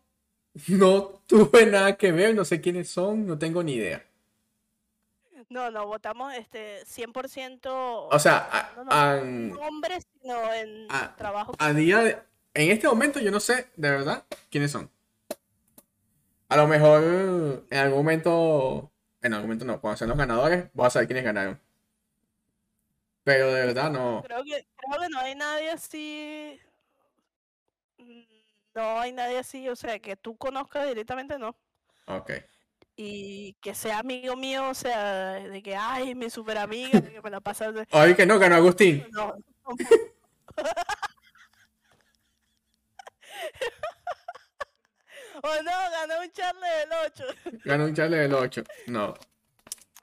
no 0.67 1.20
tuve 1.31 1.65
nada 1.65 1.95
que 1.97 2.11
ver, 2.11 2.35
no 2.35 2.43
sé 2.45 2.59
quiénes 2.61 2.89
son, 2.89 3.25
no 3.25 3.37
tengo 3.39 3.63
ni 3.63 3.73
idea. 3.75 4.05
No, 5.49 5.69
no, 5.71 5.85
votamos 5.87 6.33
este 6.33 6.85
100% 6.85 7.69
O 8.11 8.19
sea, 8.19 8.71
no, 8.77 8.83
no 8.85 9.59
hombres, 9.61 10.05
sino 10.21 10.53
en 10.53 10.87
a- 10.89 11.15
trabajo. 11.15 11.53
a 11.57 11.73
día 11.73 11.99
de, 11.99 12.17
en 12.53 12.71
este 12.71 12.87
momento 12.87 13.19
yo 13.19 13.31
no 13.31 13.39
sé 13.39 13.67
de 13.75 13.89
verdad 13.89 14.23
quiénes 14.49 14.71
son. 14.71 14.89
A 16.47 16.57
lo 16.57 16.67
mejor 16.67 17.65
en 17.69 17.77
algún 17.77 17.99
momento, 17.99 18.91
en 19.21 19.33
algún 19.33 19.47
momento 19.47 19.65
no, 19.65 19.81
cuando 19.81 19.97
sean 19.97 20.09
los 20.09 20.17
ganadores, 20.17 20.65
voy 20.73 20.85
a 20.85 20.89
saber 20.89 21.07
quiénes 21.07 21.23
ganaron. 21.25 21.59
Pero 23.23 23.53
de 23.53 23.65
verdad 23.67 23.91
no. 23.91 24.23
Creo 24.25 24.43
que, 24.43 24.65
creo 24.77 25.01
que 25.01 25.09
no 25.09 25.19
hay 25.19 25.35
nadie 25.35 25.69
así. 25.71 26.59
No 28.73 28.99
hay 28.99 29.11
nadie 29.11 29.37
así, 29.39 29.67
o 29.69 29.75
sea, 29.75 29.99
que 29.99 30.15
tú 30.15 30.37
conozcas 30.37 30.87
directamente, 30.87 31.37
no. 31.37 31.55
Ok. 32.07 32.31
Y 32.95 33.53
que 33.61 33.73
sea 33.73 33.99
amigo 33.99 34.35
mío, 34.35 34.69
o 34.69 34.73
sea, 34.73 35.33
de 35.33 35.61
que, 35.63 35.75
ay, 35.75 36.13
mi 36.15 36.29
super 36.29 36.57
amiga, 36.57 37.01
que 37.01 37.21
me 37.21 37.29
la 37.29 37.39
pasa. 37.41 37.71
de- 37.71 37.87
Oye, 37.91 38.15
que 38.15 38.25
no, 38.25 38.39
ganó 38.39 38.55
Agustín. 38.55 39.05
No, 39.11 39.33
o 45.43 45.63
no, 45.63 45.71
ganó 45.91 46.21
un 46.21 46.31
charle 46.31 46.67
del 46.67 46.89
8. 47.05 47.25
Ganó 47.65 47.85
un 47.85 47.95
Charlie 47.95 48.17
del 48.17 48.33
8. 48.33 48.63
No. 48.87 49.13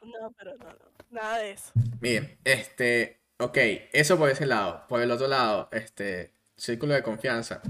No, 0.02 0.32
pero 0.36 0.56
no, 0.56 0.64
no, 0.66 0.74
nada 1.10 1.38
de 1.38 1.52
eso. 1.52 1.72
Miren, 2.00 2.38
este, 2.44 3.20
ok, 3.38 3.56
eso 3.92 4.18
por 4.18 4.30
ese 4.30 4.46
lado. 4.46 4.84
Por 4.88 5.00
el 5.02 5.10
otro 5.10 5.28
lado, 5.28 5.68
este, 5.72 6.32
círculo 6.56 6.94
de 6.94 7.02
confianza. 7.02 7.60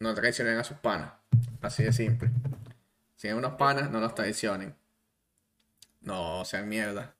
No 0.00 0.14
traicionen 0.14 0.58
a 0.58 0.64
sus 0.64 0.76
panas. 0.78 1.12
Así 1.60 1.82
de 1.82 1.92
simple. 1.92 2.30
Si 3.16 3.26
hay 3.28 3.34
unos 3.34 3.54
panas, 3.54 3.90
no 3.90 4.00
los 4.00 4.14
traicionen. 4.14 4.76
No 6.00 6.44
sean 6.44 6.68
mierda. 6.68 7.14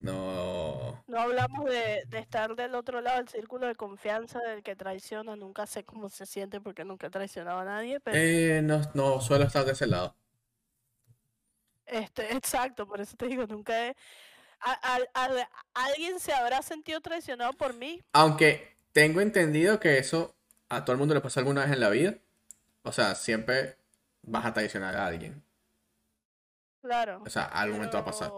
No. 0.00 1.02
No 1.08 1.20
hablamos 1.20 1.64
de, 1.66 2.04
de 2.06 2.18
estar 2.20 2.54
del 2.54 2.74
otro 2.74 3.00
lado 3.00 3.18
del 3.18 3.28
círculo 3.28 3.66
de 3.66 3.74
confianza 3.74 4.38
del 4.40 4.62
que 4.62 4.76
traiciona. 4.76 5.36
Nunca 5.36 5.66
sé 5.66 5.84
cómo 5.84 6.08
se 6.08 6.24
siente 6.24 6.60
porque 6.60 6.84
nunca 6.84 7.08
he 7.08 7.10
traicionado 7.10 7.58
a 7.58 7.64
nadie, 7.64 8.00
pero 8.00 8.16
Eh, 8.16 8.60
no, 8.62 8.80
no 8.94 9.20
suelo 9.20 9.44
estar 9.44 9.64
de 9.64 9.72
ese 9.72 9.86
lado. 9.86 10.14
este, 11.86 12.32
exacto, 12.36 12.86
por 12.86 13.00
eso 13.00 13.16
te 13.16 13.26
digo, 13.26 13.46
nunca 13.46 13.88
he. 13.88 13.96
a- 14.60 14.96
a- 15.14 15.24
a- 15.26 15.48
alguien 15.74 16.18
se 16.20 16.32
habrá 16.32 16.62
sentido 16.62 17.00
traicionado 17.00 17.52
por 17.52 17.74
mí. 17.74 18.02
Aunque 18.12 18.76
tengo 18.92 19.20
entendido 19.20 19.78
que 19.80 19.98
eso 19.98 20.34
a 20.68 20.84
todo 20.84 20.92
el 20.92 20.98
mundo 20.98 21.14
le 21.14 21.20
pasa 21.20 21.40
alguna 21.40 21.62
vez 21.62 21.72
en 21.72 21.80
la 21.80 21.90
vida. 21.90 22.18
O 22.82 22.92
sea, 22.92 23.14
siempre 23.14 23.76
vas 24.22 24.46
a 24.46 24.52
traicionar 24.52 24.96
a 24.96 25.06
alguien. 25.06 25.42
Claro. 26.82 27.22
O 27.24 27.30
sea, 27.30 27.44
algún 27.44 27.78
momento 27.78 27.96
va 27.96 28.02
a 28.02 28.06
pasar. 28.06 28.30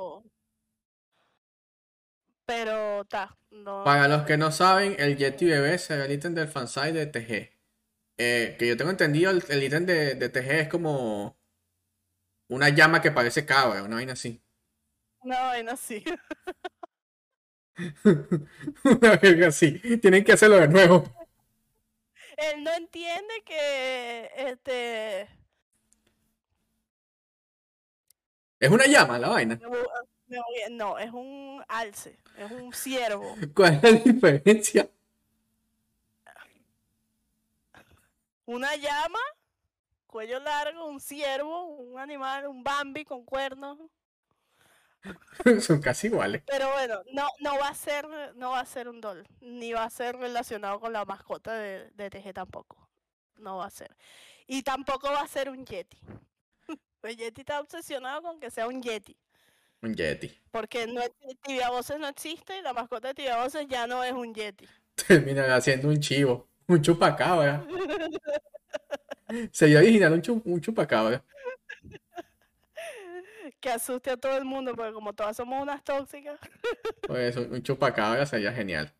Pero, 2.47 3.05
ta, 3.05 3.37
no. 3.51 3.85
Para 3.85 4.09
los 4.09 4.22
que 4.22 4.37
no 4.37 4.51
saben, 4.51 4.97
el 4.99 5.16
Yeti 5.16 5.47
bebé 5.47 5.78
será 5.78 6.07
el 6.07 6.12
ítem 6.12 6.35
del 6.35 6.49
fansite 6.49 6.93
de 6.93 7.07
TG. 7.07 7.53
Eh, 8.18 8.57
que 8.59 8.66
yo 8.66 8.76
tengo 8.76 8.91
entendido, 8.91 9.31
el, 9.31 9.43
el 9.49 9.62
ítem 9.62 9.87
de, 9.87 10.14
de 10.14 10.28
TG 10.28 10.51
es 10.62 10.68
como 10.68 11.37
una 12.49 12.68
llama 12.68 13.01
que 13.01 13.12
parece 13.12 13.47
cabra, 13.47 13.85
una 13.85 13.97
vaina 13.97 14.14
así. 14.14 14.43
No, 15.22 15.37
vaina 15.37 15.72
así. 15.72 16.03
Una 18.85 19.16
verga 19.16 19.49
así. 19.49 19.78
Tienen 20.01 20.24
que 20.24 20.33
hacerlo 20.33 20.57
de 20.57 20.68
nuevo. 20.68 21.05
Él 22.41 22.64
no 22.64 22.72
entiende 22.72 23.43
que 23.45 24.30
este 24.34 25.28
Es 28.59 28.70
una 28.70 28.86
llama 28.86 29.18
la 29.18 29.28
vaina. 29.28 29.61
no, 30.70 30.99
es 30.99 31.11
un 31.12 31.62
alce, 31.68 32.18
es 32.36 32.51
un 32.51 32.72
ciervo. 32.72 33.36
¿Cuál 33.55 33.74
es 33.74 33.82
la 33.82 33.91
diferencia? 33.93 34.88
Una 38.47 38.74
llama, 38.76 39.18
cuello 40.07 40.41
largo, 40.41 40.86
un 40.86 41.01
ciervo, 41.01 41.66
un 41.66 41.99
animal, 41.99 42.49
un 42.49 42.62
Bambi 42.64 43.05
con 43.05 43.24
cuernos. 43.24 43.78
Son 45.61 45.81
casi 45.81 46.09
iguales. 46.09 46.43
Pero 46.47 46.71
bueno, 46.73 47.01
no, 47.13 47.27
no 47.41 47.59
va 47.59 47.69
a 47.69 47.75
ser, 47.75 48.07
no 48.37 48.51
va 48.51 48.61
a 48.61 48.67
ser 48.67 48.89
un 48.89 49.01
doll, 49.01 49.27
ni 49.41 49.73
va 49.73 49.85
a 49.85 49.91
ser 49.91 50.17
relacionado 50.17 50.79
con 50.81 50.93
la 50.93 51.05
mascota 51.05 51.55
de, 51.55 51.91
de 51.93 52.11
TG 52.11 52.33
tampoco. 52.35 52.89
No 53.37 53.59
va 53.59 53.67
a 53.67 53.71
ser. 53.71 53.97
Y 54.47 54.63
tampoco 54.63 55.11
va 55.11 55.21
a 55.23 55.29
ser 55.29 55.49
un 55.49 55.65
Yeti. 55.65 55.99
El 57.03 57.17
Yeti 57.17 57.41
está 57.41 57.61
obsesionado 57.61 58.21
con 58.23 58.39
que 58.39 58.51
sea 58.51 58.67
un 58.67 58.83
Yeti. 58.83 59.17
Un 59.83 59.95
Yeti. 59.95 60.31
Porque 60.51 60.87
no, 60.87 61.01
Tibia 61.43 61.71
Voces 61.71 61.99
no 61.99 62.07
existe 62.09 62.59
y 62.59 62.63
la 62.63 62.75
mascota 62.75 63.09
de 63.09 63.15
Tibia 63.15 63.43
Voces 63.43 63.67
ya 63.69 63.87
no 63.87 64.05
es 64.05 64.13
un 64.13 64.35
Yeti. 64.35 64.69
Termina 65.09 65.55
haciendo 65.55 65.89
un 65.89 65.99
chivo. 66.01 66.49
Un 66.67 66.83
chupacabra. 66.83 67.65
Sería 69.53 69.79
original 69.79 70.13
un, 70.13 70.23
chu- 70.23 70.43
un 70.45 70.61
chupacabra. 70.61 71.25
Que 73.61 73.71
asuste 73.71 74.11
a 74.11 74.17
todo 74.17 74.37
el 74.37 74.45
mundo, 74.45 74.75
porque 74.75 74.93
como 74.93 75.13
todas 75.13 75.37
somos 75.37 75.63
unas 75.63 75.83
tóxicas. 75.85 76.39
Pues 77.07 77.37
un 77.37 77.63
chupacabra 77.63 78.25
sería 78.25 78.53
genial. 78.53 78.95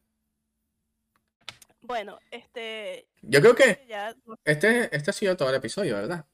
Bueno, 1.83 2.19
este, 2.31 3.07
Yo 3.23 3.41
creo 3.41 3.55
que 3.55 3.87
ya, 3.89 4.15
este, 4.45 4.95
este 4.95 5.11
ha 5.11 5.15
sido 5.15 5.37
todo 5.37 5.49
el 5.51 5.57
episodio, 5.57 5.95
¿verdad? 5.95 6.27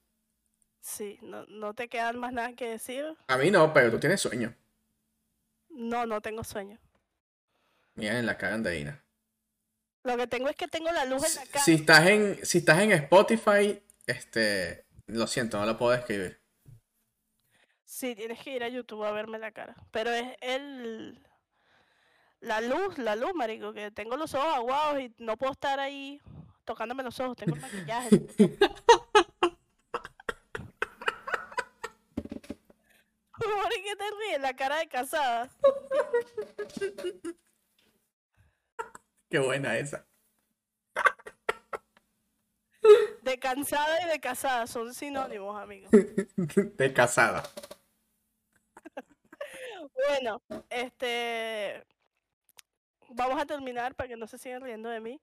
sí, 0.81 1.19
no, 1.21 1.45
no 1.47 1.75
te 1.75 1.89
quedan 1.89 2.19
más 2.19 2.33
nada 2.33 2.55
que 2.55 2.69
decir. 2.69 3.05
A 3.27 3.37
mí 3.37 3.51
no, 3.51 3.73
pero 3.75 3.91
tú 3.91 3.99
tienes 3.99 4.21
sueño. 4.21 4.55
No, 5.69 6.07
no 6.07 6.21
tengo 6.21 6.45
sueño. 6.45 6.79
Mira 7.95 8.19
en 8.19 8.27
la 8.27 8.39
cara 8.39 8.55
Andreina. 8.55 9.03
Lo 10.05 10.17
que 10.17 10.27
tengo 10.27 10.49
es 10.49 10.57
que 10.57 10.69
tengo 10.69 10.91
la 10.93 11.05
luz 11.05 11.25
en 11.25 11.35
la 11.35 11.47
cara. 11.51 11.65
Si 11.65 11.75
estás 11.75 12.07
en, 12.07 12.47
si 12.47 12.59
estás 12.59 12.81
en 12.81 12.93
Spotify, 12.93 13.83
este, 14.07 14.87
lo 15.07 15.27
siento, 15.27 15.59
no 15.59 15.67
lo 15.67 15.77
puedo 15.77 15.93
escribir. 15.95 16.41
Sí, 17.97 18.15
tienes 18.15 18.39
que 18.41 18.55
ir 18.55 18.63
a 18.63 18.69
YouTube 18.69 19.03
a 19.05 19.11
verme 19.11 19.39
la 19.39 19.53
cara. 19.53 19.75
Pero 19.91 20.11
es 20.11 20.37
el. 20.43 21.19
La 22.41 22.61
luz, 22.61 22.99
la 22.99 23.17
luz, 23.17 23.33
marico, 23.35 23.73
que 23.73 23.91
tengo 23.91 24.19
los 24.19 24.35
ojos 24.35 24.55
aguados 24.55 25.01
y 25.01 25.15
no 25.17 25.39
puedo 25.39 25.53
estar 25.53 25.81
ahí 25.81 26.21
tocándome 26.67 27.03
los 27.03 27.19
ojos, 27.21 27.39
tengo 27.39 27.55
el 27.55 27.63
maquillaje. 27.63 28.11
¿Por 33.31 33.69
qué 33.71 33.97
te 33.97 34.05
ríes? 34.21 34.43
La 34.43 34.55
cara 34.55 34.77
de 34.77 34.89
casada. 34.89 35.49
Qué 39.31 39.39
buena 39.39 39.79
esa. 39.79 40.07
De 43.23 43.39
cansada 43.39 44.03
y 44.05 44.09
de 44.11 44.21
casada 44.21 44.67
son 44.67 44.93
sinónimos, 44.93 45.59
amigos. 45.59 45.91
De 45.91 46.93
casada. 46.93 47.43
Bueno, 50.09 50.43
este. 50.71 51.85
Vamos 53.09 53.41
a 53.41 53.47
terminar 53.47 53.95
para 53.95 54.09
que 54.09 54.17
no 54.17 54.27
se 54.27 54.39
sigan 54.39 54.63
riendo 54.63 54.89
de 54.89 55.01
mí. 55.01 55.21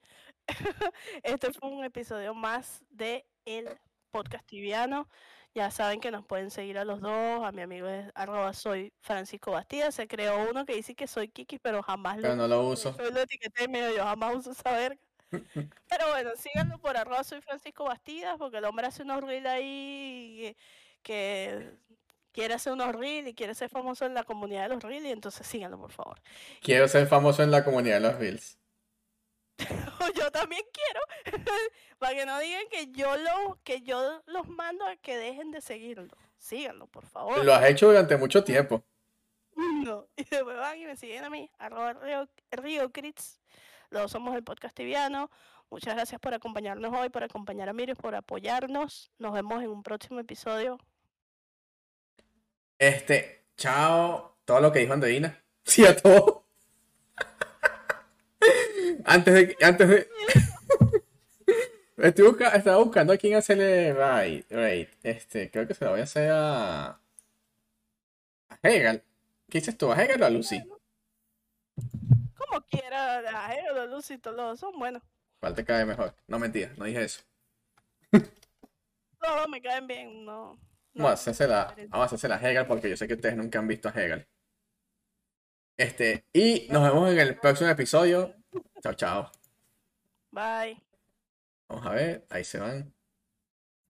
Este 1.24 1.52
fue 1.52 1.70
un 1.70 1.84
episodio 1.84 2.34
más 2.34 2.84
de 2.90 3.26
El 3.46 3.70
Podcast 4.12 4.46
Tibiano. 4.46 5.08
Ya 5.54 5.70
saben 5.70 6.00
que 6.00 6.10
nos 6.10 6.26
pueden 6.26 6.50
seguir 6.50 6.78
a 6.78 6.86
los 6.86 7.02
dos. 7.02 7.44
A 7.44 7.52
mi 7.52 7.62
amigo 7.62 7.88
es 7.88 8.10
arroba 8.16 8.54
soy 8.54 8.94
Francisco 9.02 9.52
Bastida. 9.52 9.92
Se 9.92 10.08
creó 10.08 10.50
uno 10.50 10.66
que 10.66 10.74
dice 10.74 10.96
que 10.96 11.08
soy 11.08 11.28
Kiki, 11.28 11.60
pero 11.60 11.84
jamás 11.84 12.18
Pero 12.22 12.36
no 12.36 12.48
lo 12.48 12.68
uso. 12.68 12.96
Yo 12.98 13.12
lo 13.12 13.22
etiqueté 13.22 13.66
y 13.66 13.68
me 13.68 13.80
dijo, 13.82 13.98
yo 13.98 14.04
jamás 14.04 14.36
uso 14.36 14.52
esa 14.52 14.72
verga. 14.72 15.00
Pero 15.90 16.10
bueno, 16.12 16.30
síganlo 16.38 16.78
por 16.78 16.96
arroba 16.96 17.24
soy 17.24 17.42
Francisco 17.42 17.86
Bastidas, 17.86 18.38
porque 18.38 18.58
el 18.58 18.66
hombre 18.66 18.86
hace 18.86 19.02
unos 19.02 19.24
reels 19.24 19.48
ahí 19.48 20.38
que, 20.38 20.56
que 21.02 21.78
quiere 22.34 22.56
hacer 22.56 22.74
unos 22.74 22.94
reels 22.94 23.30
y 23.30 23.34
quiere 23.34 23.56
ser 23.56 23.70
famoso 23.70 24.06
en 24.06 24.14
la 24.14 24.24
comunidad 24.24 24.64
de 24.64 24.76
los 24.76 24.84
reels, 24.84 25.06
y 25.06 25.12
entonces 25.12 25.48
síganlo, 25.48 25.78
por 25.78 25.92
favor. 25.92 26.20
Quiero 26.62 26.88
ser 26.88 27.08
famoso 27.08 27.44
en 27.44 27.52
la 27.52 27.64
comunidad 27.64 27.96
de 27.96 28.02
los 28.02 28.16
Reels. 28.16 28.58
yo 30.16 30.32
también 30.32 30.64
quiero, 30.74 31.38
para 32.00 32.16
que 32.16 32.26
no 32.26 32.40
digan 32.40 32.64
que 32.72 32.92
yo, 32.92 33.16
lo, 33.18 33.60
que 33.64 33.82
yo 33.82 34.22
los 34.26 34.48
mando 34.48 34.86
a 34.86 34.96
que 34.98 35.16
dejen 35.18 35.52
de 35.52 35.62
seguirlo. 35.62 36.18
Síganlo, 36.38 36.88
por 36.88 37.06
favor. 37.06 37.46
Lo 37.46 37.54
has 37.54 37.70
hecho 37.70 37.88
durante 37.88 38.18
mucho 38.18 38.44
tiempo. 38.44 38.84
No. 39.56 40.08
Y 40.16 40.24
después 40.24 40.58
van 40.58 40.80
y 40.80 40.86
me 40.86 40.96
siguen 40.96 41.26
a 41.26 41.30
mí, 41.30 41.48
arroba 41.60 41.94
Río, 41.94 42.28
Río 42.52 42.92
Crits. 42.92 43.40
Los 43.92 44.12
somos 44.12 44.36
el 44.36 44.44
podcast 44.44 44.76
tibiano. 44.76 45.30
Muchas 45.70 45.94
gracias 45.94 46.20
por 46.20 46.34
acompañarnos 46.34 46.92
hoy, 46.96 47.10
por 47.10 47.24
acompañar 47.24 47.70
a 47.70 47.74
Miriam, 47.74 47.96
por 47.96 48.16
apoyarnos. 48.16 49.12
Nos 49.20 49.34
vemos 49.34 49.62
en 49.62 49.70
un 49.70 49.84
próximo 49.84 50.20
episodio. 50.20 50.80
Este, 52.88 53.46
chao. 53.58 54.38
Todo 54.46 54.60
lo 54.60 54.72
que 54.72 54.80
dijo 54.80 54.94
Andreina. 54.94 55.40
Sí, 55.66 55.86
a 55.86 55.96
todo. 55.96 56.44
Antes 59.06 59.34
de. 59.34 59.58
Antes 59.62 59.88
de. 59.90 60.10
Estoy 61.98 62.26
busca- 62.28 62.50
estaba 62.50 62.78
buscando 62.84 63.14
a 63.14 63.18
quién 63.18 63.36
hacerle 63.36 63.94
raid, 63.94 64.44
raid. 64.50 64.88
Este, 65.04 65.50
creo 65.50 65.66
que 65.66 65.74
se 65.74 65.86
lo 65.86 65.92
voy 65.92 66.02
a 66.02 66.04
hacer 66.04 66.30
a. 66.32 66.88
A 66.90 67.00
Hegel. 68.62 69.02
¿Qué 69.50 69.60
dices 69.60 69.78
tú? 69.78 69.90
¿A 69.92 70.02
Hegel 70.04 70.22
o 70.22 70.26
a 70.26 70.30
Lucy? 70.30 70.62
Como 72.36 72.62
quiera, 72.66 73.22
la 73.22 73.54
Hegel, 73.56 73.76
los 73.76 73.90
Lucy, 73.90 74.18
todos 74.18 74.36
los- 74.36 74.60
son 74.60 74.78
buenos. 74.78 75.02
¿Cuál 75.40 75.56
te 75.56 75.64
cae 75.64 75.86
mejor? 75.86 76.14
No 76.28 76.40
mentira, 76.40 76.74
no 76.78 76.84
dije 76.86 77.04
eso. 77.06 77.22
Todos 79.20 79.48
me 79.50 79.62
caen 79.62 79.88
bien, 79.88 80.26
no. 80.26 80.58
Vamos 80.96 81.12
a 81.12 81.14
hacérsela, 81.14 81.64
diferente. 81.66 81.92
vamos 81.92 82.04
a 82.04 82.06
hacérsela 82.06 82.36
a 82.36 82.40
Hegel 82.40 82.68
porque 82.68 82.90
yo 82.90 82.98
sé 82.98 83.08
que 83.08 83.16
ustedes 83.16 83.36
nunca 83.36 83.60
han 83.60 83.68
visto 83.68 83.90
a 83.90 83.92
Hegel. 83.92 84.28
Este, 85.78 86.26
y 86.34 86.68
nos 86.70 86.84
vemos 86.84 87.12
en 87.12 87.20
el 87.20 87.40
próximo 87.40 87.70
episodio. 87.70 88.36
Chao, 88.82 88.94
chao. 88.94 89.32
Bye. 90.32 90.82
Vamos 91.68 91.86
a 91.88 91.92
ver, 91.92 92.26
ahí 92.30 92.44
se 92.44 92.60
van. 92.60 92.93